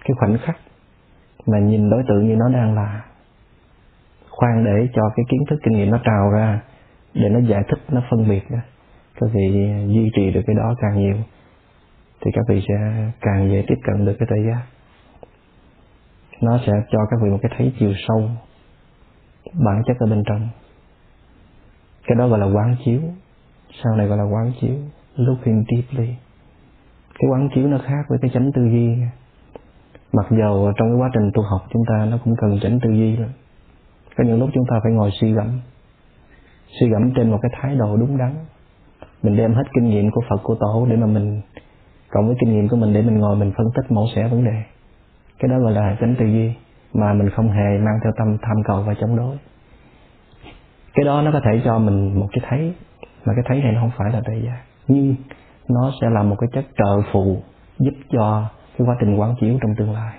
cái 0.03 0.15
khoảnh 0.19 0.37
khắc 0.37 0.57
mà 1.45 1.59
nhìn 1.59 1.89
đối 1.89 2.03
tượng 2.07 2.27
như 2.27 2.35
nó 2.35 2.49
đang 2.49 2.75
là 2.75 3.05
khoan 4.29 4.65
để 4.65 4.87
cho 4.93 5.01
cái 5.15 5.25
kiến 5.29 5.39
thức 5.49 5.59
kinh 5.63 5.73
nghiệm 5.73 5.91
nó 5.91 5.99
trào 6.03 6.29
ra 6.29 6.61
để 7.13 7.29
nó 7.29 7.39
giải 7.39 7.61
thích 7.69 7.79
nó 7.89 8.03
phân 8.09 8.29
biệt 8.29 8.51
đó 8.51 8.59
các 9.19 9.29
vị 9.33 9.69
duy 9.87 10.11
trì 10.15 10.31
được 10.31 10.41
cái 10.47 10.55
đó 10.55 10.75
càng 10.81 10.99
nhiều 10.99 11.15
thì 12.21 12.31
các 12.33 12.41
vị 12.49 12.61
sẽ 12.67 12.75
càng 13.21 13.49
dễ 13.51 13.63
tiếp 13.67 13.79
cận 13.83 14.05
được 14.05 14.15
cái 14.19 14.27
tự 14.29 14.35
giác 14.47 14.61
nó 16.41 16.59
sẽ 16.65 16.71
cho 16.91 16.99
các 17.09 17.19
vị 17.23 17.29
một 17.29 17.39
cái 17.41 17.51
thấy 17.57 17.73
chiều 17.79 17.93
sâu 18.07 18.29
bản 19.53 19.81
chất 19.85 19.97
ở 19.99 20.05
bên 20.05 20.23
trong. 20.25 20.49
Cái 22.07 22.15
đó 22.15 22.27
gọi 22.27 22.39
là 22.39 22.45
quán 22.45 22.75
chiếu. 22.85 23.01
Sau 23.83 23.95
này 23.95 24.07
gọi 24.07 24.17
là 24.17 24.23
quán 24.23 24.51
chiếu. 24.61 24.75
Looking 25.15 25.63
deeply. 25.71 26.15
Cái 27.19 27.29
quán 27.31 27.49
chiếu 27.55 27.67
nó 27.67 27.77
khác 27.77 28.05
với 28.09 28.19
cái 28.21 28.31
chánh 28.33 28.51
tư 28.51 28.61
duy. 28.61 28.95
Mặc 30.13 30.25
dầu 30.39 30.71
trong 30.77 30.89
cái 30.89 30.97
quá 31.01 31.09
trình 31.13 31.31
tu 31.33 31.41
học 31.41 31.61
chúng 31.69 31.83
ta 31.89 32.05
nó 32.05 32.17
cũng 32.23 32.35
cần 32.41 32.59
chánh 32.61 32.79
tư 32.79 32.89
duy 32.89 33.17
lắm. 33.17 33.29
Có 34.17 34.23
những 34.23 34.39
lúc 34.39 34.49
chúng 34.53 34.65
ta 34.69 34.79
phải 34.83 34.91
ngồi 34.91 35.09
suy 35.21 35.33
gẫm. 35.33 35.59
Suy 36.79 36.89
gẫm 36.89 37.13
trên 37.15 37.31
một 37.31 37.39
cái 37.41 37.51
thái 37.61 37.75
độ 37.75 37.97
đúng 37.97 38.17
đắn. 38.17 38.35
Mình 39.23 39.37
đem 39.37 39.53
hết 39.53 39.63
kinh 39.73 39.89
nghiệm 39.89 40.11
của 40.11 40.21
phật, 40.29 40.37
của 40.43 40.55
tổ 40.55 40.85
để 40.89 40.95
mà 40.95 41.05
mình, 41.05 41.41
cộng 42.09 42.27
với 42.27 42.35
kinh 42.39 42.53
nghiệm 42.53 42.69
của 42.69 42.75
mình 42.75 42.93
để 42.93 43.01
mình 43.01 43.19
ngồi 43.19 43.35
mình 43.35 43.51
phân 43.57 43.67
tích 43.75 43.91
mẫu 43.91 44.07
xẻ 44.15 44.27
vấn 44.27 44.43
đề 44.43 44.63
cái 45.39 45.49
đó 45.49 45.59
gọi 45.59 45.71
là 45.73 45.97
tính 45.99 46.15
tư 46.19 46.25
duy, 46.25 46.53
mà 46.93 47.13
mình 47.13 47.29
không 47.29 47.49
hề 47.49 47.77
mang 47.77 47.99
theo 48.03 48.11
tâm 48.17 48.37
tham 48.41 48.63
cầu 48.65 48.83
và 48.83 48.93
chống 49.01 49.15
đối. 49.15 49.37
Cái 50.93 51.05
đó 51.05 51.21
nó 51.21 51.31
có 51.31 51.39
thể 51.39 51.61
cho 51.65 51.79
mình 51.79 52.19
một 52.19 52.27
cái 52.31 52.45
thấy, 52.49 52.73
mà 53.25 53.33
cái 53.35 53.43
thấy 53.47 53.61
này 53.61 53.71
nó 53.71 53.81
không 53.81 53.91
phải 53.97 54.11
là 54.13 54.21
tự 54.25 54.33
giác. 54.33 54.61
Nhưng 54.87 55.15
nó 55.69 55.91
sẽ 56.01 56.09
là 56.09 56.23
một 56.23 56.35
cái 56.39 56.49
chất 56.53 56.65
trợ 56.77 57.01
phụ 57.11 57.37
giúp 57.79 57.93
cho 58.11 58.49
cái 58.77 58.87
quá 58.87 58.95
trình 58.99 59.15
quán 59.15 59.35
chiếu 59.39 59.57
trong 59.61 59.75
tương 59.77 59.93
lai. 59.93 60.13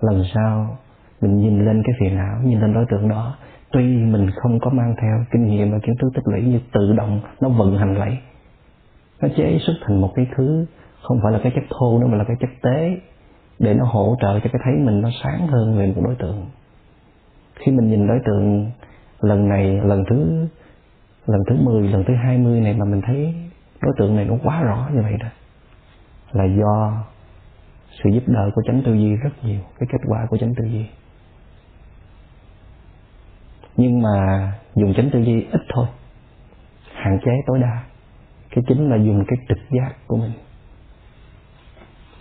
Lần 0.00 0.22
sau, 0.34 0.76
mình 1.20 1.36
nhìn 1.36 1.64
lên 1.64 1.82
cái 1.86 1.94
phiền 2.00 2.16
não, 2.16 2.38
nhìn 2.44 2.60
lên 2.60 2.74
đối 2.74 2.86
tượng 2.90 3.08
đó, 3.08 3.34
tuy 3.72 3.82
mình 3.96 4.30
không 4.36 4.60
có 4.60 4.70
mang 4.70 4.94
theo 5.02 5.24
kinh 5.30 5.46
nghiệm 5.46 5.72
và 5.72 5.78
kiến 5.78 5.94
thức 6.00 6.08
tích 6.14 6.24
lũy 6.26 6.42
như 6.42 6.60
tự 6.72 6.92
động 6.92 7.20
nó 7.40 7.48
vận 7.48 7.78
hành 7.78 7.94
lấy 7.94 8.18
nó 9.22 9.28
chế 9.36 9.58
xuất 9.60 9.74
thành 9.82 10.00
một 10.00 10.12
cái 10.14 10.26
thứ, 10.36 10.66
không 11.02 11.20
phải 11.22 11.32
là 11.32 11.40
cái 11.42 11.52
chất 11.54 11.64
thô 11.70 11.98
nữa, 11.98 12.06
mà 12.06 12.16
là 12.16 12.24
cái 12.24 12.36
chất 12.40 12.50
tế 12.62 12.96
để 13.58 13.74
nó 13.74 13.84
hỗ 13.84 14.16
trợ 14.20 14.40
cho 14.40 14.50
cái 14.52 14.62
thấy 14.64 14.74
mình 14.74 15.00
nó 15.00 15.10
sáng 15.22 15.46
hơn 15.46 15.78
về 15.78 15.86
một 15.86 16.02
đối 16.04 16.14
tượng. 16.14 16.46
Khi 17.54 17.72
mình 17.72 17.90
nhìn 17.90 18.06
đối 18.06 18.18
tượng 18.26 18.70
lần 19.20 19.48
này 19.48 19.80
lần 19.84 20.04
thứ 20.10 20.46
lần 21.26 21.40
thứ 21.48 21.56
10, 21.62 21.88
lần 21.88 22.04
thứ 22.04 22.14
20 22.14 22.60
này 22.60 22.74
mà 22.74 22.84
mình 22.84 23.00
thấy 23.06 23.34
đối 23.80 23.94
tượng 23.98 24.16
này 24.16 24.24
nó 24.24 24.34
quá 24.42 24.62
rõ 24.62 24.88
như 24.94 25.02
vậy 25.02 25.12
đó 25.20 25.28
là 26.32 26.44
do 26.44 27.04
sự 27.90 28.10
giúp 28.14 28.22
đỡ 28.26 28.50
của 28.54 28.62
chánh 28.66 28.82
tư 28.86 28.94
duy 28.94 29.16
rất 29.16 29.30
nhiều 29.42 29.60
cái 29.78 29.88
kết 29.92 29.98
quả 30.06 30.26
của 30.30 30.38
chánh 30.38 30.54
tư 30.54 30.64
duy. 30.64 30.86
Nhưng 33.76 34.02
mà 34.02 34.52
dùng 34.74 34.94
chánh 34.94 35.10
tư 35.12 35.18
duy 35.18 35.46
ít 35.52 35.60
thôi 35.68 35.86
hạn 36.92 37.18
chế 37.24 37.32
tối 37.46 37.58
đa. 37.58 37.84
Cái 38.50 38.64
chính 38.68 38.90
là 38.90 38.96
dùng 38.96 39.24
cái 39.28 39.38
trực 39.48 39.58
giác 39.70 39.94
của 40.06 40.16
mình 40.16 40.32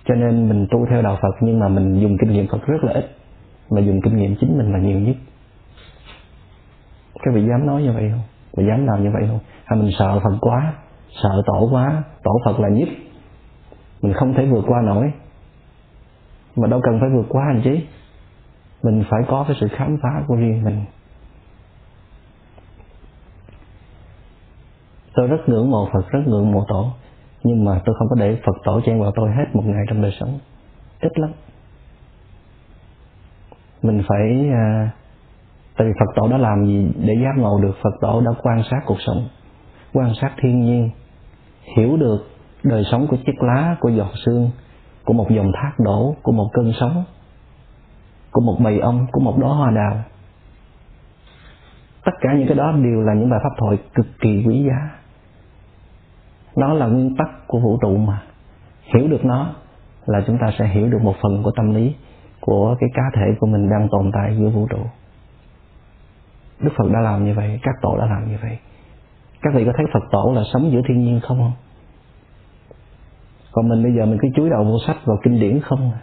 cho 0.07 0.15
nên 0.15 0.49
mình 0.49 0.67
tu 0.71 0.85
theo 0.89 1.01
đạo 1.01 1.17
Phật 1.21 1.35
nhưng 1.41 1.59
mà 1.59 1.67
mình 1.67 1.99
dùng 2.01 2.17
kinh 2.17 2.31
nghiệm 2.31 2.47
Phật 2.47 2.65
rất 2.65 2.83
là 2.83 2.93
ít. 2.93 3.15
Mà 3.69 3.81
dùng 3.81 4.01
kinh 4.01 4.17
nghiệm 4.17 4.35
chính 4.35 4.57
mình 4.57 4.73
là 4.73 4.79
nhiều 4.79 4.99
nhất. 4.99 5.15
Các 7.23 7.33
vị 7.33 7.45
dám 7.49 7.65
nói 7.65 7.83
như 7.83 7.91
vậy 7.91 8.09
không? 8.11 8.21
Và 8.53 8.63
dám 8.63 8.85
làm 8.85 9.03
như 9.03 9.11
vậy 9.13 9.23
không? 9.27 9.39
Hay 9.65 9.79
mình 9.79 9.91
sợ 9.99 10.19
Phật 10.23 10.37
quá, 10.41 10.73
sợ 11.23 11.41
tổ 11.45 11.69
quá, 11.71 12.03
tổ 12.23 12.31
Phật 12.45 12.59
là 12.59 12.69
nhất. 12.69 12.89
Mình 14.01 14.13
không 14.13 14.33
thể 14.33 14.45
vượt 14.45 14.63
qua 14.67 14.81
nổi. 14.81 15.11
Mà 16.55 16.67
đâu 16.67 16.81
cần 16.83 16.99
phải 16.99 17.09
vượt 17.09 17.25
qua 17.29 17.45
anh 17.47 17.61
chứ 17.63 17.77
mình 18.83 19.03
phải 19.09 19.19
có 19.27 19.45
cái 19.47 19.57
sự 19.59 19.67
khám 19.67 19.97
phá 20.03 20.23
của 20.27 20.35
riêng 20.35 20.63
mình. 20.63 20.85
Tôi 25.13 25.27
rất 25.27 25.49
ngưỡng 25.49 25.71
mộ 25.71 25.89
Phật, 25.93 26.09
rất 26.09 26.19
ngưỡng 26.25 26.51
mộ 26.51 26.65
tổ 26.67 26.91
nhưng 27.47 27.65
mà 27.65 27.81
tôi 27.85 27.95
không 27.99 28.07
có 28.09 28.15
để 28.19 28.37
Phật 28.45 28.57
tổ 28.63 28.81
chen 28.85 29.01
vào 29.01 29.11
tôi 29.15 29.31
hết 29.31 29.45
một 29.53 29.63
ngày 29.65 29.85
trong 29.89 30.01
đời 30.01 30.11
sống. 30.19 30.39
Ít 30.99 31.19
lắm. 31.19 31.31
Mình 33.81 34.03
phải 34.07 34.49
à, 34.51 34.91
tại 35.77 35.87
vì 35.87 35.93
Phật 35.99 36.11
tổ 36.15 36.27
đã 36.27 36.37
làm 36.37 36.65
gì 36.65 36.91
để 36.97 37.13
giác 37.23 37.37
ngộ 37.37 37.59
được? 37.61 37.75
Phật 37.83 37.93
tổ 38.01 38.21
đã 38.21 38.31
quan 38.43 38.63
sát 38.69 38.79
cuộc 38.85 39.01
sống 39.05 39.27
quan 39.93 40.13
sát 40.21 40.31
thiên 40.41 40.61
nhiên 40.61 40.89
hiểu 41.75 41.97
được 41.97 42.27
đời 42.63 42.83
sống 42.91 43.07
của 43.07 43.17
chiếc 43.25 43.43
lá 43.43 43.75
của 43.79 43.89
giọt 43.89 44.11
sương 44.25 44.49
của 45.05 45.13
một 45.13 45.27
dòng 45.29 45.51
thác 45.53 45.71
đổ 45.79 46.15
của 46.23 46.31
một 46.31 46.49
cơn 46.53 46.71
sóng 46.79 47.03
của 48.31 48.41
một 48.41 48.57
bầy 48.63 48.79
ong 48.79 49.07
của 49.11 49.19
một 49.19 49.37
đóa 49.39 49.53
hoa 49.53 49.71
đào. 49.71 50.03
Tất 52.05 52.11
cả 52.21 52.29
những 52.37 52.47
cái 52.47 52.57
đó 52.57 52.71
đều 52.71 53.01
là 53.01 53.13
những 53.13 53.29
bài 53.29 53.39
pháp 53.43 53.55
thoại 53.57 53.77
cực 53.93 54.05
kỳ 54.21 54.43
quý 54.47 54.63
giá 54.67 54.96
nó 56.57 56.73
là 56.73 56.87
nguyên 56.87 57.15
tắc 57.15 57.47
của 57.47 57.59
vũ 57.59 57.77
trụ 57.81 57.97
mà. 57.97 58.21
Hiểu 58.93 59.07
được 59.07 59.25
nó 59.25 59.53
là 60.05 60.21
chúng 60.27 60.37
ta 60.41 60.51
sẽ 60.59 60.67
hiểu 60.67 60.89
được 60.89 61.01
một 61.01 61.15
phần 61.23 61.43
của 61.43 61.51
tâm 61.55 61.75
lý 61.75 61.95
của 62.41 62.75
cái 62.79 62.89
cá 62.93 63.03
thể 63.15 63.35
của 63.39 63.47
mình 63.47 63.69
đang 63.69 63.87
tồn 63.91 64.11
tại 64.13 64.37
giữa 64.39 64.49
vũ 64.49 64.67
trụ. 64.69 64.79
Đức 66.59 66.71
phật 66.77 66.91
đã 66.93 66.99
làm 66.99 67.25
như 67.25 67.33
vậy, 67.33 67.59
các 67.63 67.75
tổ 67.81 67.97
đã 67.97 68.05
làm 68.05 68.29
như 68.29 68.37
vậy. 68.41 68.57
Các 69.41 69.53
vị 69.53 69.65
có 69.65 69.71
thấy 69.77 69.85
phật 69.93 70.03
tổ 70.11 70.33
là 70.35 70.43
sống 70.53 70.71
giữa 70.71 70.81
thiên 70.87 71.03
nhiên 71.03 71.19
không? 71.23 71.37
Không 71.37 71.51
còn 73.51 73.69
mình 73.69 73.83
bây 73.83 73.93
giờ 73.93 74.05
mình 74.05 74.17
cứ 74.21 74.27
chúi 74.35 74.49
đầu 74.49 74.63
vô 74.63 74.77
sách 74.87 74.97
vào 75.05 75.17
kinh 75.23 75.39
điển 75.39 75.59
không? 75.59 75.91
À? 75.91 75.99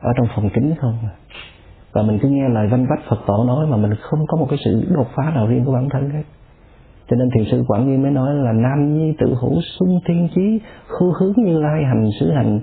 ở 0.00 0.12
trong 0.16 0.26
phòng 0.34 0.50
kính 0.54 0.74
không? 0.80 0.98
À? 1.02 1.14
và 1.94 2.02
mình 2.02 2.18
cứ 2.22 2.28
nghe 2.28 2.48
lời 2.48 2.66
văn 2.66 2.86
vách 2.90 3.08
phật 3.08 3.18
tổ 3.26 3.44
nói 3.44 3.66
mà 3.66 3.76
mình 3.76 3.94
không 4.00 4.26
có 4.28 4.36
một 4.36 4.46
cái 4.50 4.58
sự 4.64 4.86
đột 4.90 5.06
phá 5.14 5.30
nào 5.34 5.46
riêng 5.46 5.64
của 5.64 5.72
bản 5.72 5.88
thân 5.88 6.10
hết 6.10 6.22
cho 7.08 7.16
nên 7.16 7.30
thiền 7.30 7.44
sư 7.50 7.64
quảng 7.68 7.88
nghiêm 7.88 8.02
mới 8.02 8.10
nói 8.10 8.34
là 8.34 8.52
nam 8.52 8.98
nhi 8.98 9.14
tự 9.18 9.34
hữu 9.40 9.60
sung 9.78 10.00
thiên 10.06 10.28
chí 10.34 10.60
khu 10.88 11.12
hướng 11.12 11.32
như 11.36 11.60
lai 11.60 11.84
hành 11.84 12.10
xứ 12.20 12.30
hành. 12.30 12.60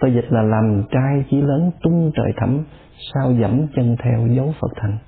Tôi 0.00 0.14
dịch 0.14 0.26
là 0.32 0.42
làm 0.42 0.84
trai 0.90 1.24
chí 1.30 1.40
lớn 1.40 1.70
tung 1.82 2.10
trời 2.14 2.32
thẳm, 2.36 2.64
sao 3.14 3.32
dẫm 3.32 3.66
chân 3.76 3.96
theo 4.04 4.26
dấu 4.26 4.54
phật 4.60 4.72
thành. 4.76 4.98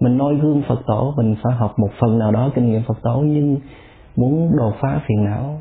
Mình 0.00 0.18
noi 0.18 0.34
gương 0.34 0.62
phật 0.68 0.80
tổ, 0.86 1.14
mình 1.16 1.36
phải 1.42 1.54
học 1.56 1.74
một 1.78 1.90
phần 2.00 2.18
nào 2.18 2.32
đó 2.32 2.50
kinh 2.54 2.70
nghiệm 2.70 2.82
phật 2.82 2.98
tổ, 3.02 3.16
nhưng 3.26 3.56
muốn 4.16 4.56
đột 4.56 4.72
phá 4.80 5.00
phiền 5.08 5.24
não 5.24 5.60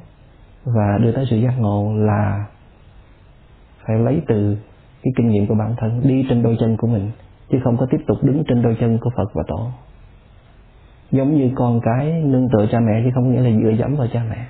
và 0.65 0.97
đưa 1.01 1.11
tới 1.11 1.25
sự 1.29 1.37
giác 1.37 1.53
ngộ 1.59 1.93
là 1.95 2.45
phải 3.87 3.99
lấy 3.99 4.21
từ 4.27 4.57
cái 5.03 5.13
kinh 5.17 5.27
nghiệm 5.27 5.47
của 5.47 5.55
bản 5.55 5.75
thân, 5.77 6.01
đi 6.03 6.25
trên 6.29 6.43
đôi 6.43 6.57
chân 6.59 6.77
của 6.77 6.87
mình 6.87 7.11
chứ 7.49 7.59
không 7.63 7.77
có 7.77 7.85
tiếp 7.91 7.97
tục 8.07 8.17
đứng 8.21 8.43
trên 8.47 8.61
đôi 8.61 8.77
chân 8.79 8.97
của 9.01 9.09
Phật 9.17 9.33
và 9.33 9.43
Tổ. 9.47 9.67
Giống 11.11 11.37
như 11.37 11.51
con 11.55 11.79
cái 11.83 12.23
nương 12.25 12.47
tựa 12.49 12.67
cha 12.71 12.79
mẹ 12.79 13.01
chứ 13.03 13.09
không 13.15 13.31
nghĩa 13.31 13.41
là 13.41 13.59
dựa 13.63 13.69
dẫm 13.69 13.95
vào 13.95 14.07
cha 14.13 14.23
mẹ. 14.29 14.45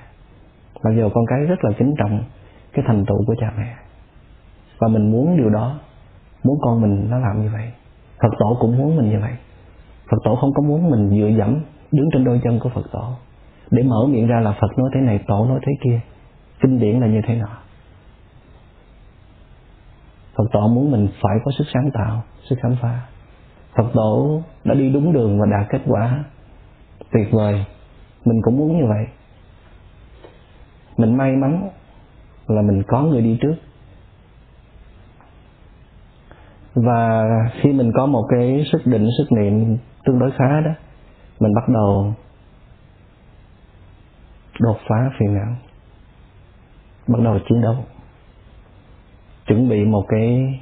Mặc 0.84 0.90
dù 0.96 1.08
con 1.14 1.24
cái 1.26 1.38
rất 1.38 1.64
là 1.64 1.70
kính 1.78 1.94
trọng 1.98 2.22
cái 2.72 2.84
thành 2.88 3.04
tựu 3.06 3.24
của 3.26 3.34
cha 3.40 3.52
mẹ. 3.58 3.74
Và 4.78 4.88
mình 4.88 5.10
muốn 5.10 5.36
điều 5.36 5.50
đó, 5.50 5.78
muốn 6.44 6.58
con 6.62 6.80
mình 6.80 7.06
nó 7.10 7.18
làm 7.18 7.42
như 7.42 7.50
vậy. 7.52 7.72
Phật 8.22 8.34
tổ 8.38 8.56
cũng 8.60 8.78
muốn 8.78 8.96
mình 8.96 9.10
như 9.10 9.20
vậy. 9.20 9.32
Phật 10.10 10.18
tổ 10.24 10.36
không 10.36 10.50
có 10.54 10.62
muốn 10.62 10.90
mình 10.90 11.10
dựa 11.10 11.38
dẫm, 11.38 11.60
đứng 11.92 12.08
trên 12.12 12.24
đôi 12.24 12.40
chân 12.44 12.58
của 12.58 12.68
Phật 12.68 12.92
tổ. 12.92 13.04
Để 13.70 13.82
mở 13.82 14.06
miệng 14.08 14.26
ra 14.26 14.40
là 14.40 14.52
Phật 14.60 14.78
nói 14.78 14.90
thế 14.94 15.00
này, 15.00 15.20
tổ 15.26 15.46
nói 15.46 15.60
thế 15.66 15.72
kia. 15.84 16.00
Kinh 16.60 16.78
điển 16.78 17.00
là 17.00 17.06
như 17.06 17.20
thế 17.26 17.34
nào? 17.34 17.48
Phật 20.36 20.44
tổ 20.52 20.68
muốn 20.68 20.90
mình 20.90 21.08
phải 21.22 21.36
có 21.44 21.50
sức 21.58 21.64
sáng 21.74 21.90
tạo, 21.94 22.22
sức 22.48 22.56
khám 22.62 22.76
phá. 22.82 23.00
Phật 23.76 23.90
tổ 23.94 24.42
đã 24.64 24.74
đi 24.74 24.90
đúng 24.90 25.12
đường 25.12 25.40
và 25.40 25.46
đạt 25.46 25.66
kết 25.70 25.80
quả 25.86 26.24
tuyệt 27.12 27.28
vời. 27.32 27.64
Mình 28.24 28.40
cũng 28.42 28.56
muốn 28.56 28.78
như 28.78 28.86
vậy. 28.88 29.06
Mình 30.96 31.16
may 31.16 31.36
mắn 31.36 31.70
là 32.46 32.62
mình 32.62 32.82
có 32.86 33.02
người 33.02 33.22
đi 33.22 33.38
trước. 33.40 33.54
Và 36.74 37.24
khi 37.60 37.72
mình 37.72 37.92
có 37.94 38.06
một 38.06 38.24
cái 38.30 38.64
sức 38.72 38.82
định, 38.84 39.08
sức 39.18 39.32
niệm 39.32 39.76
tương 40.04 40.18
đối 40.18 40.30
khá 40.30 40.60
đó, 40.60 40.70
mình 41.40 41.54
bắt 41.54 41.68
đầu 41.68 42.14
đột 44.60 44.76
phá 44.88 45.10
phiền 45.18 45.34
não, 45.34 45.56
bắt 47.08 47.18
đầu 47.24 47.38
chiến 47.48 47.60
đấu 47.62 47.76
chuẩn 49.46 49.68
bị 49.68 49.84
một 49.84 50.04
cái, 50.08 50.60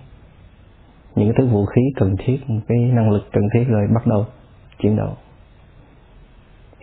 những 1.14 1.32
cái 1.32 1.34
thứ 1.38 1.46
vũ 1.46 1.66
khí 1.66 1.82
cần 1.96 2.16
thiết, 2.18 2.50
một 2.50 2.60
cái 2.68 2.78
năng 2.78 3.10
lực 3.10 3.28
cần 3.32 3.42
thiết 3.54 3.64
rồi 3.68 3.86
bắt 3.94 4.06
đầu 4.06 4.26
chiến 4.82 4.96
đấu. 4.96 5.16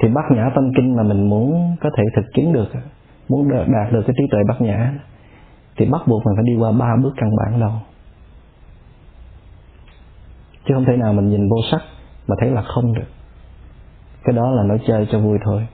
Thì 0.03 0.09
bát 0.09 0.31
nhã 0.31 0.49
tâm 0.55 0.71
kinh 0.75 0.95
mà 0.95 1.03
mình 1.03 1.29
muốn 1.29 1.75
có 1.81 1.89
thể 1.97 2.03
thực 2.15 2.25
chứng 2.35 2.53
được 2.53 2.67
muốn 3.29 3.49
đạt 3.49 3.91
được 3.91 4.01
cái 4.07 4.15
trí 4.17 4.23
tuệ 4.31 4.39
bát 4.47 4.61
nhã, 4.61 4.93
thì 5.77 5.85
bắt 5.85 6.01
buộc 6.07 6.25
mình 6.25 6.35
phải 6.35 6.43
đi 6.47 6.55
qua 6.55 6.71
ba 6.71 6.95
bước 7.03 7.13
căn 7.17 7.29
bản 7.35 7.59
đầu. 7.59 7.71
Chứ 10.67 10.73
không 10.73 10.85
thể 10.85 10.97
nào 10.97 11.13
mình 11.13 11.29
nhìn 11.29 11.49
vô 11.49 11.57
sắc 11.71 11.81
mà 12.27 12.35
thấy 12.39 12.49
là 12.49 12.61
không 12.61 12.93
được. 12.93 13.07
Cái 14.23 14.35
đó 14.35 14.51
là 14.51 14.63
nói 14.63 14.79
chơi 14.87 15.07
cho 15.11 15.19
vui 15.19 15.37
thôi. 15.45 15.67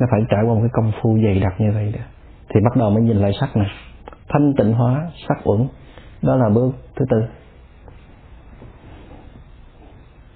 Nó 0.00 0.06
phải 0.10 0.20
trải 0.30 0.44
qua 0.44 0.54
một 0.54 0.60
cái 0.60 0.70
công 0.72 0.92
phu 1.02 1.18
dày 1.24 1.40
đặc 1.40 1.54
như 1.58 1.72
vậy 1.72 1.92
đó. 1.92 2.00
Thì 2.48 2.60
bắt 2.64 2.76
đầu 2.76 2.90
mới 2.90 3.02
nhìn 3.02 3.16
lại 3.16 3.32
sắc 3.40 3.56
này 3.56 3.68
thanh 4.32 4.54
tịnh 4.58 4.72
hóa 4.72 5.10
sắc 5.28 5.38
uẩn. 5.44 5.68
Đó 6.22 6.36
là 6.36 6.48
bước 6.48 6.72
thứ 6.96 7.04
tư. 7.10 7.22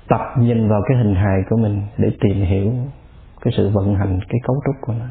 Tập 0.09 0.21
nhìn 0.39 0.69
vào 0.69 0.83
cái 0.89 0.99
hình 0.99 1.15
hài 1.15 1.41
của 1.51 1.57
mình 1.57 1.83
để 1.99 2.11
tìm 2.21 2.37
hiểu 2.37 2.73
cái 3.41 3.53
sự 3.57 3.71
vận 3.71 3.95
hành 3.95 4.21
cái 4.29 4.41
cấu 4.45 4.57
trúc 4.67 4.75
của 4.81 4.93
nó. 4.93 5.07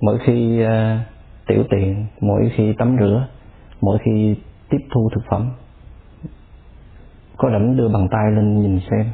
Mỗi 0.00 0.18
khi 0.18 0.64
uh, 0.64 0.68
tiểu 1.46 1.64
tiện 1.70 2.06
mỗi 2.20 2.52
khi 2.56 2.74
tắm 2.78 2.96
rửa 3.00 3.26
mỗi 3.80 3.98
khi 4.04 4.36
tiếp 4.68 4.78
thu 4.94 5.10
thực 5.14 5.24
phẩm 5.30 5.50
có 7.36 7.50
rảnh 7.50 7.76
đưa 7.76 7.88
bàn 7.88 8.08
tay 8.10 8.32
lên 8.32 8.60
nhìn 8.60 8.80
xem 8.90 9.06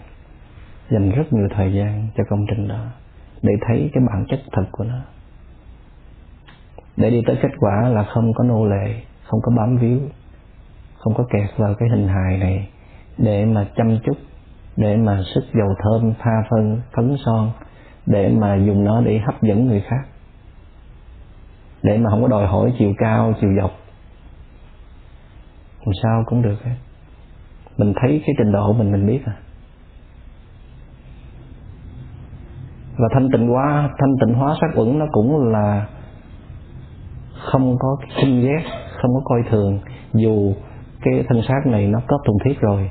dành 0.90 1.10
rất 1.10 1.32
nhiều 1.32 1.48
thời 1.50 1.72
gian 1.72 2.08
cho 2.16 2.24
công 2.30 2.46
trình 2.48 2.68
đó 2.68 2.84
để 3.42 3.52
thấy 3.68 3.90
cái 3.94 4.04
bản 4.06 4.24
chất 4.28 4.40
thật 4.52 4.64
của 4.72 4.84
nó 4.84 5.00
để 6.96 7.10
đi 7.10 7.22
tới 7.26 7.36
kết 7.42 7.50
quả 7.58 7.88
là 7.88 8.04
không 8.04 8.32
có 8.34 8.44
nô 8.44 8.66
lệ, 8.66 8.94
không 9.24 9.40
có 9.42 9.52
bám 9.56 9.76
víu, 9.76 10.00
không 10.98 11.14
có 11.14 11.24
kẹt 11.30 11.50
vào 11.56 11.74
cái 11.74 11.88
hình 11.88 12.08
hài 12.08 12.38
này. 12.38 12.68
Để 13.18 13.44
mà 13.44 13.66
chăm 13.76 13.98
chút, 14.04 14.16
để 14.76 14.96
mà 14.96 15.22
sức 15.34 15.44
dầu 15.54 15.68
thơm 15.82 16.12
pha 16.18 16.42
phân, 16.50 16.80
phấn 16.96 17.16
son, 17.24 17.50
để 18.06 18.28
mà 18.28 18.54
dùng 18.54 18.84
nó 18.84 19.00
để 19.00 19.18
hấp 19.18 19.42
dẫn 19.42 19.66
người 19.66 19.80
khác. 19.80 20.06
Để 21.82 21.98
mà 21.98 22.10
không 22.10 22.22
có 22.22 22.28
đòi 22.28 22.46
hỏi 22.46 22.72
chiều 22.78 22.92
cao, 22.98 23.32
chiều 23.40 23.50
dọc. 23.60 23.70
Làm 25.84 25.92
sao 26.02 26.22
cũng 26.26 26.42
được 26.42 26.64
hết. 26.64 26.76
Mình 27.76 27.92
thấy 28.00 28.22
cái 28.26 28.34
trình 28.38 28.52
độ 28.52 28.72
mình 28.72 28.92
mình 28.92 29.06
biết 29.06 29.20
à. 29.26 29.36
Và 32.98 33.08
thanh 33.14 33.28
tịnh 33.32 33.48
hóa 33.48 33.90
thanh 33.98 34.16
tịnh 34.20 34.34
hóa 34.34 34.56
sắc 34.60 34.80
uẩn 34.80 34.98
nó 34.98 35.06
cũng 35.12 35.48
là 35.48 35.86
không 37.44 37.76
có 37.78 37.96
khinh 38.16 38.40
ghét 38.40 38.62
không 39.02 39.14
có 39.14 39.20
coi 39.24 39.42
thường. 39.50 39.80
Dù 40.14 40.54
cái 41.02 41.24
thân 41.28 41.42
xác 41.48 41.66
này 41.66 41.86
nó 41.86 42.00
có 42.08 42.18
thuần 42.24 42.38
thiết 42.44 42.60
rồi, 42.60 42.90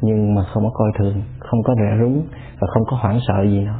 nhưng 0.00 0.34
mà 0.34 0.42
không 0.44 0.64
có 0.64 0.70
coi 0.74 0.90
thường, 0.98 1.22
không 1.38 1.62
có 1.62 1.74
rẻ 1.74 1.98
rúng 2.00 2.26
và 2.60 2.68
không 2.74 2.82
có 2.86 2.96
hoảng 2.96 3.20
sợ 3.28 3.42
gì 3.42 3.60
nó. 3.60 3.74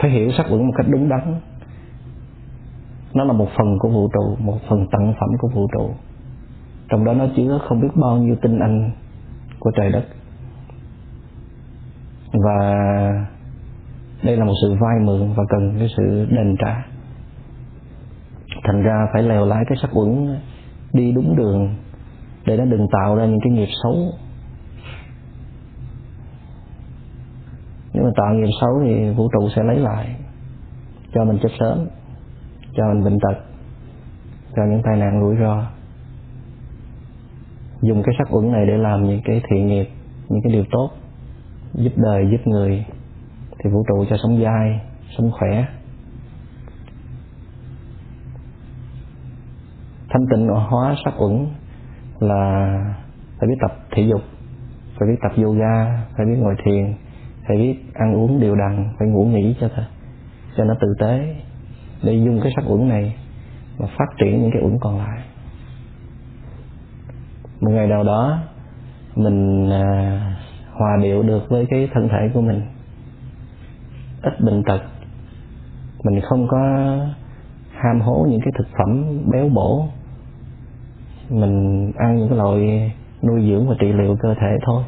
Phải 0.00 0.10
hiểu 0.10 0.30
sắc 0.36 0.46
vững 0.50 0.66
một 0.66 0.72
cách 0.76 0.86
đúng 0.90 1.08
đắn. 1.08 1.40
Nó 3.14 3.24
là 3.24 3.32
một 3.32 3.48
phần 3.58 3.78
của 3.78 3.88
vũ 3.88 4.08
trụ, 4.08 4.36
một 4.38 4.58
phần 4.68 4.86
tặng 4.92 5.14
phẩm 5.20 5.28
của 5.38 5.48
vũ 5.48 5.68
trụ. 5.72 5.90
Trong 6.88 7.04
đó 7.04 7.12
nó 7.12 7.26
chứa 7.36 7.58
không 7.68 7.80
biết 7.80 7.88
bao 7.94 8.16
nhiêu 8.16 8.36
tinh 8.42 8.58
anh 8.58 8.90
của 9.58 9.70
trời 9.76 9.92
đất. 9.92 10.04
Và 12.32 12.86
đây 14.22 14.36
là 14.36 14.44
một 14.44 14.54
sự 14.62 14.74
vay 14.80 14.98
mượn 15.04 15.32
và 15.36 15.44
cần 15.48 15.74
cái 15.78 15.88
sự 15.96 16.26
đền 16.30 16.56
trả. 16.58 16.86
Thành 18.64 18.82
ra 18.82 19.06
phải 19.12 19.22
lèo 19.22 19.46
lái 19.46 19.64
cái 19.68 19.78
sắc 19.82 19.90
uẩn 19.96 20.38
đi 20.92 21.12
đúng 21.12 21.36
đường 21.36 21.74
để 22.46 22.56
nó 22.56 22.64
đừng 22.64 22.86
tạo 22.92 23.16
ra 23.16 23.26
những 23.26 23.40
cái 23.44 23.52
nghiệp 23.52 23.68
xấu. 23.82 23.94
Nếu 27.94 28.04
mà 28.04 28.10
tạo 28.16 28.34
nghiệp 28.34 28.50
xấu 28.60 28.82
thì 28.84 29.10
vũ 29.10 29.28
trụ 29.32 29.48
sẽ 29.56 29.62
lấy 29.62 29.78
lại 29.78 30.16
cho 31.14 31.24
mình 31.24 31.38
chết 31.42 31.48
sớm, 31.60 31.86
cho 32.76 32.84
mình 32.94 33.04
bệnh 33.04 33.18
tật, 33.20 33.42
cho 34.56 34.62
những 34.70 34.82
tai 34.84 34.96
nạn 34.96 35.20
rủi 35.20 35.36
ro. 35.40 35.66
Dùng 37.82 38.02
cái 38.02 38.14
sắc 38.18 38.34
uẩn 38.36 38.52
này 38.52 38.66
để 38.66 38.76
làm 38.76 39.04
những 39.04 39.20
cái 39.24 39.42
thiện 39.50 39.66
nghiệp, 39.66 39.88
những 40.28 40.40
cái 40.44 40.52
điều 40.52 40.64
tốt, 40.70 40.90
giúp 41.74 41.92
đời, 41.96 42.28
giúp 42.30 42.46
người 42.46 42.84
thì 43.62 43.70
vũ 43.70 43.84
trụ 43.88 44.04
cho 44.10 44.16
sống 44.22 44.42
dai 44.42 44.80
sống 45.18 45.30
khỏe. 45.30 45.64
Thanh 50.08 50.26
tịnh 50.30 50.48
hóa 50.48 50.94
sắc 51.04 51.14
uẩn 51.18 51.46
là 52.20 52.68
phải 53.38 53.48
biết 53.48 53.56
tập 53.60 53.76
thể 53.90 54.02
dục 54.02 54.20
phải 54.98 55.08
biết 55.08 55.16
tập 55.22 55.42
yoga 55.42 56.04
phải 56.16 56.26
biết 56.26 56.36
ngồi 56.38 56.54
thiền 56.64 56.94
phải 57.48 57.56
biết 57.56 57.76
ăn 57.94 58.14
uống 58.14 58.40
điều 58.40 58.56
đặn 58.56 58.94
phải 58.98 59.08
ngủ 59.08 59.24
nghỉ 59.24 59.56
cho 59.60 59.68
thật 59.76 59.86
cho 60.56 60.64
nó 60.64 60.74
tử 60.80 60.94
tế. 61.00 61.36
Để 62.02 62.12
dùng 62.12 62.40
cái 62.42 62.52
sắc 62.56 62.64
uẩn 62.68 62.88
này 62.88 63.16
và 63.78 63.86
phát 63.98 64.06
triển 64.18 64.42
những 64.42 64.50
cái 64.52 64.62
uẩn 64.62 64.78
còn 64.80 64.98
lại. 64.98 65.20
Một 67.60 67.70
ngày 67.70 67.86
nào 67.86 68.04
đó 68.04 68.38
mình 69.16 69.70
à, 69.70 70.36
hòa 70.72 70.96
điệu 71.02 71.22
được 71.22 71.42
với 71.48 71.66
cái 71.70 71.88
thân 71.94 72.08
thể 72.08 72.30
của 72.34 72.40
mình 72.40 72.62
ít 74.22 74.40
bệnh 74.40 74.62
tật. 74.64 74.80
Mình 76.04 76.20
không 76.20 76.48
có 76.48 76.58
ham 77.72 78.00
hố 78.00 78.26
những 78.30 78.40
cái 78.40 78.52
thực 78.58 78.66
phẩm 78.78 79.04
béo 79.32 79.48
bổ. 79.48 79.86
Mình 81.28 81.92
ăn 81.96 82.16
những 82.16 82.28
cái 82.28 82.38
loại 82.38 82.92
nuôi 83.22 83.46
dưỡng 83.48 83.68
và 83.68 83.74
trị 83.80 83.92
liệu 83.92 84.16
cơ 84.20 84.34
thể 84.34 84.56
thôi. 84.66 84.84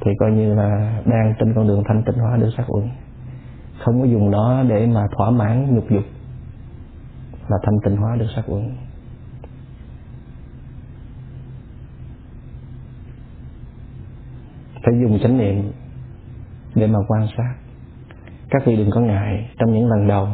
Thì 0.00 0.10
coi 0.20 0.32
như 0.32 0.54
là 0.54 1.00
đang 1.06 1.34
trên 1.38 1.54
con 1.54 1.68
đường 1.68 1.82
thanh 1.88 2.02
tịnh 2.06 2.18
hóa 2.18 2.36
được 2.36 2.50
sắc 2.56 2.64
uẩn 2.68 2.88
không 3.78 4.00
có 4.00 4.06
dùng 4.06 4.30
đó 4.30 4.62
để 4.68 4.86
mà 4.86 5.06
thỏa 5.16 5.30
mãn 5.30 5.74
nhục 5.74 5.90
dục 5.90 6.04
là 7.48 7.56
thanh 7.62 7.80
tịnh 7.84 7.96
hóa 7.96 8.16
được 8.16 8.26
sắc 8.36 8.44
uẩn 8.46 8.76
phải 14.84 14.94
dùng 15.00 15.18
chánh 15.22 15.38
niệm 15.38 15.72
để 16.74 16.86
mà 16.86 16.98
quan 17.08 17.26
sát 17.36 17.54
các 18.50 18.62
vị 18.66 18.76
đừng 18.76 18.90
có 18.90 19.00
ngại 19.00 19.50
trong 19.58 19.72
những 19.72 19.88
lần 19.88 20.08
đầu, 20.08 20.28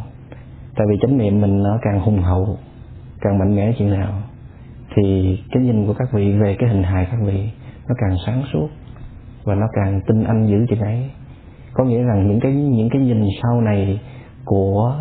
tại 0.75 0.87
vì 0.89 0.97
chánh 1.01 1.17
niệm 1.17 1.41
mình 1.41 1.63
nó 1.63 1.77
càng 1.81 1.99
hùng 1.99 2.21
hậu, 2.21 2.57
càng 3.21 3.39
mạnh 3.39 3.55
mẽ 3.55 3.73
chuyện 3.77 3.91
nào, 3.91 4.13
thì 4.95 5.37
cái 5.51 5.63
nhìn 5.63 5.87
của 5.87 5.93
các 5.93 6.11
vị 6.11 6.37
về 6.37 6.55
cái 6.59 6.69
hình 6.69 6.83
hài 6.83 7.05
các 7.05 7.19
vị 7.25 7.49
nó 7.87 7.95
càng 7.97 8.17
sáng 8.25 8.43
suốt 8.53 8.67
và 9.43 9.55
nó 9.55 9.67
càng 9.73 10.01
tinh 10.07 10.23
anh 10.23 10.47
dữ 10.47 10.65
chừng 10.69 10.79
ấy. 10.79 11.09
Có 11.73 11.83
nghĩa 11.83 12.03
rằng 12.03 12.27
những 12.27 12.39
cái 12.39 12.53
những 12.53 12.89
cái 12.89 13.01
nhìn 13.01 13.25
sau 13.43 13.61
này 13.61 14.01
của 14.45 14.95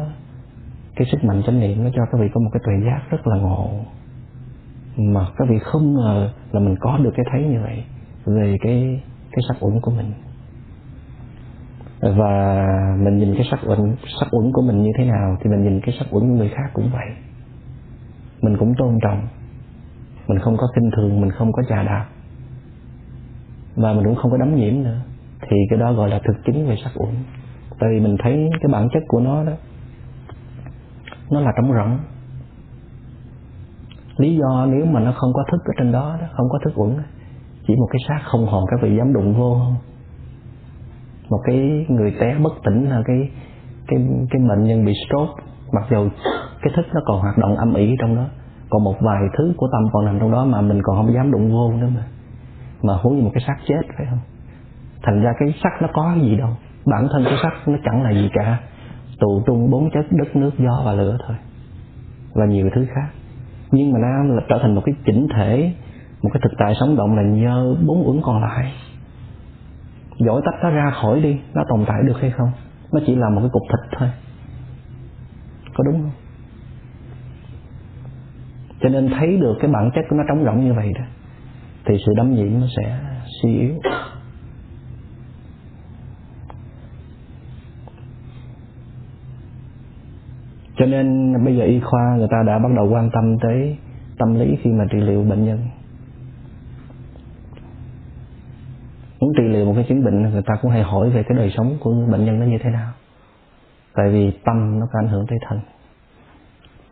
cái 0.96 1.08
sức 1.12 1.24
mạnh 1.24 1.42
chánh 1.46 1.60
niệm 1.60 1.84
nó 1.84 1.90
cho 1.94 2.02
các 2.12 2.18
vị 2.20 2.28
có 2.34 2.40
một 2.40 2.50
cái 2.52 2.60
tuệ 2.64 2.74
giác 2.86 3.00
rất 3.10 3.26
là 3.26 3.36
ngộ. 3.36 3.70
Mà 4.96 5.26
các 5.36 5.48
vị 5.48 5.58
không 5.58 5.94
ngờ 5.94 6.30
là 6.52 6.60
mình 6.60 6.76
có 6.80 6.98
được 6.98 7.10
cái 7.16 7.26
thấy 7.32 7.44
như 7.44 7.60
vậy 7.62 7.84
về 8.26 8.56
cái 8.62 9.00
cái 9.32 9.42
sắc 9.48 9.56
uẩn 9.60 9.80
của 9.80 9.90
mình 9.90 10.12
và 12.02 12.66
mình 12.98 13.18
nhìn 13.18 13.34
cái 13.34 13.46
sắc 13.50 13.60
uẩn 13.66 13.96
sắc 14.20 14.28
uẩn 14.30 14.52
của 14.52 14.62
mình 14.62 14.82
như 14.82 14.90
thế 14.98 15.04
nào 15.04 15.36
thì 15.40 15.50
mình 15.50 15.62
nhìn 15.62 15.80
cái 15.80 15.94
sắc 15.98 16.06
uẩn 16.10 16.28
của 16.28 16.34
người 16.34 16.48
khác 16.48 16.70
cũng 16.72 16.90
vậy. 16.92 17.06
Mình 18.40 18.56
cũng 18.58 18.74
tôn 18.78 18.98
trọng. 19.02 19.28
Mình 20.26 20.38
không 20.38 20.56
có 20.56 20.68
kinh 20.74 20.90
thường 20.96 21.20
mình 21.20 21.30
không 21.30 21.52
có 21.52 21.62
chà 21.68 21.82
đạp. 21.82 22.06
Và 23.76 23.92
mình 23.92 24.04
cũng 24.04 24.16
không 24.16 24.30
có 24.30 24.36
đắm 24.36 24.56
nhiễm 24.56 24.82
nữa. 24.82 25.00
Thì 25.40 25.56
cái 25.70 25.78
đó 25.78 25.92
gọi 25.92 26.10
là 26.10 26.20
thực 26.24 26.44
chứng 26.44 26.66
về 26.66 26.76
sắc 26.84 26.92
uẩn. 26.94 27.14
Tại 27.78 27.90
vì 27.92 28.00
mình 28.00 28.16
thấy 28.22 28.50
cái 28.52 28.72
bản 28.72 28.88
chất 28.92 29.02
của 29.08 29.20
nó 29.20 29.44
đó 29.44 29.52
nó 31.30 31.40
là 31.40 31.52
trống 31.56 31.72
rỗng. 31.72 31.98
Lý 34.16 34.36
do 34.36 34.66
nếu 34.66 34.84
mà 34.86 35.00
nó 35.00 35.12
không 35.16 35.32
có 35.32 35.44
thức 35.52 35.60
ở 35.64 35.72
trên 35.78 35.92
đó, 35.92 36.16
đó 36.20 36.26
không 36.32 36.48
có 36.48 36.58
thức 36.64 36.72
uẩn 36.80 36.96
chỉ 37.66 37.74
một 37.76 37.88
cái 37.90 38.00
xác 38.08 38.20
không 38.24 38.46
hồn 38.46 38.64
các 38.70 38.80
vị 38.82 38.96
dám 38.96 39.12
đụng 39.12 39.34
vô 39.34 39.54
không? 39.54 39.91
Một 41.32 41.40
cái 41.44 41.86
người 41.88 42.14
té 42.20 42.36
bất 42.44 42.52
tỉnh 42.64 42.90
là 42.90 43.02
cái 43.06 43.30
cái 43.88 43.98
cái 44.30 44.42
bệnh 44.48 44.64
nhân 44.64 44.84
bị 44.84 44.92
stroke. 45.06 45.42
Mặc 45.72 45.84
dù 45.90 46.08
cái 46.62 46.72
thức 46.76 46.86
nó 46.94 47.00
còn 47.06 47.20
hoạt 47.20 47.38
động 47.38 47.56
âm 47.56 47.74
ỉ 47.74 47.96
trong 48.00 48.16
đó, 48.16 48.24
còn 48.70 48.84
một 48.84 48.96
vài 49.00 49.22
thứ 49.38 49.52
của 49.56 49.68
tâm 49.72 49.82
còn 49.92 50.04
nằm 50.04 50.18
trong 50.20 50.32
đó 50.32 50.44
mà 50.44 50.60
mình 50.60 50.80
còn 50.82 50.96
không 50.96 51.14
dám 51.14 51.30
đụng 51.30 51.52
vô 51.52 51.72
nữa 51.72 51.88
mà 51.96 52.04
mà 52.82 52.94
huống 53.02 53.16
như 53.16 53.22
một 53.22 53.30
cái 53.34 53.44
xác 53.46 53.56
chết, 53.66 53.82
phải 53.96 54.06
không? 54.10 54.18
Thành 55.02 55.22
ra 55.22 55.32
cái 55.38 55.54
sắc 55.62 55.72
nó 55.82 55.88
có 55.92 56.14
gì 56.22 56.36
đâu. 56.36 56.50
Bản 56.86 57.08
thân 57.12 57.24
cái 57.24 57.34
sắc 57.42 57.68
nó 57.68 57.78
chẳng 57.84 58.02
là 58.02 58.12
gì 58.12 58.30
cả. 58.32 58.58
Tụ 59.20 59.42
trung 59.46 59.70
bốn 59.70 59.90
chất, 59.90 60.06
đất, 60.10 60.36
nước, 60.36 60.50
gió 60.58 60.82
và 60.84 60.92
lửa 60.92 61.18
thôi, 61.26 61.36
và 62.34 62.46
nhiều 62.46 62.70
thứ 62.74 62.86
khác. 62.94 63.08
Nhưng 63.70 63.92
mà 63.92 63.98
nó 64.02 64.34
là 64.34 64.42
trở 64.48 64.58
thành 64.62 64.74
một 64.74 64.82
cái 64.84 64.94
chỉnh 65.06 65.26
thể, 65.34 65.72
một 66.22 66.30
cái 66.32 66.40
thực 66.44 66.52
tại 66.58 66.74
sống 66.80 66.96
động 66.96 67.16
là 67.16 67.22
nhờ 67.22 67.76
bốn 67.86 68.08
uẩn 68.08 68.20
còn 68.22 68.42
lại 68.42 68.72
giỏi 70.26 70.42
tách 70.44 70.60
nó 70.62 70.70
ra 70.70 70.90
khỏi 70.90 71.20
đi, 71.20 71.40
nó 71.54 71.64
tồn 71.68 71.84
tại 71.86 72.02
được 72.06 72.20
hay 72.20 72.30
không? 72.30 72.52
Nó 72.92 73.00
chỉ 73.06 73.14
là 73.14 73.30
một 73.30 73.40
cái 73.40 73.50
cục 73.52 73.62
thịt 73.62 73.98
thôi. 73.98 74.08
Có 75.74 75.84
đúng 75.84 76.02
không? 76.02 76.10
Cho 78.80 78.88
nên 78.88 79.10
thấy 79.18 79.36
được 79.36 79.54
cái 79.60 79.70
bản 79.70 79.90
chất 79.94 80.04
của 80.10 80.16
nó 80.16 80.22
trống 80.28 80.44
rỗng 80.44 80.64
như 80.64 80.74
vậy 80.74 80.92
đó, 80.94 81.04
thì 81.84 81.98
sự 82.06 82.12
đấm 82.16 82.34
nhiễm 82.34 82.60
nó 82.60 82.66
sẽ 82.76 82.98
suy 83.42 83.58
yếu. 83.58 83.74
Cho 90.76 90.86
nên 90.86 91.34
bây 91.44 91.56
giờ 91.56 91.64
y 91.64 91.80
khoa 91.80 92.16
người 92.16 92.28
ta 92.30 92.36
đã 92.46 92.58
bắt 92.58 92.68
đầu 92.76 92.88
quan 92.90 93.10
tâm 93.10 93.38
tới 93.42 93.78
tâm 94.18 94.34
lý 94.34 94.56
khi 94.62 94.70
mà 94.70 94.84
trị 94.90 95.00
liệu 95.00 95.22
bệnh 95.22 95.44
nhân. 95.44 95.58
Muốn 99.22 99.32
trị 99.36 99.42
liệu 99.42 99.64
một 99.64 99.72
cái 99.76 99.84
chứng 99.88 100.04
bệnh, 100.04 100.22
người 100.22 100.42
ta 100.42 100.54
cũng 100.62 100.70
hay 100.70 100.82
hỏi 100.82 101.10
về 101.10 101.22
cái 101.22 101.38
đời 101.38 101.52
sống 101.56 101.76
của 101.80 101.92
bệnh 102.10 102.24
nhân 102.24 102.40
nó 102.40 102.46
như 102.46 102.58
thế 102.62 102.70
nào. 102.70 102.92
Tại 103.94 104.10
vì 104.10 104.38
tâm 104.44 104.80
nó 104.80 104.86
có 104.92 104.98
ảnh 104.98 105.08
hưởng 105.08 105.26
tới 105.26 105.38
thân. 105.48 105.60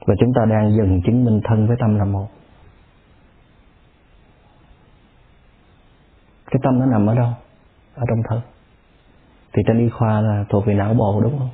Và 0.07 0.15
chúng 0.21 0.33
ta 0.35 0.45
đang 0.45 0.77
dần 0.77 1.01
chứng 1.07 1.25
minh 1.25 1.41
thân 1.45 1.67
với 1.67 1.77
tâm 1.81 1.99
là 1.99 2.05
một. 2.05 2.29
Cái 6.51 6.61
tâm 6.63 6.79
nó 6.79 6.87
nằm 6.87 7.07
ở 7.07 7.15
đâu? 7.15 7.31
Ở 7.95 8.05
trong 8.09 8.23
thân. 8.29 8.41
Thì 9.53 9.63
trên 9.67 9.79
y 9.79 9.89
khoa 9.89 10.21
là 10.21 10.45
thuộc 10.49 10.67
về 10.67 10.75
não 10.75 10.95
bộ, 10.95 11.21
đúng 11.23 11.39
không? 11.39 11.51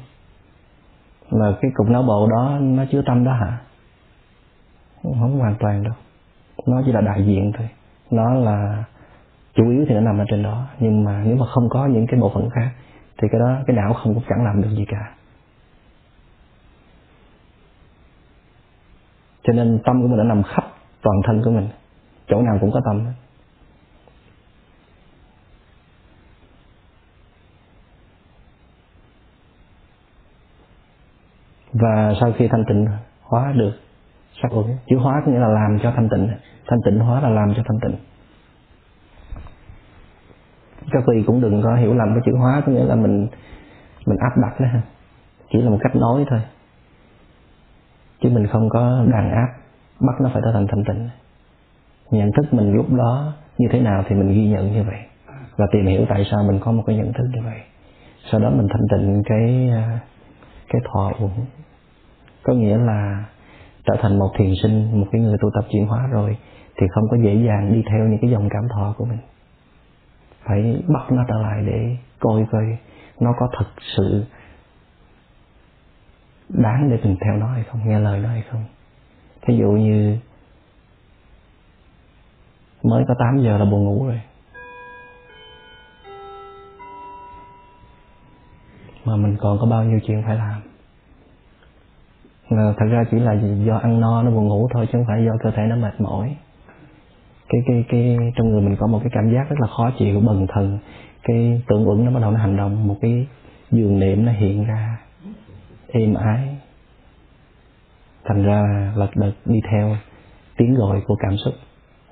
Mà 1.31 1.57
cái 1.61 1.71
cục 1.75 1.89
não 1.89 2.03
bộ 2.03 2.29
đó, 2.31 2.59
nó 2.61 2.85
chứa 2.93 3.03
tâm 3.07 3.25
đó 3.25 3.33
hả? 3.33 3.59
Không 5.03 5.39
hoàn 5.39 5.55
toàn 5.59 5.83
đâu. 5.83 5.95
Nó 6.67 6.83
chỉ 6.87 6.93
là 6.93 7.01
đại 7.01 7.27
diện 7.27 7.53
thôi. 7.59 7.69
Nó 8.11 8.35
là 8.35 8.85
chủ 9.57 9.71
yếu 9.71 9.85
thì 9.89 9.95
nó 9.95 10.01
nằm 10.01 10.19
ở 10.19 10.25
trên 10.29 10.43
đó, 10.43 10.67
nhưng 10.79 11.05
mà 11.05 11.23
nếu 11.25 11.37
mà 11.37 11.47
không 11.47 11.69
có 11.69 11.87
những 11.87 12.07
cái 12.07 12.21
bộ 12.21 12.31
phận 12.35 12.51
khác, 12.51 12.71
thì 13.19 13.29
cái 13.33 13.41
đó, 13.41 13.63
cái 13.67 13.77
não 13.77 13.95
không 13.95 14.15
cũng 14.15 14.23
chẳng 14.29 14.45
làm 14.45 14.63
được 14.63 14.71
gì 14.77 14.85
cả. 14.89 15.15
Cho 19.43 19.53
nên 19.53 19.79
tâm 19.85 20.03
của 20.03 20.09
mình 20.09 20.19
đã 20.19 20.25
nằm 20.25 20.43
khắp 20.43 20.65
toàn 21.03 21.17
thân 21.27 21.43
của 21.45 21.51
mình, 21.51 21.69
chỗ 22.29 22.43
nào 22.43 22.59
cũng 22.61 22.73
có 22.73 22.81
tâm 22.85 23.07
và 31.73 32.15
sau 32.21 32.33
khi 32.33 32.49
thanh 32.49 32.65
tịnh 32.69 32.87
hóa 33.23 33.53
được 33.53 33.73
sắc 34.43 34.53
uẩn, 34.55 34.67
chữ 34.87 34.97
hóa 34.97 35.23
có 35.27 35.33
nghĩa 35.33 35.39
là 35.39 35.49
làm 35.49 35.79
cho 35.83 35.93
thanh 35.97 36.09
tịnh 36.09 36.29
thanh 36.67 36.79
tịnh 36.85 36.99
hóa 36.99 37.21
là 37.21 37.29
làm 37.29 37.55
cho 37.57 37.63
thanh 37.69 37.79
tịnh 37.83 38.16
các 40.91 41.03
vị 41.07 41.25
cũng 41.27 41.41
đừng 41.41 41.63
có 41.63 41.75
hiểu 41.75 41.95
lầm 41.95 42.09
cái 42.15 42.23
chữ 42.27 42.33
hóa, 42.37 42.63
có 42.67 42.73
nghĩa 42.73 42.85
là 42.85 42.95
mình 42.95 43.27
mình 44.07 44.19
áp 44.19 44.41
đặt 44.43 44.61
đó 44.61 44.67
ha. 44.67 44.83
Chỉ 45.53 45.63
là 45.63 45.71
một 45.71 45.79
cách 45.81 45.97
nói 45.97 46.25
thôi. 46.31 46.41
Chứ 48.23 48.29
mình 48.29 48.47
không 48.47 48.69
có 48.69 49.05
đàn 49.13 49.31
áp, 49.31 49.49
bắt 50.01 50.21
nó 50.21 50.31
phải 50.33 50.43
trở 50.45 50.53
thành 50.53 50.67
thanh 50.69 50.85
tịnh. 50.85 51.09
Nhận 52.11 52.31
thức 52.33 52.55
mình 52.55 52.73
lúc 52.73 52.93
đó 52.93 53.33
như 53.59 53.69
thế 53.71 53.81
nào 53.81 54.05
thì 54.09 54.17
mình 54.17 54.29
ghi 54.29 54.49
nhận 54.49 54.73
như 54.73 54.83
vậy. 54.83 54.99
Và 55.57 55.67
tìm 55.73 55.87
hiểu 55.87 56.05
tại 56.09 56.27
sao 56.31 56.45
mình 56.45 56.59
có 56.61 56.73
một 56.73 56.83
cái 56.87 56.97
nhận 56.97 57.13
thức 57.13 57.25
như 57.35 57.41
vậy. 57.45 57.59
Sau 58.31 58.41
đó 58.41 58.51
mình 58.51 58.67
thanh 58.71 58.87
tịnh 58.91 59.23
cái 59.27 59.71
à, 59.73 59.99
cái 60.69 60.83
thọ 60.85 61.13
uẩn 61.21 61.31
có 62.43 62.53
nghĩa 62.53 62.79
là 62.79 63.25
trở 63.85 63.97
thành 64.01 64.19
một 64.19 64.31
thiền 64.39 64.53
sinh, 64.63 65.01
một 65.01 65.07
cái 65.13 65.21
người 65.21 65.37
tu 65.41 65.51
tập 65.55 65.65
chuyển 65.71 65.87
hóa 65.87 66.07
rồi, 66.07 66.37
thì 66.81 66.87
không 66.95 67.05
có 67.11 67.17
dễ 67.17 67.35
dàng 67.35 67.73
đi 67.73 67.85
theo 67.91 68.07
những 68.07 68.19
cái 68.21 68.31
dòng 68.31 68.49
cảm 68.51 68.63
thọ 68.75 68.95
của 68.99 69.05
mình 69.05 69.19
phải 70.49 70.83
bắt 70.89 71.13
nó 71.13 71.25
trở 71.29 71.35
lại 71.43 71.63
để 71.67 71.97
coi 72.21 72.47
coi 72.53 72.79
nó 73.21 73.35
có 73.39 73.49
thật 73.59 73.67
sự 73.97 74.25
đáng 76.49 76.91
để 76.91 76.99
mình 77.05 77.17
theo 77.21 77.37
nó 77.37 77.47
hay 77.47 77.65
không, 77.65 77.89
nghe 77.89 77.99
lời 77.99 78.21
nó 78.21 78.29
hay 78.29 78.43
không. 78.51 78.65
Thí 79.43 79.57
dụ 79.57 79.71
như 79.71 80.19
mới 82.83 83.05
có 83.09 83.15
8 83.19 83.39
giờ 83.39 83.59
là 83.59 83.65
buồn 83.65 83.85
ngủ 83.85 84.07
rồi. 84.07 84.21
Mà 89.05 89.17
mình 89.17 89.37
còn 89.41 89.59
có 89.61 89.67
bao 89.67 89.85
nhiêu 89.85 90.01
chuyện 90.07 90.23
phải 90.27 90.37
làm. 90.37 90.63
Thật 92.51 92.87
ra 92.91 93.05
chỉ 93.11 93.19
là 93.19 93.33
do 93.67 93.77
ăn 93.77 94.01
no 94.01 94.23
nó 94.23 94.31
buồn 94.31 94.49
ngủ 94.49 94.69
thôi, 94.75 94.87
chứ 94.87 94.99
không 94.99 95.07
phải 95.07 95.25
do 95.27 95.33
cơ 95.43 95.51
thể 95.51 95.63
nó 95.67 95.77
mệt 95.77 96.01
mỏi 96.01 96.37
cái 97.49 97.61
cái 97.67 97.85
cái, 97.89 98.19
trong 98.37 98.51
người 98.51 98.61
mình 98.61 98.77
có 98.79 98.87
một 98.87 99.01
cái 99.03 99.11
cảm 99.13 99.33
giác 99.35 99.49
rất 99.49 99.57
là 99.61 99.67
khó 99.67 99.91
chịu, 99.99 100.21
bần 100.21 100.47
thần 100.49 100.79
cái 101.23 101.63
tưởng 101.69 101.89
uẩn 101.89 102.05
nó 102.05 102.11
bắt 102.11 102.21
đầu 102.21 102.31
nó 102.31 102.39
hành 102.39 102.57
động, 102.57 102.89
một 102.89 102.97
cái 103.01 103.27
giường 103.71 104.01
niệm 104.01 104.25
nó 104.25 104.33
hiện 104.33 104.65
ra 104.65 104.99
êm 105.89 106.15
ái. 106.15 106.57
Thành 108.25 108.43
ra 108.43 108.93
lật 108.97 109.11
đật 109.15 109.33
đi 109.45 109.61
theo 109.71 109.97
tiếng 110.57 110.75
gọi 110.75 111.01
của 111.07 111.17
cảm 111.21 111.37
xúc 111.37 111.55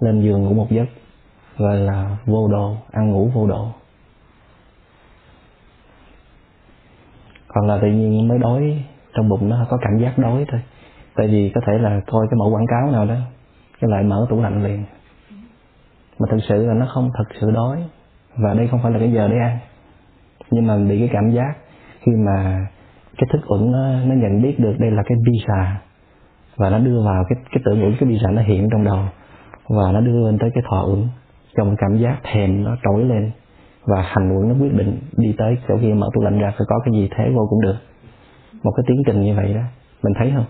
lên 0.01 0.21
giường 0.21 0.43
ngủ 0.43 0.55
một 0.55 0.71
giấc, 0.71 0.87
gọi 1.57 1.77
là 1.77 2.17
vô 2.27 2.49
độ, 2.49 2.77
ăn 2.93 3.11
ngủ 3.11 3.31
vô 3.35 3.47
độ. 3.47 3.69
Hoặc 7.49 7.67
là 7.67 7.79
tự 7.83 7.89
nhiên 7.89 8.29
mới 8.29 8.39
đói, 8.39 8.85
trong 9.15 9.29
bụng 9.29 9.49
nó 9.49 9.67
có 9.71 9.77
cảm 9.77 9.99
giác 9.99 10.19
đói 10.19 10.45
thôi. 10.51 10.61
Tại 11.15 11.27
vì 11.27 11.53
có 11.55 11.61
thể 11.67 11.79
là 11.79 12.01
coi 12.07 12.27
cái 12.31 12.37
mẫu 12.39 12.51
quảng 12.51 12.67
cáo 12.67 12.91
nào 12.91 13.07
đó, 13.07 13.17
cái 13.81 13.91
lại 13.91 14.03
mở 14.03 14.27
tủ 14.31 14.43
lạnh 14.43 14.65
liền 14.65 14.85
mà 16.19 16.27
thực 16.31 16.39
sự 16.49 16.67
là 16.67 16.75
nó 16.75 16.87
không 16.87 17.11
thật 17.15 17.25
sự 17.41 17.51
đói. 17.51 17.85
Và 18.37 18.55
đây 18.55 18.69
không 18.69 18.81
phải 18.83 18.93
là 18.93 18.99
cái 18.99 19.13
giờ 19.13 19.29
để 19.29 19.39
ăn. 19.39 19.59
Nhưng 20.51 20.67
mà 20.67 20.77
bị 20.77 20.99
cái 20.99 21.09
cảm 21.13 21.31
giác 21.31 21.55
khi 22.01 22.13
mà 22.27 22.67
cái 23.17 23.29
thức 23.33 23.41
uẩn 23.49 23.73
nó, 23.73 24.05
nó 24.05 24.15
nhận 24.15 24.43
biết 24.43 24.61
được 24.61 24.75
đây 24.79 24.91
là 24.91 25.03
cái 25.07 25.19
pizza 25.19 25.75
và 26.57 26.71
nó 26.71 26.79
đưa 26.79 27.03
vào 27.03 27.25
cái 27.29 27.39
cái 27.51 27.63
tưởng 27.65 27.83
uẩn 27.83 27.95
cái 28.01 28.09
pizza 28.09 28.35
nó 28.35 28.43
hiện 28.43 28.69
trong 28.73 28.85
đầu. 28.85 29.01
Và 29.69 29.93
nó 29.93 30.01
đưa 30.01 30.27
lên 30.27 30.39
tới 30.39 30.51
cái 30.55 30.63
thọ 30.71 30.85
uẩn. 30.87 31.09
Trong 31.57 31.77
cảm 31.79 31.99
giác 31.99 32.19
thèm 32.23 32.65
nó 32.65 32.77
trỗi 32.85 33.05
lên. 33.05 33.31
Và 33.87 34.03
hành 34.03 34.37
uẩn 34.37 34.49
nó 34.49 34.55
quyết 34.61 34.75
định 34.75 34.99
đi 35.17 35.35
tới 35.39 35.57
chỗ 35.69 35.77
kia 35.81 35.95
mở 35.95 36.09
tủ 36.15 36.23
lạnh 36.23 36.39
ra 36.39 36.51
phải 36.51 36.67
có 36.69 36.81
cái 36.85 36.95
gì 36.95 37.09
thế 37.17 37.31
vô 37.35 37.47
cũng 37.51 37.61
được. 37.61 37.77
Một 38.63 38.73
cái 38.77 38.85
tiến 38.87 38.97
trình 39.07 39.23
như 39.23 39.35
vậy 39.35 39.55
đó. 39.55 39.63
Mình 40.03 40.13
thấy 40.19 40.33
không? 40.37 40.45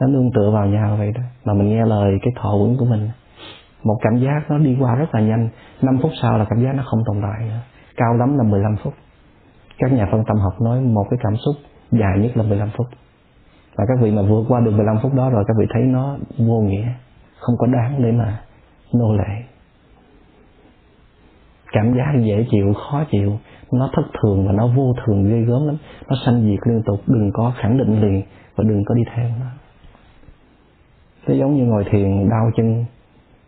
Nó 0.00 0.06
nương 0.06 0.30
tựa 0.34 0.50
vào 0.50 0.66
nhau 0.66 0.96
vậy 0.96 1.12
đó. 1.14 1.22
Mà 1.44 1.54
mình 1.54 1.68
nghe 1.68 1.86
lời 1.86 2.18
cái 2.22 2.32
thọ 2.36 2.54
uẩn 2.54 2.76
của 2.76 2.84
mình 2.84 3.08
một 3.84 3.98
cảm 4.02 4.16
giác 4.16 4.40
nó 4.48 4.58
đi 4.58 4.76
qua 4.80 4.94
rất 4.94 5.14
là 5.14 5.20
nhanh. 5.20 5.48
5 5.82 5.98
phút 6.02 6.10
sau 6.22 6.38
là 6.38 6.46
cảm 6.50 6.64
giác 6.64 6.72
nó 6.74 6.82
không 6.86 7.02
tồn 7.06 7.22
tại 7.22 7.48
nữa. 7.48 7.60
Cao 7.96 8.14
lắm 8.14 8.38
là 8.38 8.44
15 8.44 8.76
phút. 8.82 8.94
Các 9.78 9.92
nhà 9.92 10.08
phân 10.12 10.24
tâm 10.26 10.36
học 10.36 10.60
nói 10.60 10.80
một 10.80 11.06
cái 11.10 11.18
cảm 11.22 11.36
xúc 11.36 11.54
dài 11.90 12.18
nhất 12.18 12.36
là 12.36 12.42
15 12.42 12.70
phút. 12.76 12.86
Và 13.76 13.84
các 13.88 13.98
vị 14.02 14.10
mà 14.10 14.22
vượt 14.22 14.44
qua 14.48 14.60
được 14.60 14.70
15 14.70 14.96
phút 15.02 15.14
đó 15.14 15.30
rồi, 15.30 15.44
các 15.48 15.56
vị 15.58 15.66
thấy 15.74 15.82
nó 15.82 16.16
vô 16.38 16.60
nghĩa, 16.60 16.88
không 17.38 17.56
có 17.58 17.66
đáng 17.66 18.02
để 18.02 18.12
mà 18.12 18.40
nô 18.92 19.16
lệ. 19.16 19.42
Cảm 21.72 21.94
giác 21.96 22.12
dễ 22.24 22.46
chịu, 22.50 22.72
khó 22.72 23.04
chịu, 23.10 23.38
nó 23.72 23.90
thất 23.92 24.02
thường 24.22 24.46
và 24.46 24.52
nó 24.52 24.66
vô 24.66 24.94
thường, 25.04 25.24
ghê 25.24 25.40
gớm 25.40 25.66
lắm. 25.66 25.76
Nó 26.08 26.16
sanh 26.26 26.42
diệt 26.42 26.58
liên 26.66 26.82
tục, 26.86 27.00
đừng 27.06 27.30
có 27.34 27.52
khẳng 27.56 27.78
định 27.78 28.00
liền 28.00 28.22
và 28.56 28.64
đừng 28.68 28.84
có 28.84 28.94
đi 28.94 29.02
theo 29.14 29.28
nó. 29.40 29.46
Nó 31.26 31.34
giống 31.34 31.54
như 31.54 31.64
ngồi 31.64 31.84
thiền, 31.90 32.28
đau 32.28 32.50
chân 32.56 32.84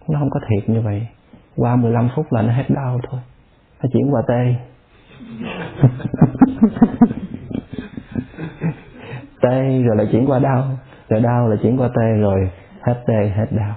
nó 0.09 0.19
không 0.19 0.31
có 0.31 0.41
thiệt 0.49 0.69
như 0.69 0.81
vậy. 0.81 1.07
Qua 1.57 1.77
15 1.77 2.09
phút 2.17 2.33
là 2.33 2.43
nó 2.43 2.53
hết 2.53 2.65
đau 2.69 3.01
thôi. 3.11 3.21
Nó 3.83 3.89
chuyển 3.93 4.11
qua 4.11 4.23
tê 4.29 4.55
tê 9.43 9.83
rồi 9.83 9.97
lại 9.97 10.09
chuyển 10.13 10.27
qua 10.27 10.39
đau. 10.39 10.65
Rồi 11.09 11.21
đau 11.21 11.49
lại 11.49 11.59
chuyển 11.63 11.77
qua 11.77 11.89
tê 11.89 12.21
rồi 12.21 12.51
hết 12.81 13.03
tê 13.07 13.29
hết 13.37 13.47
đau. 13.51 13.75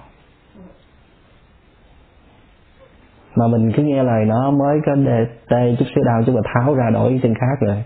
Mà 3.36 3.48
mình 3.48 3.72
cứ 3.76 3.84
nghe 3.84 4.04
lời 4.04 4.26
nó 4.26 4.52
mới 4.52 4.80
có 4.86 4.96
đề, 4.96 5.26
tê 5.50 5.76
chút 5.80 5.86
xíu 5.96 6.04
đau 6.04 6.24
chút 6.26 6.36
là 6.36 6.42
tháo 6.54 6.76
ra 6.76 6.90
đổi 6.90 7.20
chân 7.24 7.34
khác 7.34 7.68
rồi 7.68 7.84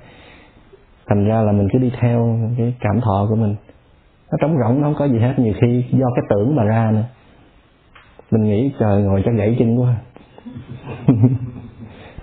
thành 1.07 1.25
ra 1.25 1.41
là 1.41 1.51
mình 1.51 1.67
cứ 1.73 1.79
đi 1.79 1.91
theo 1.99 2.39
cái 2.57 2.73
cảm 2.79 3.01
thọ 3.01 3.25
của 3.29 3.35
mình. 3.35 3.55
Nó 4.31 4.37
trống 4.41 4.57
rỗng 4.57 4.81
nó 4.81 4.87
không 4.87 4.95
có 4.99 5.05
gì 5.05 5.19
hết. 5.19 5.33
Nhiều 5.37 5.53
khi 5.61 5.85
do 5.91 6.07
cái 6.15 6.23
tưởng 6.29 6.55
mà 6.55 6.63
ra 6.63 6.91
nữa 6.91 7.03
mình 8.33 8.43
nghĩ 8.43 8.71
trời 8.79 9.01
ngồi 9.01 9.21
chắc 9.25 9.31
gãy 9.35 9.55
chân 9.59 9.81
quá. 9.81 9.95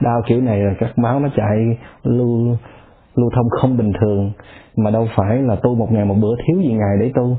Đau 0.01 0.23
kiểu 0.27 0.41
này 0.41 0.59
là 0.59 0.75
các 0.79 0.99
máu 0.99 1.21
nó 1.21 1.29
chạy 1.37 1.79
lưu 2.03 2.57
lưu 3.15 3.31
thông 3.35 3.49
không 3.51 3.77
bình 3.77 3.93
thường. 4.01 4.33
Mà 4.77 4.91
đâu 4.91 5.09
phải 5.17 5.43
là 5.43 5.57
tu 5.63 5.75
một 5.75 5.93
ngày 5.93 6.05
một 6.05 6.17
bữa 6.21 6.37
thiếu 6.37 6.63
gì 6.63 6.73
ngày 6.73 6.97
để 7.01 7.13
tu. 7.15 7.37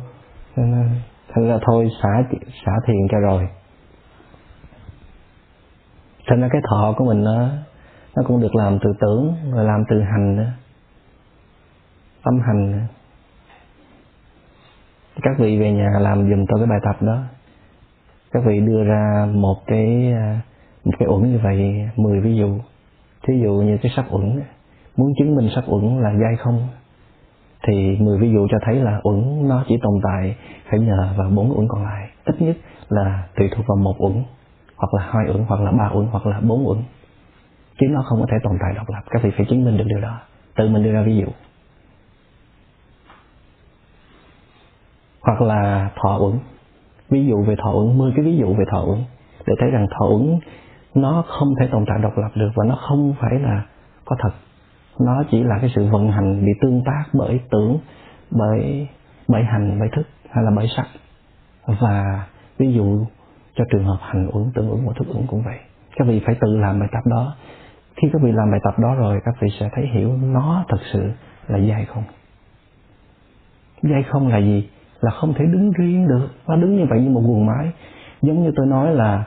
Thành 1.33 1.47
ra 1.47 1.59
thôi 1.61 1.89
xả 2.03 2.23
xả 2.65 2.71
thiền 2.87 3.07
cho 3.11 3.17
rồi. 3.19 3.47
Thành 6.27 6.41
ra 6.41 6.47
cái 6.51 6.61
thọ 6.69 6.93
của 6.97 7.05
mình 7.05 7.23
nó 7.23 7.47
nó 8.15 8.23
cũng 8.27 8.41
được 8.41 8.55
làm 8.55 8.79
từ 8.83 8.93
tưởng 9.01 9.33
rồi 9.51 9.65
làm 9.65 9.83
từ 9.89 10.01
hành 10.01 10.35
nữa 10.35 10.51
tâm 12.23 12.39
hành 12.39 12.71
nữa. 12.71 12.83
các 15.21 15.31
vị 15.39 15.59
về 15.59 15.71
nhà 15.71 15.89
làm 15.99 16.29
dùm 16.29 16.45
tôi 16.49 16.59
cái 16.59 16.67
bài 16.67 16.79
tập 16.83 17.01
đó 17.01 17.23
các 18.31 18.43
vị 18.45 18.59
đưa 18.59 18.83
ra 18.83 19.27
một 19.33 19.55
cái 19.67 20.13
à, 20.13 20.41
một 20.85 20.91
cái 20.99 21.07
uẩn 21.07 21.31
như 21.31 21.39
vậy 21.43 21.89
10 21.95 22.21
ví 22.21 22.35
dụ. 22.35 22.57
Thí 23.27 23.39
dụ 23.43 23.53
như 23.53 23.77
cái 23.81 23.91
sắc 23.95 24.05
uẩn, 24.09 24.41
muốn 24.97 25.13
chứng 25.17 25.35
minh 25.35 25.49
sắc 25.55 25.63
uẩn 25.67 26.01
là 26.01 26.13
dai 26.13 26.35
không? 26.37 26.67
Thì 27.67 27.97
10 27.99 28.17
ví 28.17 28.31
dụ 28.33 28.47
cho 28.51 28.57
thấy 28.65 28.75
là 28.75 28.99
uẩn 29.03 29.47
nó 29.47 29.63
chỉ 29.67 29.77
tồn 29.81 29.93
tại, 30.03 30.35
phải 30.69 30.79
nhờ 30.79 31.13
vào 31.17 31.29
bốn 31.29 31.57
uẩn 31.57 31.67
còn 31.67 31.83
lại. 31.83 32.09
Ít 32.25 32.41
nhất 32.41 32.57
là 32.89 33.27
tùy 33.35 33.49
thuộc 33.55 33.65
vào 33.67 33.77
một 33.77 33.95
uẩn, 33.97 34.23
hoặc 34.75 34.93
là 34.93 35.03
hai 35.11 35.25
uẩn, 35.33 35.43
hoặc 35.47 35.61
là 35.61 35.71
ba 35.71 35.89
uẩn, 35.93 36.07
hoặc 36.11 36.25
là 36.25 36.39
bốn 36.41 36.67
uẩn. 36.67 36.77
Chứ 37.79 37.87
nó 37.89 38.01
không 38.01 38.19
có 38.21 38.27
thể 38.31 38.37
tồn 38.43 38.57
tại 38.61 38.73
độc 38.75 38.89
lập. 38.89 39.01
Các 39.09 39.23
vị 39.23 39.31
phải 39.37 39.45
chứng 39.49 39.65
minh 39.65 39.77
được 39.77 39.83
điều 39.87 40.01
đó. 40.01 40.19
Tự 40.55 40.69
mình 40.69 40.83
đưa 40.83 40.91
ra 40.91 41.01
ví 41.01 41.17
dụ. 41.17 41.27
Hoặc 45.21 45.41
là 45.41 45.91
thọ 45.95 46.17
uẩn 46.17 46.39
ví 47.11 47.25
dụ 47.25 47.43
về 47.43 47.55
thọ 47.63 47.71
ứng 47.71 47.97
10 47.97 48.11
cái 48.15 48.25
ví 48.25 48.37
dụ 48.37 48.53
về 48.53 48.65
thọ 48.71 48.79
ứng, 48.79 49.03
để 49.47 49.53
thấy 49.59 49.71
rằng 49.71 49.87
thọ 49.99 50.05
ứng 50.05 50.39
nó 50.95 51.23
không 51.27 51.47
thể 51.59 51.67
tồn 51.71 51.85
tại 51.87 51.99
độc 51.99 52.17
lập 52.17 52.31
được 52.35 52.49
và 52.55 52.65
nó 52.65 52.75
không 52.75 53.13
phải 53.19 53.39
là 53.39 53.65
có 54.05 54.15
thật. 54.19 54.31
Nó 54.99 55.23
chỉ 55.31 55.43
là 55.43 55.57
cái 55.61 55.69
sự 55.75 55.87
vận 55.91 56.11
hành 56.11 56.45
bị 56.45 56.51
tương 56.61 56.83
tác 56.85 57.03
bởi 57.13 57.39
tưởng, 57.51 57.77
bởi 58.31 58.87
bởi 59.27 59.43
hành, 59.43 59.79
bởi 59.79 59.89
thức 59.95 60.07
hay 60.29 60.43
là 60.43 60.51
bởi 60.55 60.67
sắc. 60.77 60.87
Và 61.81 62.25
ví 62.57 62.73
dụ 62.73 63.05
cho 63.55 63.63
trường 63.71 63.85
hợp 63.85 63.97
hành 64.01 64.29
ứng 64.31 64.51
tưởng 64.55 64.69
ứng 64.69 64.87
và 64.87 64.93
thức 64.95 65.07
ứng 65.07 65.27
cũng 65.27 65.41
vậy. 65.45 65.57
Các 65.95 66.07
vị 66.07 66.21
phải 66.25 66.35
tự 66.41 66.57
làm 66.57 66.79
bài 66.79 66.89
tập 66.91 67.01
đó. 67.05 67.35
Khi 67.95 68.09
các 68.13 68.21
vị 68.21 68.31
làm 68.31 68.51
bài 68.51 68.59
tập 68.63 68.73
đó 68.79 68.95
rồi, 68.95 69.19
các 69.25 69.35
vị 69.41 69.47
sẽ 69.59 69.69
thấy 69.73 69.87
hiểu 69.93 70.17
nó 70.17 70.65
thật 70.69 70.79
sự 70.93 71.11
là 71.47 71.59
dai 71.59 71.85
không. 71.85 72.03
Dai 73.81 74.03
không 74.03 74.27
là 74.27 74.37
gì? 74.37 74.69
Là 75.01 75.11
không 75.11 75.33
thể 75.33 75.45
đứng 75.45 75.71
riêng 75.71 76.07
được. 76.07 76.27
Nó 76.47 76.55
đứng 76.55 76.77
như 76.77 76.85
vậy 76.89 77.01
như 77.01 77.09
một 77.09 77.21
guồng 77.25 77.45
máy. 77.45 77.71
Giống 78.21 78.43
như 78.43 78.51
tôi 78.55 78.65
nói 78.65 78.95
là 78.95 79.23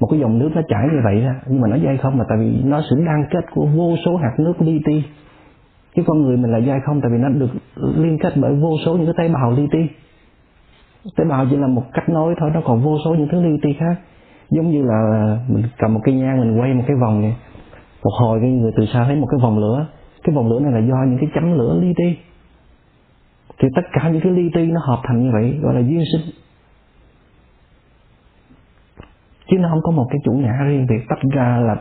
một 0.00 0.06
cái 0.10 0.20
dòng 0.20 0.38
nước 0.38 0.50
nó 0.54 0.62
chảy 0.68 0.88
như 0.92 1.00
vậy 1.04 1.20
ra 1.20 1.40
nhưng 1.46 1.60
mà 1.60 1.68
nó 1.68 1.76
dai 1.84 1.96
không 1.96 2.18
là 2.18 2.24
tại 2.28 2.38
vì 2.38 2.62
nó 2.64 2.80
sự 2.90 2.96
đan 3.06 3.24
kết 3.30 3.50
của 3.50 3.66
vô 3.66 3.96
số 4.04 4.16
hạt 4.16 4.34
nước 4.38 4.62
li 4.62 4.80
ti. 4.84 5.02
Cái 5.94 6.04
con 6.08 6.22
người 6.22 6.36
mình 6.36 6.52
là 6.52 6.60
dai 6.60 6.80
không 6.86 7.00
tại 7.00 7.10
vì 7.12 7.18
nó 7.18 7.28
được 7.28 7.50
liên 7.96 8.18
kết 8.18 8.32
bởi 8.36 8.54
vô 8.54 8.70
số 8.84 8.96
những 8.96 9.06
cái 9.06 9.14
tế 9.18 9.34
bào 9.34 9.52
li 9.52 9.66
ti. 9.70 9.86
Tế 11.16 11.24
bào 11.24 11.46
chỉ 11.50 11.56
là 11.56 11.66
một 11.66 11.82
cách 11.92 12.08
nối 12.08 12.34
thôi, 12.40 12.50
nó 12.54 12.60
còn 12.64 12.80
vô 12.80 12.98
số 13.04 13.14
những 13.14 13.28
thứ 13.28 13.42
li 13.42 13.58
ti 13.62 13.72
khác. 13.78 13.94
Giống 14.50 14.70
như 14.70 14.82
là 14.82 15.36
mình 15.48 15.64
cầm 15.78 15.94
một 15.94 16.00
cây 16.04 16.14
nhang, 16.14 16.40
mình 16.40 16.60
quay 16.60 16.74
một 16.74 16.84
cái 16.86 16.96
vòng 16.96 17.22
này 17.22 17.36
một 18.04 18.10
hồi 18.20 18.38
cái 18.42 18.50
người 18.50 18.72
từ 18.76 18.86
xa 18.86 19.04
thấy 19.04 19.16
một 19.16 19.26
cái 19.30 19.40
vòng 19.42 19.58
lửa. 19.58 19.86
Cái 20.24 20.34
vòng 20.34 20.48
lửa 20.48 20.60
này 20.60 20.72
là 20.72 20.78
do 20.78 20.96
những 21.08 21.18
cái 21.20 21.30
chấm 21.34 21.58
lửa 21.58 21.78
li 21.80 21.94
ti 21.96 22.16
thì 23.58 23.68
tất 23.74 23.82
cả 23.92 24.08
những 24.08 24.20
cái 24.22 24.32
ly 24.32 24.50
ti 24.54 24.66
nó 24.66 24.80
hợp 24.80 25.00
thành 25.04 25.24
như 25.24 25.30
vậy, 25.32 25.58
gọi 25.62 25.74
là 25.74 25.80
duyên 25.80 26.04
sinh. 26.12 26.34
Chứ 29.50 29.56
nó 29.58 29.68
không 29.68 29.82
có 29.82 29.90
một 29.90 30.06
cái 30.10 30.18
chủ 30.24 30.32
ngã 30.32 30.52
riêng 30.66 30.86
biệt 30.88 31.04
tách 31.08 31.18
ra 31.32 31.58
là 31.58 31.76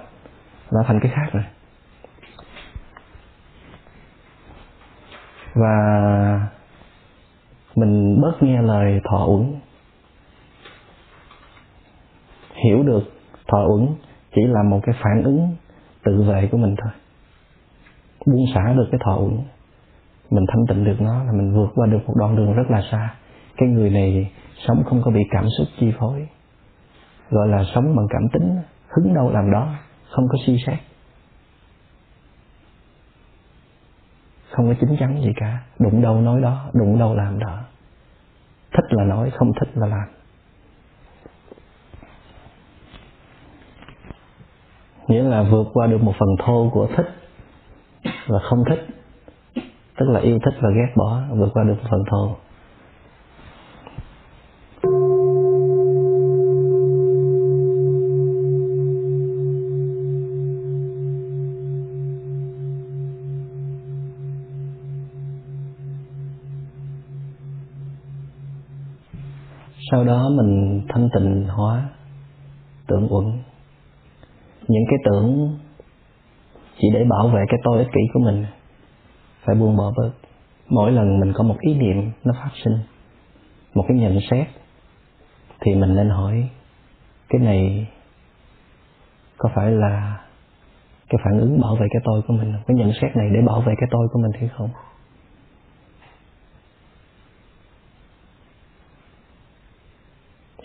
là 0.69 0.83
thành 0.87 0.99
cái 0.99 1.11
khác 1.15 1.29
rồi. 1.33 1.43
Và 5.53 6.47
mình 7.75 8.21
bớt 8.21 8.43
nghe 8.43 8.61
lời 8.61 9.01
thọ 9.03 9.25
uẩn. 9.25 9.55
Hiểu 12.65 12.83
được 12.83 13.03
thọ 13.47 13.65
uẩn 13.65 13.87
chỉ 14.35 14.41
là 14.45 14.63
một 14.63 14.79
cái 14.83 14.95
phản 15.03 15.23
ứng 15.23 15.55
tự 16.03 16.23
vệ 16.23 16.47
của 16.51 16.57
mình 16.57 16.75
thôi. 16.83 16.91
Buông 18.25 18.45
xả 18.55 18.73
được 18.73 18.87
cái 18.91 18.99
thọ 19.03 19.17
uẩn 19.17 19.39
mình 20.29 20.45
thanh 20.47 20.65
tịnh 20.67 20.83
được 20.83 21.01
nó, 21.01 21.23
là 21.23 21.31
mình 21.31 21.53
vượt 21.53 21.69
qua 21.75 21.87
được 21.87 21.99
một 22.07 22.13
đoạn 22.15 22.35
đường 22.35 22.53
rất 22.53 22.69
là 22.69 22.81
xa. 22.91 23.15
Cái 23.57 23.69
người 23.69 23.89
này 23.89 24.31
sống 24.67 24.83
không 24.83 25.01
có 25.05 25.11
bị 25.11 25.21
cảm 25.31 25.45
xúc 25.57 25.67
chi 25.79 25.93
phối. 25.99 26.27
Gọi 27.29 27.47
là 27.47 27.63
sống 27.75 27.95
bằng 27.95 28.07
cảm 28.09 28.21
tính, 28.33 28.57
hứng 28.89 29.13
đâu 29.13 29.31
làm 29.31 29.51
đó, 29.51 29.73
không 30.09 30.27
có 30.31 30.37
suy 30.45 30.63
xét. 30.65 30.79
Không 34.51 34.67
có 34.67 34.73
chính 34.81 34.97
chắn 34.99 35.21
gì 35.21 35.33
cả. 35.35 35.63
Đụng 35.79 36.01
đâu 36.01 36.21
nói 36.21 36.41
đó, 36.41 36.69
đụng 36.73 36.99
đâu 36.99 37.15
làm 37.15 37.39
đó. 37.39 37.59
Thích 38.71 38.85
là 38.89 39.03
nói, 39.03 39.31
không 39.35 39.51
thích 39.59 39.69
là 39.75 39.87
làm. 39.87 40.07
Nghĩa 45.07 45.23
là 45.23 45.43
vượt 45.43 45.67
qua 45.73 45.87
được 45.87 46.01
một 46.01 46.13
phần 46.19 46.29
thô 46.45 46.69
của 46.73 46.87
thích 46.97 47.07
và 48.27 48.39
không 48.49 48.63
thích 48.69 48.96
tức 49.97 50.09
là 50.09 50.19
yêu 50.19 50.39
thích 50.45 50.59
và 50.61 50.69
ghét 50.69 50.93
bỏ, 50.95 51.21
vượt 51.35 51.49
qua 51.53 51.63
được 51.63 51.77
phần 51.89 52.03
thô 52.11 52.35
sau 69.91 70.03
đó 70.03 70.29
mình 70.29 70.81
thanh 70.89 71.09
tịnh 71.13 71.47
hóa 71.47 71.89
tưởng 72.87 73.07
uẩn. 73.09 73.25
Những 74.67 74.83
cái 74.89 74.99
tưởng 75.05 75.57
chỉ 76.77 76.87
để 76.93 77.03
bảo 77.03 77.27
vệ 77.27 77.41
cái 77.49 77.59
tôi 77.63 77.77
ích 77.77 77.87
kỷ 77.93 78.01
của 78.13 78.19
mình 78.19 78.45
phải 79.47 79.55
buông 79.55 79.77
bỏ 79.77 79.93
bớt. 79.97 80.11
Mỗi 80.69 80.91
lần 80.91 81.19
mình 81.19 81.33
có 81.35 81.43
một 81.43 81.55
ý 81.59 81.73
niệm 81.73 82.11
nó 82.23 82.33
phát 82.33 82.51
sinh, 82.63 82.79
một 83.73 83.85
cái 83.87 83.97
nhận 83.97 84.19
xét, 84.31 84.47
thì 85.59 85.75
mình 85.75 85.95
nên 85.95 86.09
hỏi, 86.09 86.49
cái 87.29 87.41
này 87.41 87.87
có 89.37 89.49
phải 89.55 89.71
là 89.71 90.23
cái 91.09 91.19
phản 91.23 91.39
ứng 91.39 91.61
bảo 91.61 91.75
vệ 91.75 91.87
cái 91.91 92.01
tôi 92.05 92.21
của 92.27 92.33
mình 92.33 92.53
cái 92.67 92.77
nhận 92.77 92.91
xét 93.01 93.15
này 93.15 93.29
để 93.33 93.41
bảo 93.47 93.61
vệ 93.61 93.73
cái 93.77 93.89
tôi 93.91 94.07
của 94.11 94.19
mình 94.19 94.31
hay 94.39 94.49
không? 94.57 94.69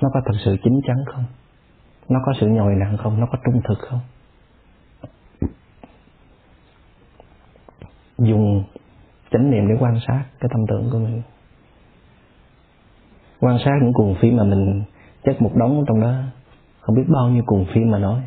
Nó 0.03 0.09
có 0.15 0.21
thật 0.25 0.39
sự 0.45 0.57
chín 0.65 0.73
chắn 0.87 0.97
không? 1.07 1.25
Nó 2.09 2.21
có 2.27 2.33
sự 2.41 2.47
nhồi 2.47 2.75
nặng 2.75 2.97
không? 2.97 3.21
Nó 3.21 3.27
có 3.33 3.39
trung 3.45 3.63
thực 3.69 3.79
không? 3.79 4.01
Dùng 8.19 8.65
chánh 9.31 9.51
niệm 9.51 9.69
để 9.69 9.75
quan 9.81 9.99
sát 10.07 10.25
cái 10.41 10.49
tâm 10.53 10.67
tưởng 10.69 10.89
của 10.93 10.99
mình. 10.99 11.23
Quan 13.41 13.59
sát 13.65 13.73
những 13.83 13.93
cuồng 13.93 14.15
phim 14.21 14.37
mà 14.37 14.45
mình 14.45 14.83
chất 15.25 15.43
một 15.43 15.51
đống 15.55 15.85
trong 15.89 16.01
đó, 16.01 16.15
không 16.81 16.97
biết 16.97 17.05
bao 17.09 17.29
nhiêu 17.29 17.43
cuồng 17.47 17.67
phim 17.75 17.91
mà 17.91 17.99
nói. 17.99 18.23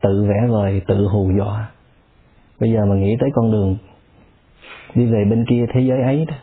Tự 0.00 0.24
vẽ 0.28 0.46
vời, 0.48 0.82
tự 0.86 1.06
hù 1.06 1.30
dọa. 1.38 1.70
Bây 2.60 2.72
giờ 2.72 2.84
mà 2.84 2.94
nghĩ 2.94 3.16
tới 3.20 3.30
con 3.34 3.52
đường 3.52 3.76
đi 4.94 5.06
về 5.06 5.24
bên 5.24 5.44
kia 5.48 5.66
thế 5.74 5.80
giới 5.80 6.02
ấy 6.02 6.24
đó, 6.24 6.34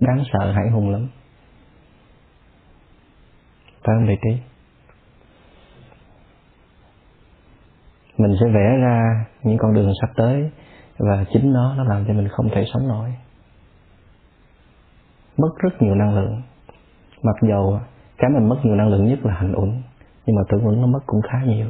đáng 0.00 0.24
sợ 0.32 0.52
hãi 0.52 0.70
hùng 0.70 0.90
lắm. 0.90 1.08
Phải 3.84 3.96
không 3.96 4.06
thầy 4.06 4.16
trí? 4.22 4.40
Mình 8.18 8.36
sẽ 8.40 8.46
vẽ 8.46 8.76
ra 8.82 9.26
những 9.42 9.58
con 9.58 9.74
đường 9.74 9.92
sắp 10.00 10.10
tới 10.16 10.50
và 10.98 11.24
chính 11.32 11.52
nó 11.52 11.74
nó 11.74 11.84
làm 11.84 12.04
cho 12.08 12.14
mình 12.14 12.28
không 12.28 12.48
thể 12.54 12.64
sống 12.74 12.88
nổi. 12.88 13.14
Mất 15.36 15.50
rất 15.58 15.82
nhiều 15.82 15.94
năng 15.94 16.14
lượng. 16.14 16.42
Mặc 17.22 17.36
dầu 17.48 17.80
cái 18.18 18.30
mình 18.30 18.48
mất 18.48 18.56
nhiều 18.62 18.74
năng 18.74 18.88
lượng 18.88 19.06
nhất 19.06 19.18
là 19.22 19.34
hành 19.34 19.54
uẩn, 19.54 19.82
nhưng 20.26 20.36
mà 20.36 20.42
tưởng 20.48 20.66
uẩn 20.66 20.80
nó 20.80 20.86
mất 20.86 21.00
cũng 21.06 21.20
khá 21.22 21.42
nhiều, 21.46 21.66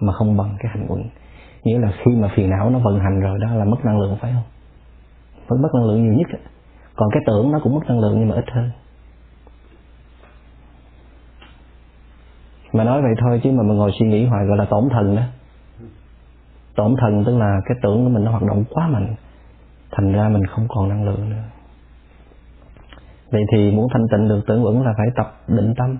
mà 0.00 0.12
không 0.12 0.36
bằng 0.36 0.56
cái 0.58 0.72
hành 0.74 0.86
uẩn. 0.88 1.02
Nghĩa 1.64 1.78
là 1.78 1.92
khi 2.04 2.12
mà 2.16 2.28
phiền 2.36 2.50
não 2.50 2.70
nó 2.70 2.78
vận 2.78 3.00
hành 3.00 3.20
rồi 3.20 3.38
đó 3.38 3.54
là 3.54 3.64
mất 3.64 3.84
năng 3.84 4.00
lượng, 4.00 4.16
phải 4.20 4.32
không? 4.32 4.44
Vẫn 5.48 5.62
mất 5.62 5.68
năng 5.74 5.84
lượng 5.84 6.02
nhiều 6.02 6.12
nhất 6.12 6.40
còn 6.96 7.08
cái 7.12 7.22
tưởng 7.26 7.52
nó 7.52 7.60
cũng 7.62 7.74
mất 7.74 7.80
năng 7.88 8.00
lượng 8.00 8.18
nhưng 8.18 8.28
mà 8.28 8.34
ít 8.34 8.44
hơn. 8.50 8.70
Mà 12.72 12.84
nói 12.84 13.02
vậy 13.02 13.12
thôi 13.20 13.40
chứ 13.44 13.50
mà 13.50 13.62
mình 13.62 13.76
ngồi 13.76 13.90
suy 13.98 14.06
nghĩ 14.06 14.26
hoài 14.26 14.46
gọi 14.46 14.56
là 14.56 14.64
tổn 14.64 14.88
thần 14.90 15.16
đó 15.16 15.22
tổn 16.74 16.94
thần 17.00 17.24
tức 17.26 17.38
là 17.38 17.60
cái 17.64 17.78
tưởng 17.82 18.04
của 18.04 18.10
mình 18.10 18.24
nó 18.24 18.30
hoạt 18.30 18.42
động 18.42 18.64
quá 18.70 18.88
mạnh, 18.88 19.14
thành 19.90 20.12
ra 20.12 20.28
mình 20.28 20.46
không 20.46 20.66
còn 20.68 20.88
năng 20.88 21.04
lượng 21.04 21.30
nữa. 21.30 21.42
Vậy 23.30 23.42
thì 23.52 23.70
muốn 23.70 23.88
thanh 23.92 24.06
tịnh 24.10 24.28
được 24.28 24.40
tưởng 24.46 24.62
vững 24.62 24.82
là 24.82 24.94
phải 24.96 25.06
tập 25.16 25.34
định 25.48 25.74
tâm, 25.76 25.96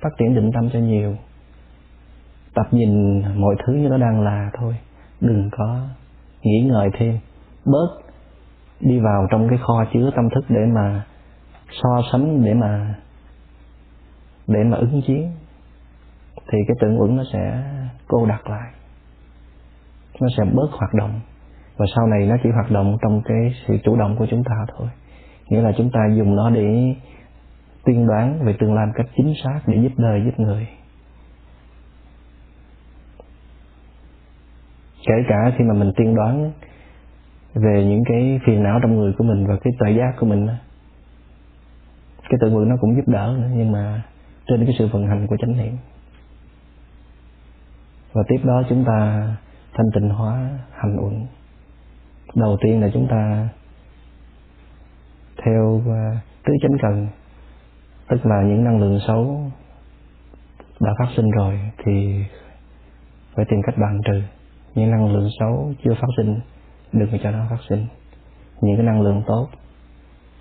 phát 0.00 0.10
triển 0.18 0.34
định 0.34 0.50
tâm 0.54 0.70
cho 0.72 0.78
nhiều. 0.78 1.16
Tập 2.54 2.66
nhìn 2.70 3.22
mọi 3.40 3.56
thứ 3.66 3.72
như 3.72 3.88
nó 3.88 3.98
đang 3.98 4.20
là 4.20 4.50
thôi, 4.58 4.76
đừng 5.20 5.50
có 5.52 5.80
nghĩ 6.42 6.60
ngợi 6.70 6.90
thêm. 6.98 7.18
Bớt 7.64 7.88
đi 8.80 8.98
vào 8.98 9.26
trong 9.30 9.48
cái 9.48 9.58
kho 9.58 9.84
chứa 9.92 10.10
tâm 10.16 10.28
thức 10.34 10.44
để 10.48 10.60
mà 10.74 11.04
so 11.82 12.02
sánh, 12.12 12.44
để 12.44 12.54
mà 12.54 12.94
để 14.46 14.64
mà 14.64 14.76
ứng 14.76 15.02
chiến, 15.06 15.30
thì 16.36 16.58
cái 16.68 16.76
tưởng 16.80 16.98
vững 16.98 17.16
nó 17.16 17.22
sẽ 17.32 17.62
cô 18.08 18.26
đặt 18.26 18.50
lại 18.50 18.70
nó 20.20 20.28
sẽ 20.36 20.44
bớt 20.44 20.68
hoạt 20.70 20.94
động. 20.94 21.20
Và 21.76 21.86
sau 21.96 22.06
này 22.06 22.26
nó 22.26 22.36
chỉ 22.42 22.50
hoạt 22.50 22.70
động 22.70 22.96
trong 23.02 23.22
cái 23.24 23.54
sự 23.66 23.76
chủ 23.84 23.96
động 23.96 24.16
của 24.18 24.26
chúng 24.30 24.44
ta 24.44 24.54
thôi. 24.76 24.88
Nghĩa 25.48 25.60
là 25.60 25.72
chúng 25.76 25.90
ta 25.90 26.00
dùng 26.16 26.36
nó 26.36 26.50
để 26.50 26.94
tiên 27.84 28.06
đoán 28.06 28.44
về 28.44 28.56
tương 28.58 28.74
lai 28.74 28.86
một 28.86 28.92
cách 28.96 29.06
chính 29.16 29.34
xác 29.44 29.60
để 29.66 29.78
giúp 29.82 29.92
đời, 29.96 30.22
giúp 30.24 30.40
người. 30.40 30.68
Kể 35.06 35.14
cả 35.28 35.52
khi 35.58 35.64
mà 35.64 35.74
mình 35.74 35.92
tiên 35.96 36.14
đoán 36.14 36.52
về 37.54 37.84
những 37.84 38.02
cái 38.08 38.40
phiền 38.46 38.62
não 38.62 38.78
trong 38.82 38.96
người 38.96 39.12
của 39.18 39.24
mình 39.24 39.46
và 39.46 39.56
cái 39.64 39.72
tội 39.78 39.94
giác 39.94 40.14
của 40.20 40.26
mình 40.26 40.48
cái 42.28 42.38
tự 42.40 42.50
nguyện 42.50 42.68
nó 42.68 42.76
cũng 42.80 42.96
giúp 42.96 43.08
đỡ 43.08 43.36
nữa, 43.38 43.48
nhưng 43.54 43.72
mà 43.72 44.02
trên 44.46 44.66
cái 44.66 44.74
sự 44.78 44.86
vận 44.86 45.06
hành 45.06 45.26
của 45.26 45.36
chánh 45.36 45.56
niệm. 45.56 45.76
Và 48.12 48.22
tiếp 48.28 48.40
đó 48.44 48.62
chúng 48.68 48.84
ta 48.84 49.28
thanh 49.76 49.90
tịnh 49.94 50.08
hóa, 50.08 50.58
hành 50.70 50.96
uẩn. 51.04 51.26
Đầu 52.34 52.56
tiên 52.60 52.80
là 52.80 52.90
chúng 52.94 53.08
ta 53.10 53.48
theo 55.44 55.82
à, 55.88 56.20
tứ 56.44 56.52
chánh 56.62 56.78
cần, 56.82 57.08
tức 58.08 58.26
là 58.26 58.42
những 58.42 58.64
năng 58.64 58.80
lượng 58.80 58.98
xấu 59.06 59.50
đã 60.80 60.94
phát 60.98 61.08
sinh 61.16 61.30
rồi 61.30 61.60
thì 61.84 62.24
phải 63.34 63.44
tìm 63.48 63.60
cách 63.66 63.74
bàn 63.78 64.00
trừ. 64.04 64.22
Những 64.74 64.90
năng 64.90 65.12
lượng 65.12 65.28
xấu 65.40 65.72
chưa 65.84 65.94
phát 65.94 66.08
sinh, 66.16 66.40
đừng 66.92 67.18
cho 67.22 67.30
nó 67.30 67.46
phát 67.50 67.60
sinh. 67.68 67.86
Những 68.60 68.76
cái 68.76 68.86
năng 68.86 69.00
lượng 69.00 69.22
tốt 69.26 69.48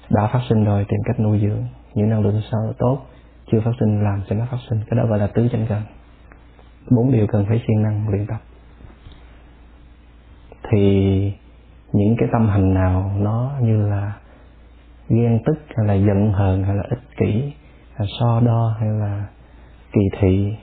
đã 0.09 0.27
phát 0.33 0.41
sinh 0.49 0.63
rồi, 0.63 0.85
tìm 0.89 0.99
cách 1.05 1.19
nuôi 1.19 1.39
dưỡng. 1.39 1.63
Những 1.93 2.09
năng 2.09 2.21
lượng 2.21 2.41
xấu 2.51 2.73
tốt 2.77 3.05
chưa 3.51 3.59
phát 3.65 3.71
sinh, 3.79 4.03
làm 4.03 4.23
cho 4.29 4.35
nó 4.35 4.45
phát 4.51 4.57
sinh. 4.69 4.79
Cái 4.89 4.97
đó 4.97 5.05
gọi 5.05 5.19
là 5.19 5.27
tứ 5.27 5.47
chánh 5.51 5.65
cần. 5.69 5.81
Bốn 6.91 7.11
điều 7.11 7.27
cần 7.27 7.45
phải 7.47 7.61
siêng 7.67 7.83
năng 7.83 8.09
luyện 8.09 8.27
tập 8.27 8.39
thì 10.71 11.33
những 11.93 12.15
cái 12.17 12.29
tâm 12.31 12.49
hành 12.49 12.73
nào 12.73 13.11
nó 13.17 13.51
như 13.61 13.89
là 13.89 14.13
ghen 15.09 15.39
tức 15.45 15.57
hay 15.75 15.87
là 15.87 15.93
giận 15.93 16.31
hờn 16.33 16.63
hay 16.63 16.75
là 16.75 16.83
ích 16.89 17.17
kỷ, 17.17 17.53
hay 17.95 18.07
so 18.19 18.39
đo 18.39 18.75
hay 18.79 18.89
là 18.89 19.27
kỳ 19.91 20.01
thị, 20.19 20.55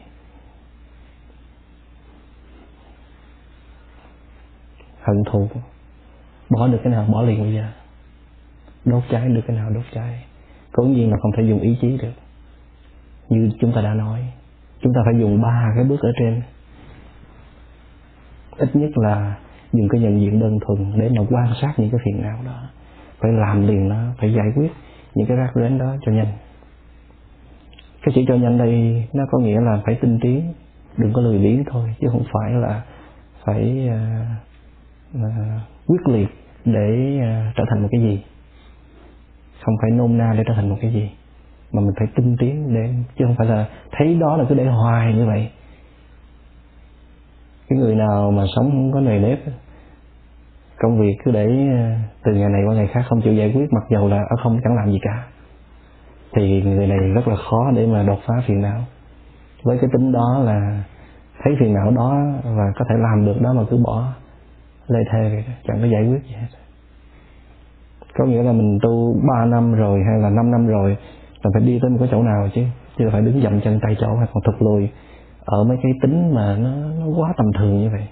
hận 5.02 5.16
thù, 5.32 5.48
bỏ 6.50 6.68
được 6.68 6.78
cái 6.84 6.92
nào 6.92 7.06
bỏ 7.12 7.22
liền 7.22 7.42
bây 7.42 7.54
giờ. 7.54 7.68
Đốt 8.84 9.02
cháy 9.10 9.28
được 9.28 9.40
cái 9.46 9.56
nào 9.56 9.70
đốt 9.70 9.84
cháy. 9.92 10.24
Cố 10.72 10.82
nhiên 10.82 11.10
là 11.10 11.16
không 11.22 11.32
thể 11.36 11.42
dùng 11.42 11.60
ý 11.60 11.76
chí 11.80 11.98
được. 12.02 12.12
Như 13.28 13.50
chúng 13.60 13.72
ta 13.74 13.80
đã 13.80 13.94
nói, 13.94 14.32
chúng 14.80 14.92
ta 14.94 15.00
phải 15.04 15.20
dùng 15.20 15.42
ba 15.42 15.72
cái 15.76 15.84
bước 15.84 16.00
ở 16.00 16.12
trên. 16.18 16.42
Ít 18.56 18.76
nhất 18.76 18.90
là 18.94 19.36
dùng 19.72 19.88
cái 19.88 20.00
nhận 20.00 20.20
diện 20.20 20.40
đơn 20.40 20.58
thuần 20.66 21.00
để 21.00 21.08
mà 21.16 21.22
quan 21.30 21.52
sát 21.60 21.74
những 21.76 21.90
cái 21.90 22.00
phiền 22.04 22.22
não 22.22 22.38
đó. 22.44 22.62
Phải 23.20 23.32
làm 23.32 23.66
liền 23.66 23.88
nó 23.88 23.96
phải 24.20 24.32
giải 24.32 24.46
quyết 24.56 24.72
những 25.14 25.26
cái 25.26 25.36
rắc 25.36 25.50
rối 25.54 25.68
đó 25.68 25.96
cho 26.06 26.12
nhanh. 26.12 26.32
Cái 28.02 28.14
chữ 28.14 28.22
cho 28.28 28.34
nhanh 28.34 28.58
đây 28.58 29.04
nó 29.12 29.24
có 29.30 29.38
nghĩa 29.38 29.60
là 29.60 29.80
phải 29.86 29.94
tinh 29.94 30.18
tiến 30.22 30.52
đừng 30.96 31.12
có 31.12 31.22
lười 31.22 31.38
biếng 31.38 31.64
thôi 31.64 31.94
chứ 32.00 32.08
không 32.12 32.24
phải 32.32 32.52
là 32.52 32.82
phải 33.44 33.88
uh, 33.88 35.16
uh, 35.16 35.26
quyết 35.86 36.08
liệt 36.08 36.28
để 36.64 37.18
uh, 37.18 37.54
trở 37.56 37.64
thành 37.70 37.82
một 37.82 37.88
cái 37.92 38.00
gì. 38.00 38.24
Không 39.64 39.74
phải 39.82 39.90
nôm 39.90 40.18
na 40.18 40.34
để 40.36 40.44
trở 40.46 40.54
thành 40.54 40.68
một 40.68 40.76
cái 40.80 40.92
gì 40.92 41.10
mà 41.72 41.80
mình 41.80 41.94
phải 41.98 42.08
tinh 42.16 42.36
tiến 42.38 42.74
để 42.74 42.94
chứ 43.18 43.24
không 43.24 43.34
phải 43.38 43.46
là 43.46 43.68
thấy 43.92 44.14
đó 44.14 44.36
là 44.36 44.44
cứ 44.48 44.54
để 44.54 44.64
hoài 44.64 45.14
như 45.14 45.26
vậy 45.26 45.50
cái 47.72 47.78
người 47.78 47.94
nào 47.94 48.30
mà 48.30 48.44
sống 48.56 48.70
không 48.70 48.92
có 48.92 49.00
nề 49.00 49.18
nếp 49.18 49.38
công 50.82 51.00
việc 51.00 51.16
cứ 51.24 51.30
để 51.30 51.46
ờ, 51.72 51.90
từ 52.24 52.34
ngày 52.34 52.50
này 52.50 52.62
qua 52.66 52.74
ngày 52.74 52.86
khác 52.86 53.02
không 53.08 53.20
chịu 53.20 53.34
giải 53.34 53.52
quyết, 53.54 53.72
mặc 53.72 53.84
dầu 53.90 54.08
là 54.08 54.16
ở 54.16 54.36
không 54.42 54.60
chẳng 54.64 54.76
làm 54.76 54.90
gì 54.90 54.98
cả. 55.02 55.26
Thì 56.36 56.62
người 56.62 56.86
này 56.86 56.98
rất 56.98 57.28
là 57.28 57.36
khó 57.36 57.70
để 57.74 57.86
mà 57.86 58.02
đột 58.02 58.18
phá 58.26 58.34
phiền 58.46 58.62
não. 58.62 58.80
Với 59.62 59.78
cái 59.78 59.90
tính 59.92 60.12
đó 60.12 60.42
là 60.44 60.84
thấy 61.42 61.56
phiền 61.60 61.74
não 61.74 61.90
đó 61.90 62.22
và 62.44 62.64
có 62.76 62.84
thể 62.88 62.94
làm 62.98 63.26
được 63.26 63.40
đó 63.42 63.52
mà 63.52 63.62
cứ 63.70 63.76
bỏ, 63.84 64.12
lê 64.88 65.00
thê, 65.12 65.44
chẳng 65.64 65.78
có 65.80 65.86
giải 65.86 66.08
quyết 66.08 66.22
gì 66.24 66.34
hết. 66.34 66.46
Có 68.14 68.24
nghĩa 68.24 68.42
là 68.42 68.52
mình 68.52 68.78
tu 68.82 69.16
3 69.28 69.44
năm 69.44 69.72
rồi 69.72 70.00
hay 70.06 70.20
là 70.20 70.30
5 70.30 70.50
năm 70.50 70.66
rồi 70.66 70.96
là 71.42 71.50
phải 71.54 71.62
đi 71.62 71.78
tới 71.82 71.90
một 71.90 71.96
cái 72.00 72.08
chỗ 72.10 72.22
nào 72.22 72.48
chứ 72.54 72.62
chứ 72.98 73.04
là 73.04 73.10
phải 73.10 73.20
đứng 73.20 73.42
dậm 73.42 73.60
chân 73.60 73.80
tay 73.82 73.96
chỗ 74.00 74.16
hay 74.16 74.26
còn 74.32 74.42
thụt 74.42 74.62
lùi 74.62 74.90
ở 75.44 75.64
mấy 75.64 75.78
cái 75.82 75.92
tính 76.02 76.34
mà 76.34 76.56
nó, 76.56 76.70
nó 77.00 77.06
quá 77.16 77.34
tầm 77.36 77.46
thường 77.58 77.78
như 77.78 77.90
vậy. 77.90 78.08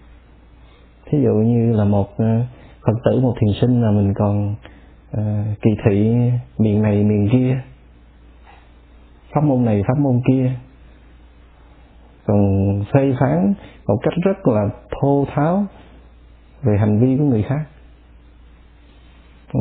Thí 1.07 1.19
dụ 1.23 1.35
như 1.35 1.73
là 1.73 1.85
một 1.85 2.17
ờ, 2.17 2.41
phật 2.87 2.99
tử 3.05 3.21
một 3.21 3.35
thiền 3.41 3.51
sinh 3.61 3.83
là 3.83 3.91
mình 3.91 4.15
còn 4.15 4.55
uh, 5.17 5.61
kỳ 5.63 5.71
thị 5.85 6.17
miền 6.59 6.83
này 6.83 7.05
miền 7.05 7.29
kia 7.33 7.61
pháp 9.35 9.45
môn 9.45 9.65
này 9.65 9.83
pháp 9.89 9.99
môn 9.99 10.21
kia. 10.29 10.53
Còn 12.27 12.45
phê 12.93 13.15
phán 13.21 13.55
một 13.87 13.99
cách 14.03 14.15
rất 14.23 14.49
là 14.49 14.69
thô 15.01 15.25
tháo 15.35 15.65
về 16.63 16.79
hành 16.79 17.01
vi 17.01 17.17
của 17.19 17.25
người 17.25 17.43
khác. 17.43 17.65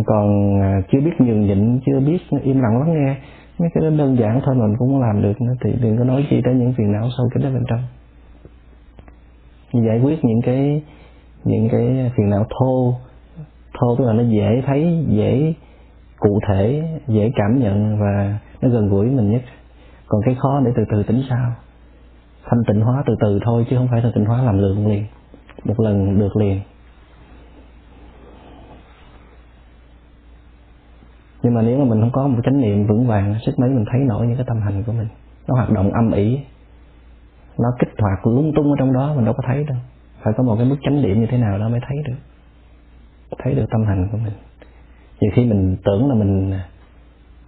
Còn 0.05 0.59
ờ, 0.61 0.81
chưa 0.91 0.99
biết 0.99 1.11
nhường 1.19 1.45
nhịn 1.45 1.79
chưa 1.85 1.99
biết 1.99 2.17
im 2.43 2.61
lặng 2.61 2.79
lắng 2.79 2.93
nghe 2.93 3.15
mấy 3.59 3.69
cái 3.73 3.83
đó 3.83 3.89
đơn 3.89 4.17
giản 4.19 4.41
thôi, 4.45 4.55
mình 4.55 4.75
cũng 4.77 5.01
làm 5.01 5.21
được 5.21 5.41
nữa, 5.41 5.53
thì 5.63 5.71
đừng 5.81 5.97
có 5.97 6.03
nói 6.03 6.27
chi 6.29 6.41
tới 6.45 6.53
những 6.53 6.73
phiền 6.77 6.91
não 6.91 7.09
sâu 7.17 7.29
cái 7.33 7.43
đó 7.43 7.49
bên 7.49 7.63
trong. 7.69 7.83
Giải 9.85 9.99
quyết 9.99 10.25
những 10.25 10.41
cái 10.41 10.81
những 11.43 11.69
cái 11.69 12.11
phiền 12.17 12.29
não 12.29 12.45
thô 12.59 12.93
thô 13.79 13.95
tức 13.95 14.05
là 14.05 14.13
nó 14.13 14.23
dễ 14.23 14.61
thấy, 14.65 15.05
dễ 15.07 15.53
cụ 16.19 16.39
thể, 16.47 16.83
dễ 17.07 17.31
cảm 17.35 17.59
nhận 17.59 17.99
và 17.99 18.39
nó 18.61 18.69
gần 18.69 18.89
gũi 18.89 19.05
mình 19.05 19.31
nhất. 19.31 19.41
Còn 20.07 20.21
cái 20.25 20.35
khó 20.35 20.61
để 20.65 20.71
từ 20.75 20.83
từ 20.91 21.03
tính 21.03 21.23
sao. 21.29 21.51
Thanh 22.45 22.59
tịnh 22.67 22.81
hóa 22.81 23.03
từ 23.05 23.15
từ 23.21 23.39
thôi, 23.45 23.65
chứ 23.69 23.75
không 23.75 23.87
phải 23.91 24.01
thanh 24.01 24.11
tịnh 24.15 24.25
hóa 24.25 24.43
làm 24.43 24.57
lượng 24.57 24.87
liền. 24.87 25.05
Một 25.65 25.79
lần 25.79 26.19
được 26.19 26.35
liền. 26.35 26.59
Nhưng 31.43 31.53
mà 31.53 31.61
nếu 31.61 31.79
mà 31.79 31.85
mình 31.85 32.01
không 32.01 32.11
có 32.11 32.27
một 32.27 32.39
chánh 32.43 32.61
niệm 32.61 32.87
vững 32.87 33.07
vàng, 33.07 33.35
sức 33.45 33.59
mấy 33.59 33.69
mình 33.69 33.85
thấy 33.91 34.01
nổi 34.01 34.27
những 34.27 34.35
cái 34.35 34.45
tâm 34.47 34.61
hành 34.61 34.83
của 34.83 34.91
mình, 34.91 35.07
nó 35.47 35.55
hoạt 35.55 35.69
động 35.69 35.91
âm 35.91 36.11
ỉ, 36.11 36.39
nó 37.57 37.69
kích 37.79 37.93
hoạt, 37.99 38.27
lung 38.27 38.51
tung 38.55 38.71
ở 38.71 38.75
trong 38.79 38.93
đó, 38.93 39.13
mình 39.15 39.25
đâu 39.25 39.33
có 39.33 39.43
thấy 39.47 39.63
đâu. 39.63 39.77
Phải 40.23 40.33
có 40.37 40.43
một 40.43 40.55
cái 40.55 40.65
mức 40.65 40.75
chánh 40.81 41.01
niệm 41.01 41.19
như 41.19 41.27
thế 41.29 41.37
nào 41.37 41.57
đó 41.59 41.69
mới 41.69 41.79
thấy 41.87 41.97
được 42.07 42.15
thấy 43.37 43.55
được 43.55 43.65
tâm 43.71 43.85
hành 43.85 44.09
của 44.11 44.17
mình. 44.17 44.33
Nhiều 45.21 45.31
khi 45.35 45.45
mình 45.45 45.77
tưởng 45.85 46.09
là 46.09 46.15
mình 46.15 46.53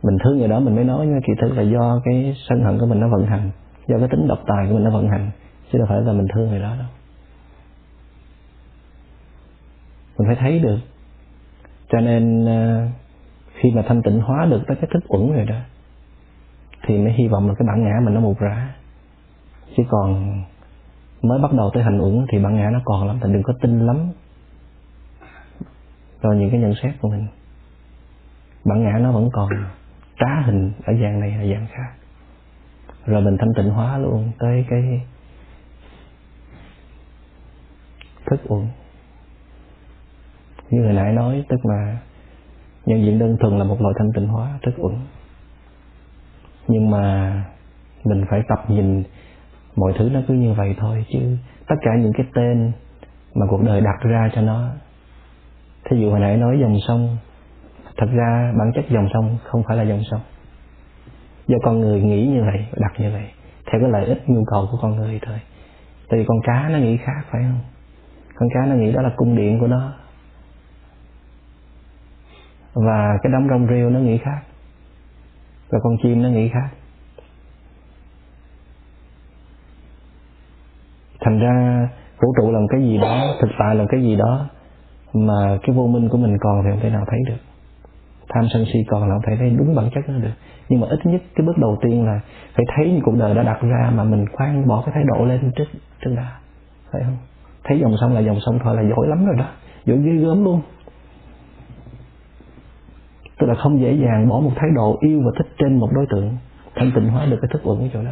mình 0.04 0.18
thương 0.24 0.38
người 0.38 0.48
đó 0.48 0.60
mình 0.60 0.76
mới 0.76 0.84
nói, 0.84 1.06
nhưng 1.06 1.16
mà 1.16 1.22
kỳ 1.28 1.34
thực 1.42 1.58
là 1.58 1.62
do 1.62 2.02
cái 2.06 2.36
sân 2.50 2.64
hận 2.64 2.80
của 2.80 2.86
mình 2.86 3.00
nó 3.00 3.08
vận 3.08 3.26
hành, 3.26 3.50
do 3.88 3.98
cái 4.00 4.08
tính 4.08 4.28
độc 4.28 4.40
tài 4.48 4.68
của 4.68 4.74
mình 4.74 4.84
nó 4.84 4.90
vận 4.90 5.08
hành, 5.08 5.32
chứ 5.72 5.78
đâu 5.78 5.88
phải 5.90 6.02
là 6.02 6.14
mình 6.14 6.28
thương 6.34 6.50
người 6.50 6.60
đó 6.60 6.76
đâu. 6.80 6.88
Mình 10.18 10.28
phải 10.28 10.36
thấy 10.36 10.60
được. 10.60 10.80
Cho 11.90 12.00
nên 12.00 12.46
ờ, 12.46 12.88
khi 13.62 13.72
mà 13.72 13.84
thanh 13.88 14.02
tịnh 14.02 14.20
hóa 14.20 14.46
được 14.46 14.62
tới 14.68 14.78
cái 14.82 14.90
thức 14.94 15.04
uẩn 15.08 15.34
rồi 15.34 15.46
đó, 15.46 15.56
thì 16.88 16.98
mới 16.98 17.14
hy 17.14 17.28
vọng 17.28 17.48
là 17.48 17.54
cái 17.60 17.68
bản 17.68 17.84
ngã 17.84 18.00
mình 18.04 18.14
nó 18.14 18.20
mục 18.20 18.40
rã 18.40 18.74
chứ 19.78 19.84
còn 19.90 20.42
mới 21.22 21.40
bắt 21.40 21.54
đầu 21.54 21.72
tới 21.74 21.84
hành 21.84 22.02
uẩn 22.02 22.26
thì 22.32 22.40
bản 22.40 22.56
ngã 22.56 22.70
nó 22.74 22.80
còn 22.86 23.08
lắm, 23.08 23.20
thành 23.22 23.34
đừng 23.34 23.44
có 23.44 23.54
tin 23.62 23.80
lắm. 23.80 24.12
Rồi 26.22 26.36
những 26.38 26.52
cái 26.52 26.60
nhận 26.60 26.74
xét 26.84 26.94
của 27.02 27.10
mình, 27.10 27.28
bản 28.66 28.84
ngã 28.84 28.98
nó 29.00 29.12
vẫn 29.12 29.30
còn 29.34 29.50
trá 30.20 30.42
hình 30.46 30.72
ở 30.84 30.94
dạng 31.02 31.20
này 31.20 31.32
hay 31.32 31.54
dạng 31.54 31.68
khác. 31.72 31.92
Rồi 33.06 33.22
mình 33.22 33.38
thanh 33.40 33.54
tịnh 33.56 33.70
hóa 33.70 33.98
luôn 33.98 34.32
tới 34.40 34.66
cái 34.70 35.02
thức 38.26 38.42
uẩn. 38.48 38.68
Như 40.70 40.84
hồi 40.84 40.94
nãy 40.94 41.14
nói, 41.14 41.44
tức 41.50 41.66
là 41.66 41.98
nhận 42.86 43.06
diện 43.06 43.20
đơn 43.20 43.38
thuần 43.40 43.58
là 43.58 43.64
một 43.64 43.82
loại 43.82 43.94
thanh 44.00 44.12
tịnh 44.16 44.28
hóa 44.28 44.60
thức 44.64 44.74
uẩn 44.78 44.96
nhưng 46.68 46.92
mà 46.92 47.34
mình 48.04 48.26
phải 48.30 48.42
tập 48.48 48.60
nhìn 48.68 49.04
mọi 49.76 49.94
thứ 49.98 50.10
nó 50.10 50.20
cứ 50.28 50.34
như 50.34 50.54
vậy 50.54 50.76
thôi, 50.80 51.06
chứ 51.12 51.20
tất 51.68 51.76
cả 51.82 51.92
những 51.96 52.14
cái 52.14 52.26
tên 52.34 52.72
mà 53.36 53.46
cuộc 53.50 53.62
đời 53.64 53.82
đặt 53.82 54.00
ra 54.02 54.30
cho 54.36 54.42
nó, 54.42 54.70
thí 55.86 55.98
dụ 56.02 56.10
hồi 56.10 56.20
nãy 56.20 56.38
nói 56.38 56.60
dòng 56.62 56.78
sông, 56.88 57.18
thật 57.98 58.08
ra 58.14 58.54
bản 58.60 58.72
chất 58.76 58.86
dòng 58.90 59.08
sông 59.14 59.38
không 59.44 59.64
phải 59.68 59.78
là 59.78 59.84
dòng 59.84 60.02
sông. 60.12 60.22
Do 61.48 61.58
con 61.64 61.80
người 61.80 62.02
nghĩ 62.02 62.28
như 62.28 62.44
vậy, 62.44 62.66
đặt 62.78 62.92
như 63.00 63.12
vậy, 63.12 63.26
theo 63.72 63.82
cái 63.82 63.90
lợi 63.90 64.06
ích, 64.06 64.30
nhu 64.30 64.44
cầu 64.52 64.68
của 64.72 64.78
con 64.82 64.96
người 64.96 65.20
thôi. 65.26 65.40
Tại 66.10 66.20
vì 66.20 66.26
con 66.28 66.38
cá 66.44 66.70
nó 66.70 66.78
nghĩ 66.78 66.98
khác, 66.98 67.22
phải 67.32 67.42
không? 67.44 67.60
Con 68.36 68.50
cá 68.54 68.66
nó 68.66 68.76
nghĩ 68.76 68.92
đó 68.92 69.02
là 69.02 69.12
cung 69.16 69.36
điện 69.36 69.60
của 69.60 69.68
nó 69.68 69.94
và 72.74 73.18
cái 73.24 73.32
đám 73.34 73.48
rong 73.50 73.68
rêu 73.68 73.90
nó 73.90 74.00
nghĩ 74.00 74.18
khác. 74.18 74.40
Và 75.70 75.80
con 75.84 75.98
chim 76.04 76.24
nó 76.24 76.30
nghĩ 76.30 76.50
khác. 76.50 76.70
Thành 81.20 81.40
ra 81.40 81.88
vũ 82.22 82.34
trụ 82.38 82.52
là 82.52 82.60
một 82.60 82.68
cái 82.70 82.82
gì 82.82 82.98
đó, 82.98 83.36
thực 83.42 83.50
tại 83.60 83.76
là 83.76 83.86
cái 83.90 84.02
gì 84.02 84.16
đó 84.16 84.50
mà 85.14 85.58
cái 85.64 85.76
vô 85.76 85.88
minh 85.88 86.10
của 86.10 86.18
mình 86.18 86.38
còn 86.40 86.64
thì 86.64 86.70
không 86.72 86.80
thể 86.80 86.90
nào 86.90 87.06
thấy 87.08 87.20
được. 87.28 87.38
Tham 88.30 88.48
sân 88.54 88.66
si 88.74 88.80
còn 88.90 89.10
là 89.10 89.16
không 89.16 89.24
thể 89.28 89.36
thấy 89.40 89.50
đúng 89.50 89.76
bản 89.76 89.90
chất 89.96 90.10
nó 90.10 90.20
được. 90.20 90.34
Nhưng 90.70 90.80
mà 90.80 90.88
ít 90.90 91.06
nhất 91.06 91.22
cái 91.36 91.48
bước 91.48 91.58
đầu 91.58 91.78
tiên 91.82 92.06
là 92.06 92.20
phải 92.56 92.66
thấy 92.76 92.92
như 92.92 93.00
cuộc 93.04 93.16
đời 93.20 93.36
đã 93.36 93.44
đặt 93.44 93.62
ra 93.62 93.92
mà 93.96 94.04
mình 94.04 94.26
khoan 94.34 94.68
bỏ 94.68 94.84
cái 94.86 94.96
thái 94.96 95.04
độ 95.04 95.26
lên 95.26 95.52
trước 95.56 95.66
trước 96.02 96.14
đã 96.16 96.32
phải 96.92 97.02
không? 97.06 97.18
Thấy 97.64 97.80
dòng 97.80 97.96
sông 98.02 98.14
là 98.14 98.20
dòng 98.20 98.40
sông 98.40 98.60
thôi 98.64 98.76
là 98.76 98.82
giỏi 98.82 99.08
lắm 99.08 99.26
rồi 99.26 99.36
đó. 99.38 99.46
Giỏi 99.86 99.98
ghê 99.98 100.12
gớm 100.12 100.44
luôn 100.44 100.62
tức 103.42 103.48
là 103.48 103.56
không 103.56 103.82
dễ 103.82 103.94
dàng 103.94 104.28
bỏ 104.30 104.40
một 104.40 104.52
thái 104.56 104.70
độ 104.76 104.98
yêu 105.02 105.22
và 105.26 105.32
thích 105.38 105.48
trên 105.58 105.78
một 105.78 105.90
đối 105.96 106.06
tượng. 106.10 106.38
Thanh 106.76 106.92
tịnh 106.96 107.10
hóa 107.10 107.26
được 107.26 107.38
cái 107.42 107.50
thức 107.54 107.62
uẩn 107.64 107.80
ở 107.80 107.88
chỗ 107.94 108.04
đó. 108.04 108.12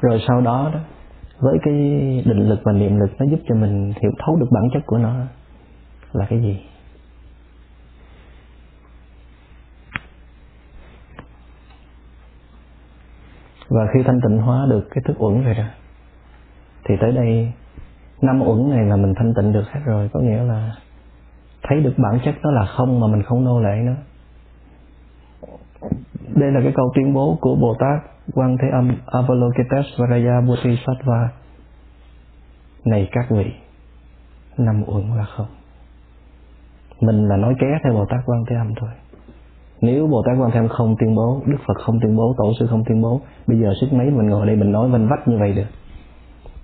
Rồi 0.00 0.22
sau 0.28 0.40
đó 0.40 0.70
đó, 0.74 0.80
với 1.38 1.58
cái 1.62 1.74
định 2.26 2.48
lực 2.48 2.60
và 2.64 2.72
niệm 2.72 3.00
lực, 3.00 3.10
nó 3.18 3.26
giúp 3.30 3.40
cho 3.48 3.54
mình 3.54 3.92
hiểu 4.02 4.10
thấu 4.18 4.36
được 4.36 4.46
bản 4.50 4.64
chất 4.72 4.82
của 4.86 4.98
nó 4.98 5.14
là 6.12 6.26
cái 6.28 6.40
gì. 6.42 6.60
Và 13.68 13.86
khi 13.94 14.02
thanh 14.02 14.20
tịnh 14.28 14.38
hóa 14.38 14.66
được 14.70 14.88
cái 14.90 15.04
thức 15.06 15.22
uẩn 15.22 15.44
rồi 15.44 15.54
đó, 15.54 15.66
thì 16.84 16.94
tới 17.00 17.12
đây 17.12 17.52
năm 18.22 18.42
uẩn 18.42 18.70
này 18.70 18.84
là 18.84 18.96
mình 18.96 19.14
thanh 19.16 19.34
tịnh 19.34 19.52
được 19.52 19.64
hết 19.70 19.80
rồi. 19.84 20.10
Có 20.12 20.20
nghĩa 20.20 20.42
là 20.42 20.76
thấy 21.62 21.80
được 21.80 21.94
bản 21.96 22.18
chất 22.24 22.34
nó 22.42 22.50
là 22.50 22.66
không 22.66 23.00
mà 23.00 23.06
mình 23.06 23.22
không 23.22 23.44
nô 23.44 23.60
lệ 23.60 23.76
nó. 23.84 23.92
Đây 26.34 26.52
là 26.52 26.60
cái 26.62 26.72
câu 26.76 26.92
tuyên 26.94 27.14
bố 27.14 27.38
của 27.40 27.56
Bồ 27.56 27.74
Tát 27.78 28.10
Quan 28.34 28.56
Thế 28.62 28.68
Âm 28.72 28.96
Avalokitesvaraya 29.06 30.40
Bodhisattva. 30.40 31.28
Này 32.84 33.08
các 33.12 33.26
vị 33.30 33.52
Năm 34.58 34.82
uẩn 34.86 35.16
là 35.16 35.24
không. 35.24 35.46
Mình 37.00 37.28
là 37.28 37.36
nói 37.36 37.54
ké 37.58 37.66
theo 37.84 37.92
Bồ 37.92 38.06
Tát 38.06 38.20
Quan 38.26 38.44
Thế 38.48 38.56
Âm 38.56 38.74
thôi. 38.80 38.90
Nếu 39.80 40.06
Bồ 40.06 40.22
Tát 40.26 40.36
Quan 40.40 40.50
Thế 40.50 40.58
Âm 40.58 40.68
không 40.68 40.96
tuyên 40.98 41.14
bố 41.14 41.42
Đức 41.46 41.58
Phật 41.66 41.76
không 41.84 42.00
tuyên 42.00 42.16
bố, 42.16 42.34
Tổ 42.38 42.52
sư 42.58 42.66
không 42.66 42.84
tuyên 42.84 43.02
bố 43.02 43.20
Bây 43.46 43.58
giờ 43.60 43.72
sức 43.80 43.92
mấy 43.92 44.10
mình 44.10 44.28
ngồi 44.28 44.46
đây 44.46 44.56
mình 44.56 44.72
nói 44.72 44.88
vanh 44.88 45.08
vách 45.08 45.28
như 45.28 45.38
vậy 45.38 45.52
được. 45.52 45.85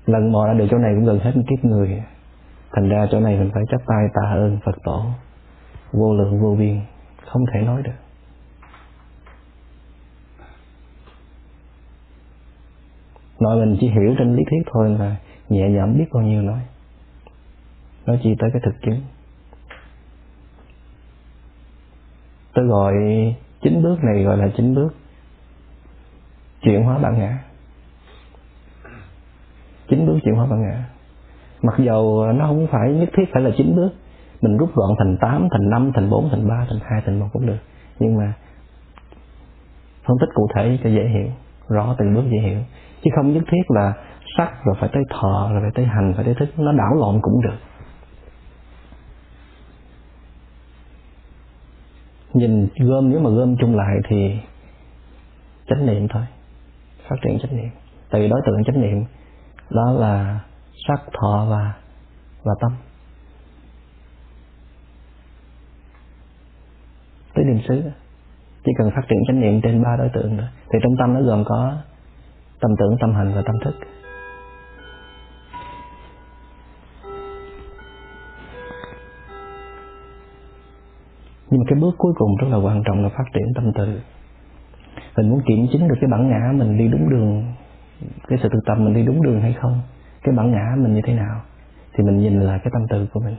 Lần 0.07 0.33
mò 0.33 0.47
ra 0.47 0.55
được 0.55 0.67
chỗ 0.71 0.79
này 0.79 0.93
cũng 0.95 1.05
gần 1.05 1.19
hết 1.19 1.33
kiếp 1.35 1.65
người. 1.65 2.03
Thành 2.73 2.89
ra 2.89 3.07
chỗ 3.11 3.21
này 3.21 3.39
mình 3.39 3.51
phải 3.55 3.63
chắp 3.71 3.81
tay 3.87 4.07
tạ 4.15 4.29
ơn 4.31 4.59
Phật 4.65 4.77
Tổ. 4.85 5.05
Vô 5.93 6.15
lượng, 6.15 6.41
vô 6.41 6.57
biên, 6.59 6.81
Không 7.27 7.43
thể 7.53 7.61
nói 7.61 7.83
được. 7.83 7.93
Nói 13.41 13.57
mình 13.57 13.77
chỉ 13.81 13.89
hiểu 13.89 14.15
trên 14.19 14.37
lý 14.37 14.43
thuyết 14.51 14.63
thôi 14.73 14.97
là 14.99 15.17
nhẹ 15.49 15.71
nhõm 15.71 15.99
biết 15.99 16.07
bao 16.13 16.23
nhiêu 16.23 16.43
nói. 16.43 16.61
Nói 18.07 18.21
chi 18.23 18.35
tới 18.39 18.51
cái 18.53 18.63
thực 18.65 18.75
chứng. 18.83 19.01
Tôi 22.55 22.67
gọi 22.67 22.95
chín 23.63 23.83
bước 23.83 24.05
này 24.05 24.23
gọi 24.23 24.37
là 24.37 24.49
chín 24.57 24.75
bước 24.75 24.95
chuyển 26.61 26.85
hóa 26.85 26.99
bản 26.99 27.19
ngã 27.19 27.39
chín 29.93 30.07
bước 30.07 30.19
chuyển 30.25 30.35
hóa 30.35 30.47
bản 30.47 30.63
ngã. 30.63 30.85
Mặc 31.63 31.75
dầu 31.79 32.33
nó 32.33 32.47
không 32.47 32.67
phải 32.71 32.93
nhất 32.93 33.09
thiết 33.17 33.25
phải 33.33 33.43
là 33.43 33.51
chín 33.57 33.77
bước 33.77 33.91
mình 34.41 34.57
rút 34.57 34.75
gọn 34.75 34.91
thành 34.99 35.17
8, 35.21 35.49
thành 35.51 35.71
5, 35.71 35.91
thành 35.95 36.11
4, 36.11 36.29
thành 36.31 36.49
3, 36.49 36.67
thành 36.69 36.79
2, 36.83 37.03
thành 37.07 37.19
1 37.19 37.27
cũng 37.33 37.47
được. 37.47 37.59
Nhưng 37.99 38.17
mà 38.17 38.33
phân 40.05 40.17
tích 40.21 40.29
cụ 40.35 40.49
thể 40.55 40.79
cho 40.85 40.91
dễ 40.91 41.09
hiểu 41.09 41.27
rõ 41.69 41.95
từng 41.99 42.15
bước 42.15 42.25
dễ 42.31 42.39
hiểu. 42.39 42.59
Chứ 43.03 43.11
không 43.17 43.33
nhất 43.33 43.43
thiết 43.51 43.63
là 43.69 43.95
sắc 44.39 44.65
rồi 44.65 44.77
phải 44.81 44.91
tới 44.93 45.03
thọ 45.11 45.51
rồi 45.53 45.61
phải 45.63 45.71
tới 45.75 45.85
hành 45.85 46.13
phải 46.17 46.25
tới 46.25 46.35
thức 46.35 46.49
nó 46.57 46.73
đảo 46.73 46.95
lộn 46.95 47.21
cũng 47.23 47.43
được. 47.43 47.57
Nhìn 52.33 52.69
gom 52.79 53.11
nếu 53.11 53.21
mà 53.21 53.31
gom 53.31 53.57
chung 53.57 53.77
lại 53.77 53.97
thì 54.09 54.37
chánh 55.69 55.87
niệm 55.87 56.09
thôi 56.09 56.23
phát 57.09 57.17
triển 57.23 57.39
chánh 57.39 57.57
niệm. 57.57 57.71
Tại 58.11 58.21
vì 58.21 58.29
đối 58.29 58.41
tượng 58.47 58.65
chánh 58.65 58.81
niệm 58.81 59.05
đó 59.75 59.93
là 59.93 60.41
sắc 60.89 61.01
thọ 61.21 61.47
và 61.51 61.75
và 62.45 62.53
tâm. 62.61 62.73
Tới 67.35 67.45
niệm 67.45 67.61
xứ, 67.69 67.83
chỉ 68.65 68.73
cần 68.79 68.91
phát 68.91 69.03
triển 69.09 69.19
chánh 69.27 69.41
niệm 69.41 69.61
trên 69.63 69.83
ba 69.83 69.97
đối 69.99 70.09
tượng 70.09 70.37
nữa 70.37 70.49
thì 70.73 70.79
trong 70.83 70.97
tâm 70.99 71.15
nó 71.15 71.21
gồm 71.23 71.45
có 71.47 71.77
tâm 72.61 72.71
tưởng, 72.79 72.97
tâm 73.01 73.15
hành 73.15 73.33
và 73.35 73.43
tâm 73.47 73.55
thức. 73.65 73.75
Nhưng 81.51 81.61
mà 81.61 81.65
cái 81.69 81.79
bước 81.81 81.95
cuối 81.99 82.13
cùng 82.17 82.37
rất 82.37 82.47
là 82.51 82.57
quan 82.57 82.83
trọng 82.87 83.03
là 83.03 83.09
phát 83.09 83.25
triển 83.35 83.47
tâm 83.55 83.73
từ. 83.75 84.01
Mình 85.17 85.31
muốn 85.31 85.41
kiểm 85.47 85.67
chứng 85.73 85.89
được 85.89 85.95
cái 86.01 86.11
bản 86.11 86.29
ngã 86.29 86.53
mình 86.55 86.79
đi 86.79 86.89
đúng 86.89 87.11
đường 87.11 87.55
cái 88.29 88.39
sự 88.43 88.49
thực 88.53 88.65
tập 88.67 88.75
mình 88.75 88.95
đi 88.95 89.03
đúng 89.03 89.23
đường 89.23 89.41
hay 89.41 89.53
không? 89.53 89.81
Cái 90.23 90.35
bản 90.35 90.51
ngã 90.51 90.75
mình 90.77 90.95
như 90.95 91.01
thế 91.05 91.15
nào? 91.15 91.41
Thì 91.95 92.05
mình 92.05 92.19
nhìn 92.19 92.41
lại 92.41 92.59
cái 92.65 92.71
tâm 92.73 92.83
từ 92.91 93.07
của 93.13 93.21
mình. 93.21 93.37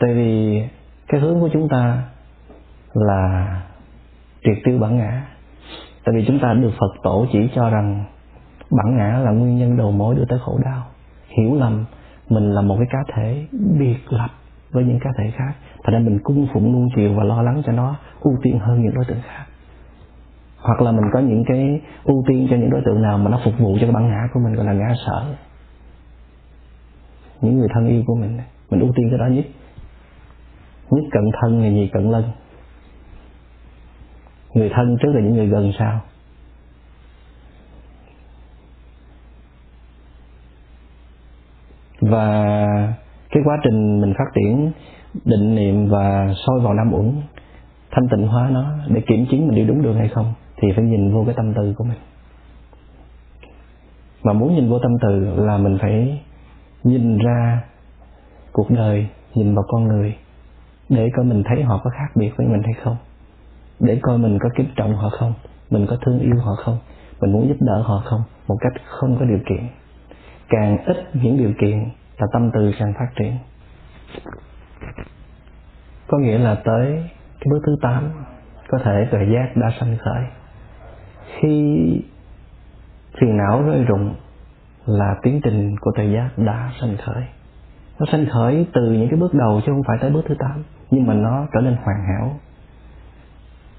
Tại 0.00 0.14
vì 0.14 0.62
cái 1.08 1.20
hướng 1.20 1.40
của 1.40 1.48
chúng 1.52 1.68
ta 1.68 2.02
là 2.94 3.46
triệt 4.44 4.58
tiêu 4.64 4.78
bản 4.78 4.98
ngã. 4.98 5.26
Tại 6.04 6.14
vì 6.14 6.24
chúng 6.26 6.38
ta 6.38 6.54
được 6.54 6.72
phật 6.80 6.94
tổ 7.02 7.26
chỉ 7.32 7.48
cho 7.54 7.70
rằng 7.70 8.04
bản 8.70 8.96
ngã 8.96 9.18
là 9.18 9.30
nguyên 9.30 9.58
nhân 9.58 9.76
đầu 9.76 9.92
mối 9.92 10.14
đưa 10.14 10.24
tới 10.28 10.38
khổ 10.42 10.58
đau. 10.64 10.86
Hiểu 11.38 11.54
lầm 11.54 11.84
mình 12.28 12.50
là 12.50 12.60
một 12.60 12.76
cái 12.78 12.86
cá 12.90 12.98
thể 13.14 13.46
biệt 13.52 13.98
lập 14.08 14.28
với 14.72 14.84
những 14.84 14.98
cá 15.00 15.10
thể 15.18 15.30
khác. 15.30 15.52
Thành 15.84 15.94
ra 15.94 15.98
mình 15.98 16.18
cung 16.22 16.46
phụng 16.52 16.72
luôn 16.72 16.88
chiều 16.96 17.14
và 17.14 17.24
lo 17.24 17.42
lắng 17.42 17.62
cho 17.66 17.72
nó 17.72 17.96
ưu 18.20 18.36
tiên 18.42 18.58
hơn 18.58 18.82
những 18.82 18.94
đối 18.94 19.04
tượng 19.04 19.20
khác 19.22 19.44
hoặc 20.62 20.80
là 20.80 20.92
mình 20.92 21.04
có 21.12 21.20
những 21.20 21.44
cái 21.46 21.80
ưu 22.04 22.24
tiên 22.28 22.46
cho 22.50 22.56
những 22.56 22.70
đối 22.70 22.82
tượng 22.84 23.02
nào 23.02 23.18
mà 23.18 23.30
nó 23.30 23.40
phục 23.44 23.58
vụ 23.58 23.74
cho 23.80 23.86
cái 23.86 23.92
bản 23.92 24.08
ngã 24.08 24.28
của 24.34 24.40
mình, 24.40 24.54
gọi 24.54 24.66
là 24.66 24.72
ngã 24.72 24.94
sở. 25.06 25.24
Những 27.40 27.58
người 27.58 27.68
thân 27.74 27.88
yêu 27.88 28.02
của 28.06 28.14
mình 28.14 28.38
mình 28.70 28.80
ưu 28.80 28.92
tiên 28.96 29.06
cái 29.10 29.18
đó 29.18 29.26
nhất. 29.26 29.44
Nhất 30.90 31.04
cận 31.10 31.22
thân 31.40 31.62
là 31.62 31.68
gì 31.68 31.90
cận 31.92 32.10
lân. 32.10 32.24
Người 34.54 34.70
thân 34.74 34.96
trước 35.02 35.12
là 35.14 35.20
những 35.20 35.34
người 35.34 35.46
gần 35.46 35.72
sau. 35.78 36.00
Và 42.00 42.66
cái 43.30 43.42
quá 43.44 43.58
trình 43.64 44.00
mình 44.00 44.14
phát 44.18 44.24
triển 44.34 44.72
định 45.24 45.54
niệm 45.54 45.88
và 45.88 46.34
soi 46.46 46.60
vào 46.60 46.74
năm 46.74 46.92
uẩn, 46.92 47.22
thanh 47.90 48.08
tịnh 48.10 48.26
hóa 48.26 48.50
nó 48.52 48.64
để 48.88 49.00
kiểm 49.06 49.26
chứng 49.30 49.48
mình 49.48 49.56
đi 49.56 49.64
đúng 49.64 49.82
đường 49.82 49.96
hay 49.96 50.08
không 50.08 50.34
thì 50.60 50.68
phải 50.76 50.84
nhìn 50.84 51.12
vô 51.12 51.24
cái 51.26 51.34
tâm 51.36 51.54
tư 51.54 51.74
của 51.78 51.84
mình. 51.84 51.98
Mà 54.22 54.32
muốn 54.32 54.54
nhìn 54.54 54.70
vô 54.70 54.78
tâm 54.78 54.92
từ 55.02 55.44
là 55.44 55.58
mình 55.58 55.78
phải 55.80 56.22
nhìn 56.84 57.18
ra 57.18 57.62
cuộc 58.52 58.70
đời, 58.70 59.06
nhìn 59.34 59.54
vào 59.54 59.64
con 59.68 59.88
người, 59.88 60.16
để 60.88 61.10
coi 61.16 61.24
mình 61.24 61.42
thấy 61.46 61.62
họ 61.62 61.80
có 61.84 61.90
khác 61.90 62.08
biệt 62.14 62.32
với 62.36 62.46
mình 62.46 62.62
hay 62.62 62.74
không. 62.82 62.96
Để 63.80 63.98
coi 64.02 64.18
mình 64.18 64.38
có 64.40 64.48
kính 64.56 64.68
trọng 64.76 64.96
họ 64.96 65.08
không, 65.08 65.34
mình 65.70 65.86
có 65.90 65.96
thương 66.06 66.18
yêu 66.18 66.36
họ 66.40 66.54
không, 66.54 66.78
mình 67.20 67.32
muốn 67.32 67.48
giúp 67.48 67.56
đỡ 67.60 67.82
họ 67.82 68.02
không, 68.04 68.22
một 68.48 68.56
cách 68.60 68.82
không 68.86 69.16
có 69.18 69.24
điều 69.24 69.38
kiện. 69.48 69.68
Càng 70.48 70.84
ít 70.84 70.96
những 71.14 71.38
điều 71.38 71.52
kiện 71.60 71.78
là 72.18 72.26
tâm 72.32 72.50
từ 72.54 72.72
càng 72.78 72.92
phát 72.98 73.08
triển. 73.18 73.32
Có 76.06 76.18
nghĩa 76.18 76.38
là 76.38 76.54
tới 76.54 77.04
cái 77.40 77.46
bước 77.50 77.60
thứ 77.66 77.76
8 77.82 78.10
có 78.68 78.78
thể 78.84 79.06
tuệ 79.10 79.20
giác 79.34 79.56
đã 79.56 79.70
sanh 79.80 79.96
khởi 79.98 80.39
khi 81.38 82.02
phiền 83.20 83.36
não 83.36 83.62
rơi 83.62 83.84
rụng 83.84 84.14
là 84.86 85.16
tiến 85.22 85.40
trình 85.44 85.76
của 85.80 85.92
tự 85.96 86.04
giác 86.12 86.28
đã 86.36 86.70
sanh 86.80 86.96
khởi. 86.96 87.22
Nó 87.98 88.06
sanh 88.12 88.26
khởi 88.26 88.66
từ 88.72 88.92
những 88.92 89.08
cái 89.08 89.18
bước 89.18 89.34
đầu 89.34 89.60
chứ 89.66 89.72
không 89.72 89.82
phải 89.86 89.98
tới 90.00 90.10
bước 90.10 90.24
thứ 90.28 90.34
tám, 90.38 90.62
nhưng 90.90 91.06
mà 91.06 91.14
nó 91.14 91.46
trở 91.54 91.60
nên 91.60 91.76
hoàn 91.84 91.96
hảo. 92.08 92.40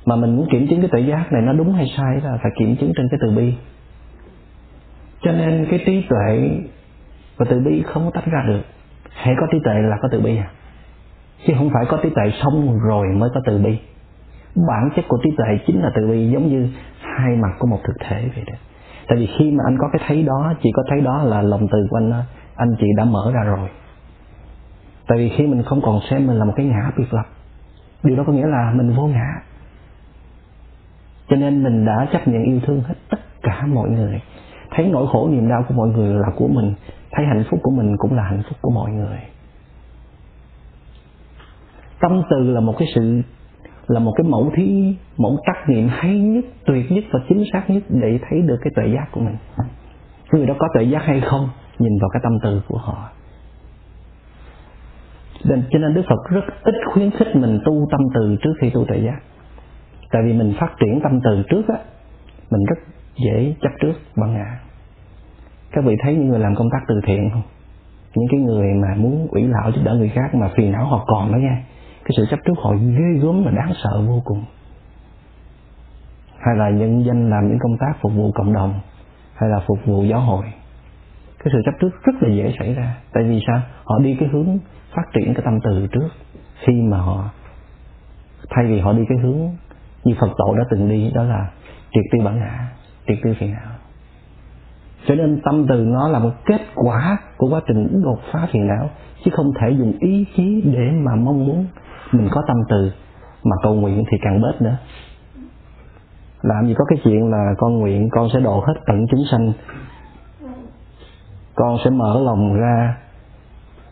Mà 0.06 0.16
mình 0.16 0.38
muốn 0.38 0.48
kiểm 0.52 0.68
chứng 0.68 0.82
cái 0.82 0.90
tự 0.92 1.00
giác 1.00 1.32
này 1.32 1.42
nó 1.42 1.54
đúng 1.54 1.74
hay 1.74 1.86
sai 1.98 2.22
là 2.24 2.38
phải 2.44 2.52
kiểm 2.60 2.76
chứng 2.76 2.94
trên 2.96 3.08
cái 3.12 3.20
từ 3.22 3.32
bi. 3.38 3.54
Cho 5.22 5.32
nên 5.32 5.68
cái 5.70 5.84
trí 5.86 6.06
tuệ 6.10 6.60
và 7.38 7.46
từ 7.50 7.60
bi 7.60 7.84
không 7.86 8.06
có 8.06 8.12
tách 8.12 8.26
ra 8.26 8.44
được. 8.48 8.62
Hãy 9.14 9.36
có 9.40 9.48
trí 9.52 9.58
tuệ 9.64 9.74
là 9.74 9.98
có 10.02 10.08
từ 10.12 10.20
bi 10.20 10.38
à? 10.38 10.52
Chứ 11.48 11.54
không 11.58 11.70
phải 11.74 11.86
có 11.86 12.00
trí 12.04 12.10
tuệ 12.10 12.32
xong 12.44 12.80
rồi 12.80 13.08
mới 13.08 13.30
có 13.34 13.42
từ 13.46 13.58
bi. 13.58 13.78
Bản 14.56 14.90
chất 14.96 15.06
của 15.08 15.18
trí 15.24 15.30
tuệ 15.38 15.58
chính 15.68 15.82
là 15.82 15.92
từ 15.96 16.08
bi, 16.08 16.30
giống 16.30 16.48
như 16.48 16.68
hai 17.18 17.36
mặt 17.36 17.52
của 17.60 17.68
một 17.68 17.80
thực 17.84 17.94
thể 18.00 18.30
vậy 18.36 18.44
đó. 18.48 18.54
Tại 19.08 19.18
vì 19.18 19.30
khi 19.38 19.52
mà 19.52 19.64
anh 19.68 19.78
có 19.80 19.90
cái 19.94 20.02
thấy 20.08 20.24
đó 20.24 20.54
chỉ 20.64 20.70
có 20.74 20.84
thấy 20.90 21.02
đó 21.02 21.24
là 21.24 21.42
lòng 21.42 21.68
từ 21.72 21.88
của 21.90 21.98
anh 21.98 22.24
anh 22.56 22.76
chị 22.80 22.88
đã 22.98 23.06
mở 23.06 23.32
ra 23.34 23.44
rồi. 23.44 23.70
Tại 25.08 25.18
vì 25.18 25.30
khi 25.30 25.48
mình 25.48 25.64
không 25.64 25.82
còn 25.82 26.00
xem 26.10 26.28
mình 26.28 26.38
là 26.38 26.46
một 26.46 26.54
cái 26.56 26.66
ngã 26.66 26.92
biệt 26.98 27.14
lập, 27.14 27.26
điều 28.04 28.18
đó 28.18 28.24
có 28.28 28.34
nghĩa 28.34 28.48
là 28.48 28.72
mình 28.76 28.96
vô 28.96 29.08
ngã. 29.08 29.28
Cho 31.30 31.36
nên 31.36 31.64
mình 31.64 31.86
đã 31.86 32.08
chấp 32.14 32.28
nhận 32.28 32.44
yêu 32.44 32.60
thương 32.66 32.82
hết 32.82 32.96
tất 33.10 33.20
cả 33.42 33.66
mọi 33.66 33.90
người. 33.90 34.22
Thấy 34.72 34.88
nỗi 34.88 35.08
khổ 35.12 35.30
niềm 35.32 35.50
đau 35.50 35.66
của 35.68 35.74
mọi 35.74 35.90
người 35.90 36.14
là 36.14 36.28
của 36.36 36.48
mình, 36.48 36.74
thấy 37.12 37.26
hạnh 37.26 37.44
phúc 37.50 37.60
của 37.64 37.72
mình 37.72 37.96
cũng 37.98 38.14
là 38.14 38.24
hạnh 38.24 38.44
phúc 38.50 38.58
của 38.62 38.72
mọi 38.72 38.92
người. 38.92 39.20
Tâm 42.00 42.22
từ 42.30 42.52
là 42.52 42.60
một 42.60 42.76
cái 42.78 42.88
sự 42.96 43.22
là 43.88 44.00
một 44.00 44.14
cái 44.16 44.24
mẫu 44.30 44.52
thí, 44.56 44.96
mẫu 45.18 45.38
trắc 45.46 45.70
nghiệm 45.70 45.88
hay 45.88 46.20
nhất, 46.20 46.46
tuyệt 46.66 46.92
nhất 46.92 47.04
và 47.12 47.20
chính 47.30 47.44
xác 47.54 47.70
nhất 47.70 47.84
để 47.90 48.20
thấy 48.30 48.42
được 48.42 48.58
cái 48.62 48.72
tuệ 48.76 48.88
giác 48.96 49.08
của 49.12 49.22
mình. 49.22 49.36
Người 50.32 50.46
đó 50.46 50.56
có 50.60 50.68
tuệ 50.74 50.84
giác 50.84 51.04
hay 51.04 51.22
không, 51.22 51.50
nhìn 51.80 51.98
vào 52.02 52.10
cái 52.14 52.20
tâm 52.24 52.34
từ 52.44 52.62
của 52.68 52.78
họ. 52.78 53.10
Nên 55.46 55.64
cho 55.72 55.80
nên 55.80 55.94
đức 55.94 56.02
phật 56.10 56.30
rất 56.30 56.46
ít 56.64 56.76
khuyến 56.94 57.12
khích 57.12 57.36
mình 57.36 57.60
tu 57.66 57.88
tâm 57.92 58.02
từ 58.14 58.36
trước 58.42 58.54
khi 58.62 58.70
tu 58.70 58.86
tuệ 58.86 58.98
giác. 58.98 59.20
Tại 60.12 60.22
vì 60.26 60.34
mình 60.34 60.54
phát 60.60 60.76
triển 60.80 61.00
tâm 61.04 61.20
từ 61.24 61.44
trước 61.50 61.68
á, 61.68 61.76
mình 62.52 62.66
rất 62.66 62.80
dễ 63.26 63.54
chấp 63.62 63.70
trước 63.82 63.94
bằng 64.16 64.34
ngã. 64.34 64.60
Các 65.72 65.84
vị 65.86 65.96
thấy 66.04 66.14
những 66.14 66.28
người 66.28 66.40
làm 66.40 66.56
công 66.56 66.70
tác 66.72 66.80
từ 66.88 66.96
thiện 67.08 67.30
không? 67.34 67.42
Những 68.16 68.28
cái 68.32 68.40
người 68.40 68.68
mà 68.74 68.96
muốn 68.98 69.28
ủy 69.32 69.44
lão 69.44 69.72
giúp 69.72 69.82
đỡ 69.84 69.96
người 69.96 70.10
khác 70.10 70.36
mà 70.36 70.50
phiền 70.56 70.72
não 70.72 70.86
họ 70.86 71.06
còn 71.08 71.32
đó 71.32 71.38
nha 71.38 71.64
cái 72.04 72.12
sự 72.18 72.26
chấp 72.30 72.40
trước 72.46 72.54
họ 72.58 72.74
ghê 72.76 73.20
gớm 73.22 73.46
mà 73.46 73.52
đáng 73.52 73.72
sợ 73.84 74.02
vô 74.08 74.22
cùng. 74.26 74.44
Hay 76.40 76.56
là 76.56 76.70
nhân 76.70 77.06
danh 77.06 77.30
làm 77.30 77.48
những 77.48 77.60
công 77.60 77.78
tác 77.80 77.94
phục 78.02 78.14
vụ 78.14 78.32
cộng 78.32 78.54
đồng, 78.54 78.74
hay 79.36 79.50
là 79.50 79.60
phục 79.68 79.78
vụ 79.86 80.04
giáo 80.04 80.20
hội. 80.20 80.46
Cái 81.44 81.54
sự 81.54 81.62
chấp 81.66 81.72
trước 81.80 82.04
rất 82.04 82.14
là 82.20 82.30
dễ 82.36 82.54
xảy 82.60 82.74
ra. 82.74 82.98
Tại 83.14 83.24
vì 83.24 83.40
sao? 83.48 83.62
Họ 83.84 84.00
đi 84.00 84.16
cái 84.20 84.30
hướng 84.32 84.58
phát 84.96 85.04
triển 85.14 85.34
cái 85.34 85.42
tâm 85.46 85.60
từ 85.64 85.88
trước. 85.88 86.10
Khi 86.66 86.74
mà 86.74 86.98
họ, 86.98 87.30
thay 88.50 88.66
vì 88.68 88.80
họ 88.80 88.94
đi 88.94 89.04
cái 89.10 89.18
hướng 89.18 89.40
như 90.04 90.16
Phật 90.20 90.30
tổ 90.38 90.56
đã 90.56 90.64
từng 90.72 90.90
đi, 90.90 91.12
đó 91.16 91.24
là 91.24 91.52
triệt 91.94 92.04
tiêu 92.12 92.26
bản 92.26 92.40
ngã, 92.40 92.68
triệt 93.08 93.18
tiêu 93.24 93.34
phiền 93.40 93.52
não. 93.52 93.72
Cho 95.06 95.16
nên 95.16 95.42
tâm 95.44 95.66
từ 95.70 95.86
nó 95.86 96.08
là 96.08 96.20
một 96.20 96.32
kết 96.46 96.62
quả 96.76 97.18
của 97.38 97.50
quá 97.50 97.62
trình 97.68 98.02
đột 98.04 98.20
phá 98.32 98.48
phiền 98.52 98.68
não, 98.68 98.90
chứ 99.26 99.32
không 99.34 99.52
thể 99.62 99.70
dùng 99.72 99.94
ý 100.00 100.26
chí 100.36 100.62
để 100.66 100.92
mà 100.92 101.16
mong 101.16 101.46
muốn 101.46 101.66
mình 102.12 102.28
có 102.32 102.42
tâm 102.48 102.58
từ, 102.70 102.92
mà 103.44 103.56
cầu 103.64 103.74
nguyện 103.74 104.04
thì 104.12 104.18
càng 104.22 104.42
bớt 104.42 104.62
nữa. 104.62 104.78
Làm 106.42 106.68
gì 106.68 106.74
có 106.78 106.86
cái 106.86 107.00
chuyện 107.04 107.32
là 107.32 107.54
con 107.58 107.80
nguyện, 107.80 108.10
con 108.12 108.30
sẽ 108.34 108.40
độ 108.40 108.64
hết 108.68 108.74
tận 108.88 109.06
chúng 109.12 109.24
sanh. 109.32 109.54
Con 111.56 111.78
sẽ 111.84 111.90
mở 111.90 112.22
lòng 112.24 112.54
ra 112.54 112.98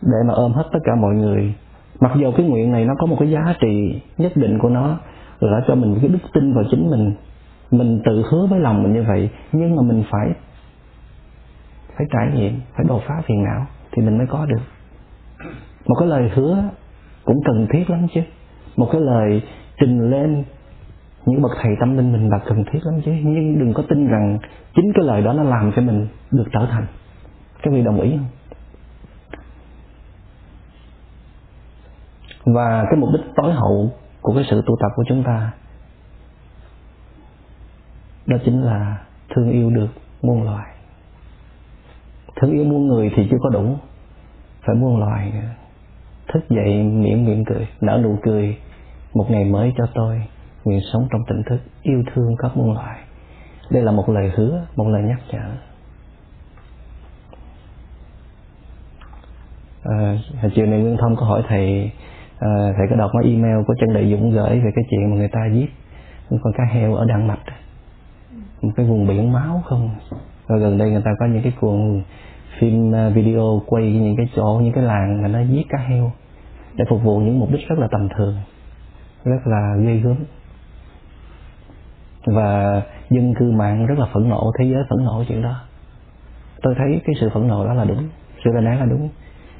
để 0.02 0.18
mà 0.26 0.34
ôm 0.34 0.52
hết 0.52 0.64
tất 0.72 0.78
cả 0.84 0.94
mọi 0.94 1.14
người. 1.14 1.54
Mặc 2.00 2.12
dù 2.16 2.32
cái 2.36 2.46
nguyện 2.46 2.72
này 2.72 2.84
nó 2.84 2.94
có 2.98 3.06
một 3.06 3.16
cái 3.20 3.30
giá 3.30 3.54
trị 3.60 4.02
nhất 4.18 4.32
định 4.34 4.58
của 4.58 4.68
nó, 4.68 4.98
là 5.40 5.60
cho 5.68 5.74
mình 5.74 5.98
cái 6.00 6.08
đức 6.08 6.18
tin 6.32 6.54
vào 6.54 6.64
chính 6.70 6.90
mình. 6.90 7.14
Mình 7.70 8.02
tự 8.04 8.24
hứa 8.30 8.46
với 8.46 8.60
lòng 8.60 8.82
mình 8.82 8.92
như 8.92 9.04
vậy, 9.08 9.30
nhưng 9.52 9.76
mà 9.76 9.82
mình 9.82 10.04
phải 10.10 10.32
phải 11.96 12.06
trải 12.12 12.30
nghiệm, 12.34 12.60
phải 12.76 12.84
đột 12.88 13.02
phá 13.06 13.22
phiền 13.26 13.44
não 13.44 13.66
thì 13.92 14.02
mình 14.02 14.18
mới 14.18 14.26
có 14.26 14.46
được. 14.46 14.62
Một 15.86 15.94
cái 15.98 16.08
lời 16.08 16.30
hứa 16.34 16.62
cũng 17.24 17.40
cần 17.44 17.66
thiết 17.72 17.90
lắm 17.90 18.06
chứ. 18.14 18.20
Một 18.76 18.88
cái 18.92 19.00
lời 19.00 19.42
trình 19.80 20.10
lên 20.10 20.44
những 21.26 21.42
bậc 21.42 21.52
thầy 21.62 21.72
tâm 21.80 21.96
linh 21.96 22.12
mình 22.12 22.28
là 22.28 22.38
cần 22.38 22.64
thiết 22.72 22.78
lắm 22.82 23.00
chứ. 23.04 23.12
Nhưng 23.24 23.58
đừng 23.58 23.72
có 23.74 23.82
tin 23.88 24.08
rằng 24.08 24.38
chính 24.74 24.92
cái 24.94 25.04
lời 25.04 25.22
đó 25.22 25.32
nó 25.32 25.42
làm 25.42 25.72
cho 25.76 25.82
mình 25.82 26.08
được 26.30 26.46
trở 26.52 26.66
thành. 26.70 26.86
Các 27.62 27.72
vị 27.72 27.82
đồng 27.82 28.00
ý 28.00 28.10
không? 28.10 28.26
Và 32.54 32.84
cái 32.90 33.00
mục 33.00 33.10
đích 33.12 33.22
tối 33.36 33.52
hậu 33.52 33.92
của 34.20 34.34
cái 34.34 34.44
sự 34.50 34.62
tu 34.66 34.76
tập 34.80 34.88
của 34.96 35.04
chúng 35.08 35.22
ta 35.22 35.52
đó 38.26 38.36
chính 38.44 38.62
là 38.62 38.96
thương 39.34 39.50
yêu 39.50 39.70
được 39.70 39.88
muôn 40.22 40.42
loài. 40.42 40.66
Thương 42.36 42.52
yêu 42.52 42.64
muôn 42.64 42.86
người 42.86 43.10
thì 43.16 43.28
chưa 43.30 43.36
có 43.40 43.50
đủ. 43.50 43.76
Phải 44.66 44.76
muôn 44.76 45.00
loài 45.00 45.32
nữa 45.34 45.48
thức 46.32 46.48
dậy 46.48 46.82
miệng 46.82 47.24
miệng 47.24 47.44
cười 47.44 47.68
nở 47.80 48.00
nụ 48.04 48.16
cười. 48.22 48.56
Một 49.14 49.30
ngày 49.30 49.44
mới 49.44 49.72
cho 49.78 49.86
tôi 49.94 50.22
nguyện 50.64 50.80
sống 50.92 51.08
trong 51.12 51.20
tỉnh 51.28 51.42
thức 51.46 51.60
yêu 51.82 52.02
thương 52.14 52.36
các 52.38 52.56
muôn 52.56 52.74
loài. 52.74 52.98
Đây 53.70 53.82
là 53.82 53.92
một 53.92 54.08
lời 54.08 54.30
hứa 54.34 54.66
một 54.76 54.88
lời 54.88 55.02
nhắc 55.02 55.20
nhở. 55.32 55.50
À, 59.84 60.16
chiều 60.54 60.66
này 60.66 60.80
nguyên 60.80 60.96
thông 60.96 61.16
có 61.16 61.26
hỏi 61.26 61.42
thầy 61.48 61.90
à, 62.38 62.72
thầy 62.76 62.86
có 62.90 62.96
đọc 62.96 63.10
cái 63.12 63.32
email 63.32 63.64
của 63.66 63.74
trần 63.80 63.94
đại 63.94 64.10
dũng 64.10 64.30
gửi 64.30 64.60
về 64.60 64.70
cái 64.74 64.84
chuyện 64.90 65.10
mà 65.10 65.16
người 65.16 65.28
ta 65.28 65.40
giết. 65.52 65.70
Con 66.30 66.52
cá 66.58 66.64
heo 66.64 66.94
ở 66.94 67.04
đan 67.04 67.26
mạch 67.26 67.40
một 68.62 68.70
cái 68.76 68.86
vùng 68.86 69.06
biển 69.06 69.32
máu 69.32 69.62
không? 69.66 69.90
Rồi 70.48 70.60
gần 70.60 70.78
đây 70.78 70.90
người 70.90 71.02
ta 71.04 71.10
có 71.20 71.26
những 71.26 71.42
cái 71.42 71.52
cuộn 71.60 72.02
phim 72.58 72.94
à, 72.94 73.08
video 73.08 73.62
quay 73.66 73.92
những 73.92 74.16
cái 74.16 74.26
chỗ 74.36 74.60
những 74.62 74.72
cái 74.72 74.84
làng 74.84 75.22
mà 75.22 75.28
nó 75.28 75.40
giết 75.40 75.66
cá 75.68 75.78
heo 75.78 76.12
để 76.74 76.84
phục 76.88 77.02
vụ 77.02 77.18
những 77.18 77.38
mục 77.38 77.50
đích 77.52 77.68
rất 77.68 77.78
là 77.78 77.88
tầm 77.90 78.08
thường, 78.16 78.36
rất 79.24 79.46
là 79.46 79.76
ghê 79.80 79.96
gớm 79.96 80.16
và 82.26 82.82
dân 83.10 83.34
cư 83.34 83.50
mạng 83.50 83.86
rất 83.86 83.98
là 83.98 84.06
phẫn 84.14 84.28
nộ, 84.28 84.52
thế 84.58 84.64
giới 84.64 84.82
phẫn 84.90 85.04
nộ 85.04 85.24
chuyện 85.28 85.42
đó. 85.42 85.60
Tôi 86.62 86.74
thấy 86.78 87.00
cái 87.04 87.14
sự 87.20 87.30
phẫn 87.34 87.48
nộ 87.48 87.66
đó 87.66 87.74
là 87.74 87.84
đúng, 87.84 88.08
sự 88.44 88.50
lên 88.54 88.64
án 88.64 88.78
là 88.80 88.86
đúng, 88.86 89.08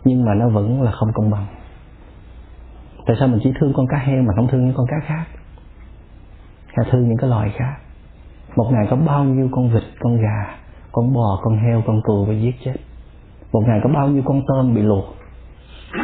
nhưng 0.04 0.24
mà 0.24 0.34
nó 0.34 0.48
vẫn 0.48 0.82
là 0.82 0.90
không 0.90 1.08
công 1.14 1.30
bằng. 1.30 1.46
Tại 3.06 3.16
sao 3.18 3.28
mình 3.28 3.40
chỉ 3.42 3.52
thương 3.60 3.72
con 3.76 3.86
cá 3.86 3.98
heo 3.98 4.22
mà 4.22 4.32
không 4.36 4.48
thương 4.48 4.66
những 4.66 4.74
con 4.76 4.86
cá 4.86 4.96
khác? 5.06 5.24
Hay 6.66 6.86
thương 6.90 7.08
những 7.08 7.16
cái 7.16 7.30
loài 7.30 7.52
khác? 7.56 7.76
Một 8.56 8.70
ngày 8.72 8.86
có 8.90 8.96
bao 8.96 9.24
nhiêu 9.24 9.48
con 9.52 9.70
vịt, 9.70 9.82
con 10.00 10.16
gà, 10.16 10.58
con 10.92 11.12
bò, 11.14 11.40
con 11.42 11.58
heo, 11.58 11.82
con 11.86 12.00
cừu 12.04 12.26
bị 12.26 12.40
giết 12.40 12.54
chết? 12.64 12.74
Một 13.52 13.62
ngày 13.66 13.80
có 13.82 13.90
bao 13.94 14.08
nhiêu 14.08 14.22
con 14.26 14.42
tôm 14.46 14.74
bị 14.74 14.82
luộc? 14.82 15.04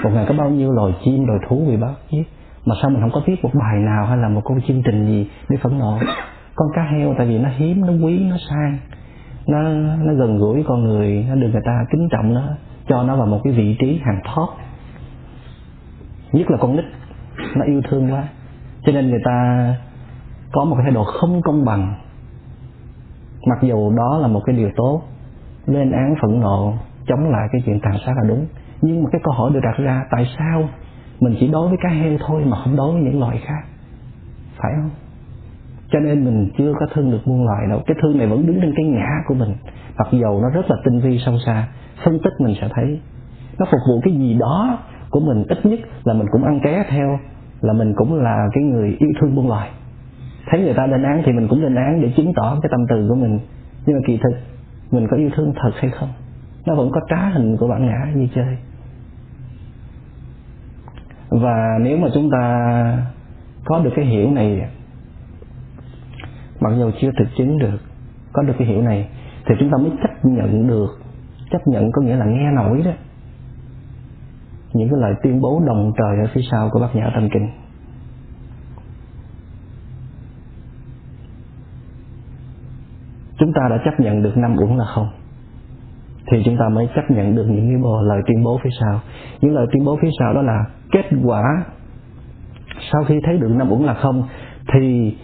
Một 0.02 0.10
ngày 0.14 0.26
có 0.28 0.34
bao 0.34 0.50
nhiêu 0.50 0.72
loài 0.72 0.94
chim, 1.04 1.26
loài 1.26 1.38
thú 1.48 1.64
bị 1.68 1.76
bắt 1.76 1.94
giết? 2.10 2.24
Mà 2.64 2.74
sao 2.82 2.90
mình 2.90 3.00
không 3.00 3.10
có 3.14 3.20
viết 3.26 3.44
một 3.44 3.50
bài 3.54 3.78
nào 3.78 4.06
hay 4.06 4.18
là 4.18 4.28
một 4.28 4.40
câu 4.44 4.58
chương 4.68 4.82
trình 4.82 5.06
gì 5.06 5.30
để 5.48 5.56
phẫn 5.62 5.78
nộ? 5.78 5.98
Con 6.54 6.68
cá 6.74 6.82
heo, 6.82 7.14
tại 7.18 7.26
vì 7.26 7.38
nó 7.38 7.48
hiếm, 7.56 7.80
nó 7.80 8.06
quý, 8.06 8.18
nó 8.30 8.36
sang. 8.50 8.78
Nó 9.46 9.62
nó 10.04 10.14
gần 10.14 10.38
gũi 10.38 10.64
con 10.68 10.84
người, 10.84 11.26
nó 11.28 11.34
được 11.34 11.48
người 11.52 11.62
ta 11.64 11.84
kính 11.90 12.08
trọng 12.10 12.34
nó, 12.34 12.42
cho 12.88 13.02
nó 13.02 13.16
vào 13.16 13.26
một 13.26 13.40
cái 13.44 13.52
vị 13.52 13.76
trí 13.78 14.00
hàng 14.04 14.20
top 14.36 14.48
nhất 16.32 16.50
là 16.50 16.56
con 16.60 16.76
nít, 16.76 16.84
nó 17.56 17.64
yêu 17.64 17.82
thương 17.88 18.12
quá. 18.12 18.28
Cho 18.84 18.92
nên 18.92 19.10
người 19.10 19.20
ta 19.24 19.74
có 20.52 20.64
một 20.64 20.76
cái 20.76 20.82
thái 20.82 20.92
độ 20.92 21.04
không 21.04 21.42
công 21.42 21.64
bằng. 21.64 21.94
Mặc 23.48 23.58
dù 23.62 23.92
đó 23.96 24.18
là 24.18 24.28
một 24.28 24.40
cái 24.46 24.56
điều 24.56 24.70
tốt, 24.76 25.02
lên 25.66 25.92
án 25.92 26.14
phẫn 26.22 26.40
nộ, 26.40 26.74
chống 27.06 27.30
lại 27.30 27.48
cái 27.52 27.62
chuyện 27.66 27.80
tàn 27.80 27.94
sát 28.06 28.12
là 28.16 28.28
đúng 28.28 28.46
nhưng 28.82 29.02
mà 29.02 29.10
cái 29.12 29.20
câu 29.24 29.34
hỏi 29.34 29.50
được 29.54 29.60
đặt 29.62 29.76
ra, 29.78 30.04
tại 30.10 30.26
sao 30.38 30.68
mình 31.20 31.36
chỉ 31.40 31.48
đối 31.48 31.68
với 31.68 31.78
cá 31.82 31.88
heo 31.88 32.18
thôi 32.26 32.44
mà 32.46 32.56
không 32.56 32.76
đối 32.76 32.92
với 32.92 33.02
những 33.02 33.20
loài 33.20 33.40
khác? 33.44 33.62
Phải 34.56 34.72
không? 34.76 34.90
Cho 35.88 35.98
nên 36.00 36.24
mình 36.24 36.50
chưa 36.58 36.72
có 36.80 36.86
thương 36.94 37.10
được 37.10 37.20
muôn 37.24 37.44
loài 37.44 37.66
đâu. 37.70 37.82
Cái 37.86 37.96
thương 38.02 38.18
này 38.18 38.26
vẫn 38.26 38.46
đứng 38.46 38.60
trên 38.60 38.72
cái 38.76 38.86
ngã 38.86 39.08
của 39.26 39.34
mình. 39.34 39.54
Mặc 39.98 40.08
dầu 40.12 40.40
nó 40.42 40.50
rất 40.50 40.70
là 40.70 40.76
tinh 40.84 41.00
vi 41.00 41.18
sâu 41.18 41.38
xa, 41.46 41.68
phân 42.04 42.18
tích 42.24 42.32
mình 42.40 42.54
sẽ 42.60 42.68
thấy. 42.74 43.00
Nó 43.58 43.66
phục 43.66 43.80
vụ 43.88 44.00
cái 44.04 44.14
gì 44.14 44.34
đó 44.34 44.78
của 45.10 45.20
mình 45.20 45.44
ít 45.48 45.66
nhất 45.66 45.80
là 46.04 46.14
mình 46.14 46.26
cũng 46.32 46.44
ăn 46.44 46.60
ké 46.64 46.84
theo, 46.88 47.18
là 47.60 47.72
mình 47.72 47.92
cũng 47.96 48.14
là 48.14 48.48
cái 48.52 48.64
người 48.64 48.96
yêu 48.98 49.10
thương 49.20 49.34
muôn 49.34 49.48
loài. 49.48 49.70
Thấy 50.46 50.60
người 50.60 50.74
ta 50.74 50.86
lên 50.86 51.02
án 51.02 51.22
thì 51.24 51.32
mình 51.32 51.48
cũng 51.48 51.62
lên 51.62 51.74
án 51.74 52.00
để 52.02 52.12
chứng 52.16 52.32
tỏ 52.36 52.58
cái 52.62 52.68
tâm 52.70 52.80
từ 52.88 53.08
của 53.08 53.14
mình. 53.14 53.38
Nhưng 53.86 53.96
mà 53.96 54.02
kỳ 54.06 54.18
thực, 54.22 54.36
mình 54.90 55.06
có 55.10 55.16
yêu 55.16 55.30
thương 55.36 55.52
thật 55.56 55.70
hay 55.76 55.90
không? 55.90 56.08
Nó 56.66 56.74
vẫn 56.74 56.90
có 56.92 57.00
trá 57.08 57.28
hình 57.28 57.56
của 57.56 57.68
bản 57.68 57.86
ngã 57.86 58.12
như 58.14 58.28
chơi. 58.34 58.58
Và 61.30 61.78
nếu 61.80 61.98
mà 61.98 62.08
chúng 62.14 62.30
ta 62.30 62.42
có 63.64 63.80
được 63.80 63.90
cái 63.96 64.04
hiểu 64.04 64.30
này, 64.30 64.68
mặc 66.60 66.72
dù 66.78 66.90
chưa 67.00 67.10
thực 67.18 67.28
chứng 67.36 67.58
được, 67.58 67.78
có 68.32 68.42
được 68.42 68.54
cái 68.58 68.68
hiểu 68.68 68.82
này, 68.82 69.08
thì 69.46 69.54
chúng 69.60 69.70
ta 69.70 69.76
mới 69.76 69.90
chấp 70.02 70.24
nhận 70.24 70.68
được. 70.68 70.98
Chấp 71.50 71.66
nhận 71.66 71.92
có 71.92 72.02
nghĩa 72.02 72.16
là 72.16 72.24
nghe 72.24 72.50
nổi 72.50 72.82
đó. 72.84 72.90
Những 74.72 74.88
cái 74.88 74.98
lời 75.00 75.14
tuyên 75.22 75.40
bố 75.40 75.62
đồng 75.66 75.92
trời 75.98 76.26
ở 76.26 76.30
phía 76.34 76.40
sau 76.50 76.70
của 76.72 76.80
bác 76.80 76.94
nhã 76.94 77.10
tâm 77.14 77.28
kinh. 77.32 77.48
Chúng 83.38 83.52
ta 83.52 83.68
đã 83.70 83.78
chấp 83.84 84.00
nhận 84.00 84.22
được 84.22 84.36
năm 84.36 84.56
uẩn 84.56 84.76
là 84.76 84.84
không 84.84 85.08
thì 86.30 86.42
chúng 86.44 86.56
ta 86.56 86.68
mới 86.68 86.88
chấp 86.94 87.10
nhận 87.10 87.34
được 87.34 87.46
những 87.48 87.68
cái 87.68 87.82
bồ 87.82 88.02
lời 88.02 88.22
tuyên 88.26 88.44
bố 88.44 88.60
phía 88.64 88.70
sau. 88.80 89.00
Những 89.40 89.54
lời 89.54 89.66
tuyên 89.72 89.84
bố 89.84 89.98
phía 90.02 90.10
sau 90.18 90.34
đó 90.34 90.42
là 90.42 90.64
kết 90.92 91.04
quả 91.24 91.42
sau 92.92 93.04
khi 93.04 93.20
thấy 93.24 93.38
được 93.38 93.48
năm 93.48 93.72
uẩn 93.72 93.82
là 93.82 93.94
không, 93.94 94.22
thì 94.72 95.16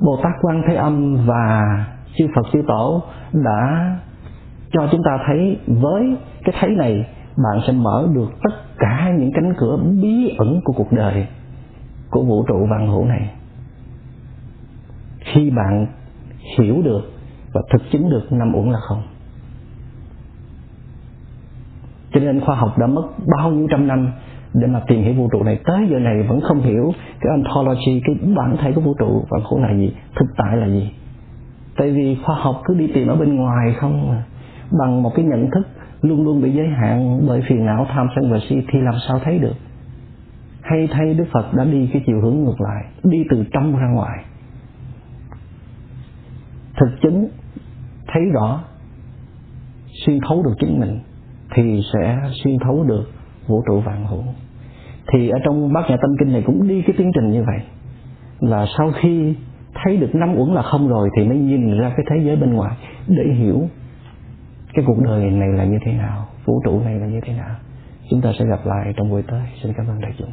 bồ 0.00 0.16
tát 0.22 0.32
quan 0.42 0.62
thế 0.68 0.74
âm 0.74 1.16
và 1.26 1.62
chư 2.16 2.26
phật 2.34 2.46
chư 2.52 2.62
tổ 2.68 3.02
đã 3.32 3.96
cho 4.72 4.88
chúng 4.90 5.00
ta 5.04 5.18
thấy 5.26 5.58
với 5.66 6.16
cái 6.44 6.54
thấy 6.60 6.70
này, 6.70 7.06
bạn 7.36 7.60
sẽ 7.66 7.72
mở 7.72 8.08
được 8.14 8.28
tất 8.42 8.54
cả 8.78 9.12
những 9.18 9.30
cánh 9.34 9.54
cửa 9.58 9.78
bí 10.02 10.34
ẩn 10.38 10.60
của 10.64 10.72
cuộc 10.76 10.92
đời, 10.92 11.26
của 12.10 12.22
vũ 12.22 12.44
trụ 12.48 12.66
vạn 12.70 12.88
hữu 12.88 13.04
này. 13.04 13.30
Khi 15.20 15.50
bạn 15.50 15.86
hiểu 16.58 16.82
được 16.84 17.00
và 17.52 17.62
thực 17.72 17.82
chứng 17.92 18.10
được 18.10 18.32
năm 18.32 18.54
uẩn 18.54 18.70
là 18.70 18.78
không 18.78 19.02
cho 22.12 22.20
nên 22.20 22.40
khoa 22.40 22.56
học 22.56 22.78
đã 22.78 22.86
mất 22.86 23.04
bao 23.38 23.50
nhiêu 23.50 23.66
trăm 23.70 23.86
năm 23.86 24.08
để 24.54 24.66
mà 24.66 24.80
tìm 24.86 25.02
hiểu 25.02 25.14
vũ 25.14 25.28
trụ 25.32 25.42
này. 25.42 25.58
Tới 25.64 25.86
giờ 25.90 25.98
này 25.98 26.22
vẫn 26.22 26.40
không 26.40 26.60
hiểu 26.60 26.92
cái 27.20 27.30
ontology, 27.30 28.02
cái 28.04 28.16
bản 28.36 28.56
thể 28.60 28.72
của 28.72 28.80
vũ 28.80 28.94
trụ. 28.98 29.24
Vạn 29.30 29.42
khổ 29.44 29.58
là 29.58 29.74
gì? 29.74 29.92
Thực 30.16 30.26
tại 30.36 30.56
là 30.56 30.66
gì? 30.66 30.90
Tại 31.76 31.90
vì 31.90 32.16
khoa 32.24 32.36
học 32.36 32.60
cứ 32.64 32.74
đi 32.74 32.86
tìm 32.94 33.08
ở 33.08 33.16
bên 33.16 33.36
ngoài 33.36 33.74
không 33.76 34.08
mà 34.08 34.24
bằng 34.78 35.02
một 35.02 35.12
cái 35.14 35.24
nhận 35.24 35.50
thức 35.50 35.68
luôn 36.02 36.24
luôn 36.24 36.42
bị 36.42 36.50
giới 36.50 36.68
hạn 36.68 37.26
bởi 37.28 37.42
phiền 37.48 37.66
não, 37.66 37.86
tham 37.90 38.08
sân 38.16 38.32
và 38.32 38.38
si 38.48 38.56
thì 38.72 38.80
làm 38.80 38.94
sao 39.08 39.18
thấy 39.18 39.38
được? 39.38 39.54
Hay 40.62 40.88
thay 40.90 41.14
đức 41.14 41.24
phật 41.32 41.54
đã 41.54 41.64
đi 41.64 41.90
cái 41.92 42.02
chiều 42.06 42.20
hướng 42.20 42.44
ngược 42.44 42.60
lại, 42.60 42.84
đi 43.02 43.18
từ 43.30 43.44
trong 43.52 43.76
ra 43.76 43.88
ngoài. 43.88 44.24
Thực 46.80 47.00
chứng 47.02 47.28
thấy 48.06 48.22
rõ, 48.32 48.60
xuyên 50.06 50.18
thấu 50.28 50.42
được 50.42 50.54
chính 50.60 50.80
mình 50.80 51.00
thì 51.54 51.80
sẽ 51.92 52.18
xuyên 52.32 52.58
thấu 52.58 52.84
được 52.84 53.04
vũ 53.46 53.62
trụ 53.66 53.80
vạn 53.80 54.06
hữu. 54.06 54.22
Thì 55.12 55.28
ở 55.28 55.38
trong 55.44 55.72
bát 55.72 55.90
nhã 55.90 55.96
tâm 55.96 56.10
kinh 56.18 56.32
này 56.32 56.42
cũng 56.46 56.68
đi 56.68 56.82
cái 56.86 56.94
tiến 56.98 57.10
trình 57.14 57.30
như 57.30 57.44
vậy. 57.44 57.60
Là 58.40 58.66
sau 58.78 58.92
khi 59.00 59.34
thấy 59.74 59.96
được 59.96 60.14
năm 60.14 60.34
uẩn 60.38 60.54
là 60.54 60.62
không 60.62 60.88
rồi 60.88 61.08
thì 61.16 61.24
mới 61.24 61.38
nhìn 61.38 61.78
ra 61.78 61.88
cái 61.96 62.06
thế 62.10 62.24
giới 62.24 62.36
bên 62.36 62.52
ngoài 62.52 62.76
để 63.06 63.24
hiểu 63.24 63.68
cái 64.74 64.84
cuộc 64.86 64.98
đời 65.04 65.30
này 65.30 65.48
là 65.48 65.64
như 65.64 65.78
thế 65.84 65.92
nào, 65.92 66.26
vũ 66.44 66.60
trụ 66.64 66.80
này 66.80 66.94
là 66.94 67.06
như 67.06 67.20
thế 67.26 67.32
nào. 67.32 67.56
Chúng 68.10 68.20
ta 68.20 68.32
sẽ 68.38 68.44
gặp 68.44 68.66
lại 68.66 68.92
trong 68.96 69.10
buổi 69.10 69.22
tới. 69.22 69.42
Xin 69.62 69.72
cảm 69.76 69.86
ơn 69.86 70.00
đại 70.00 70.12
chúng. 70.18 70.30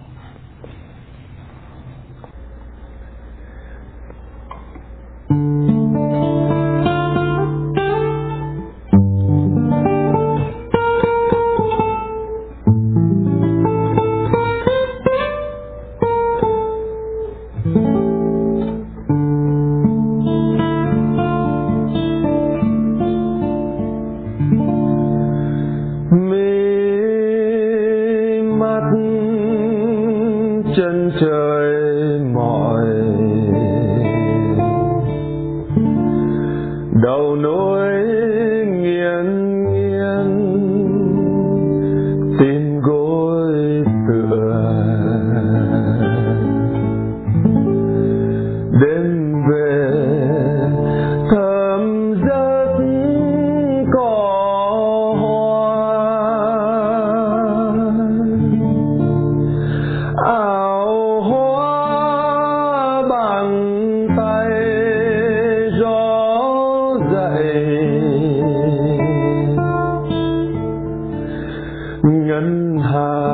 جنها 72.35 73.24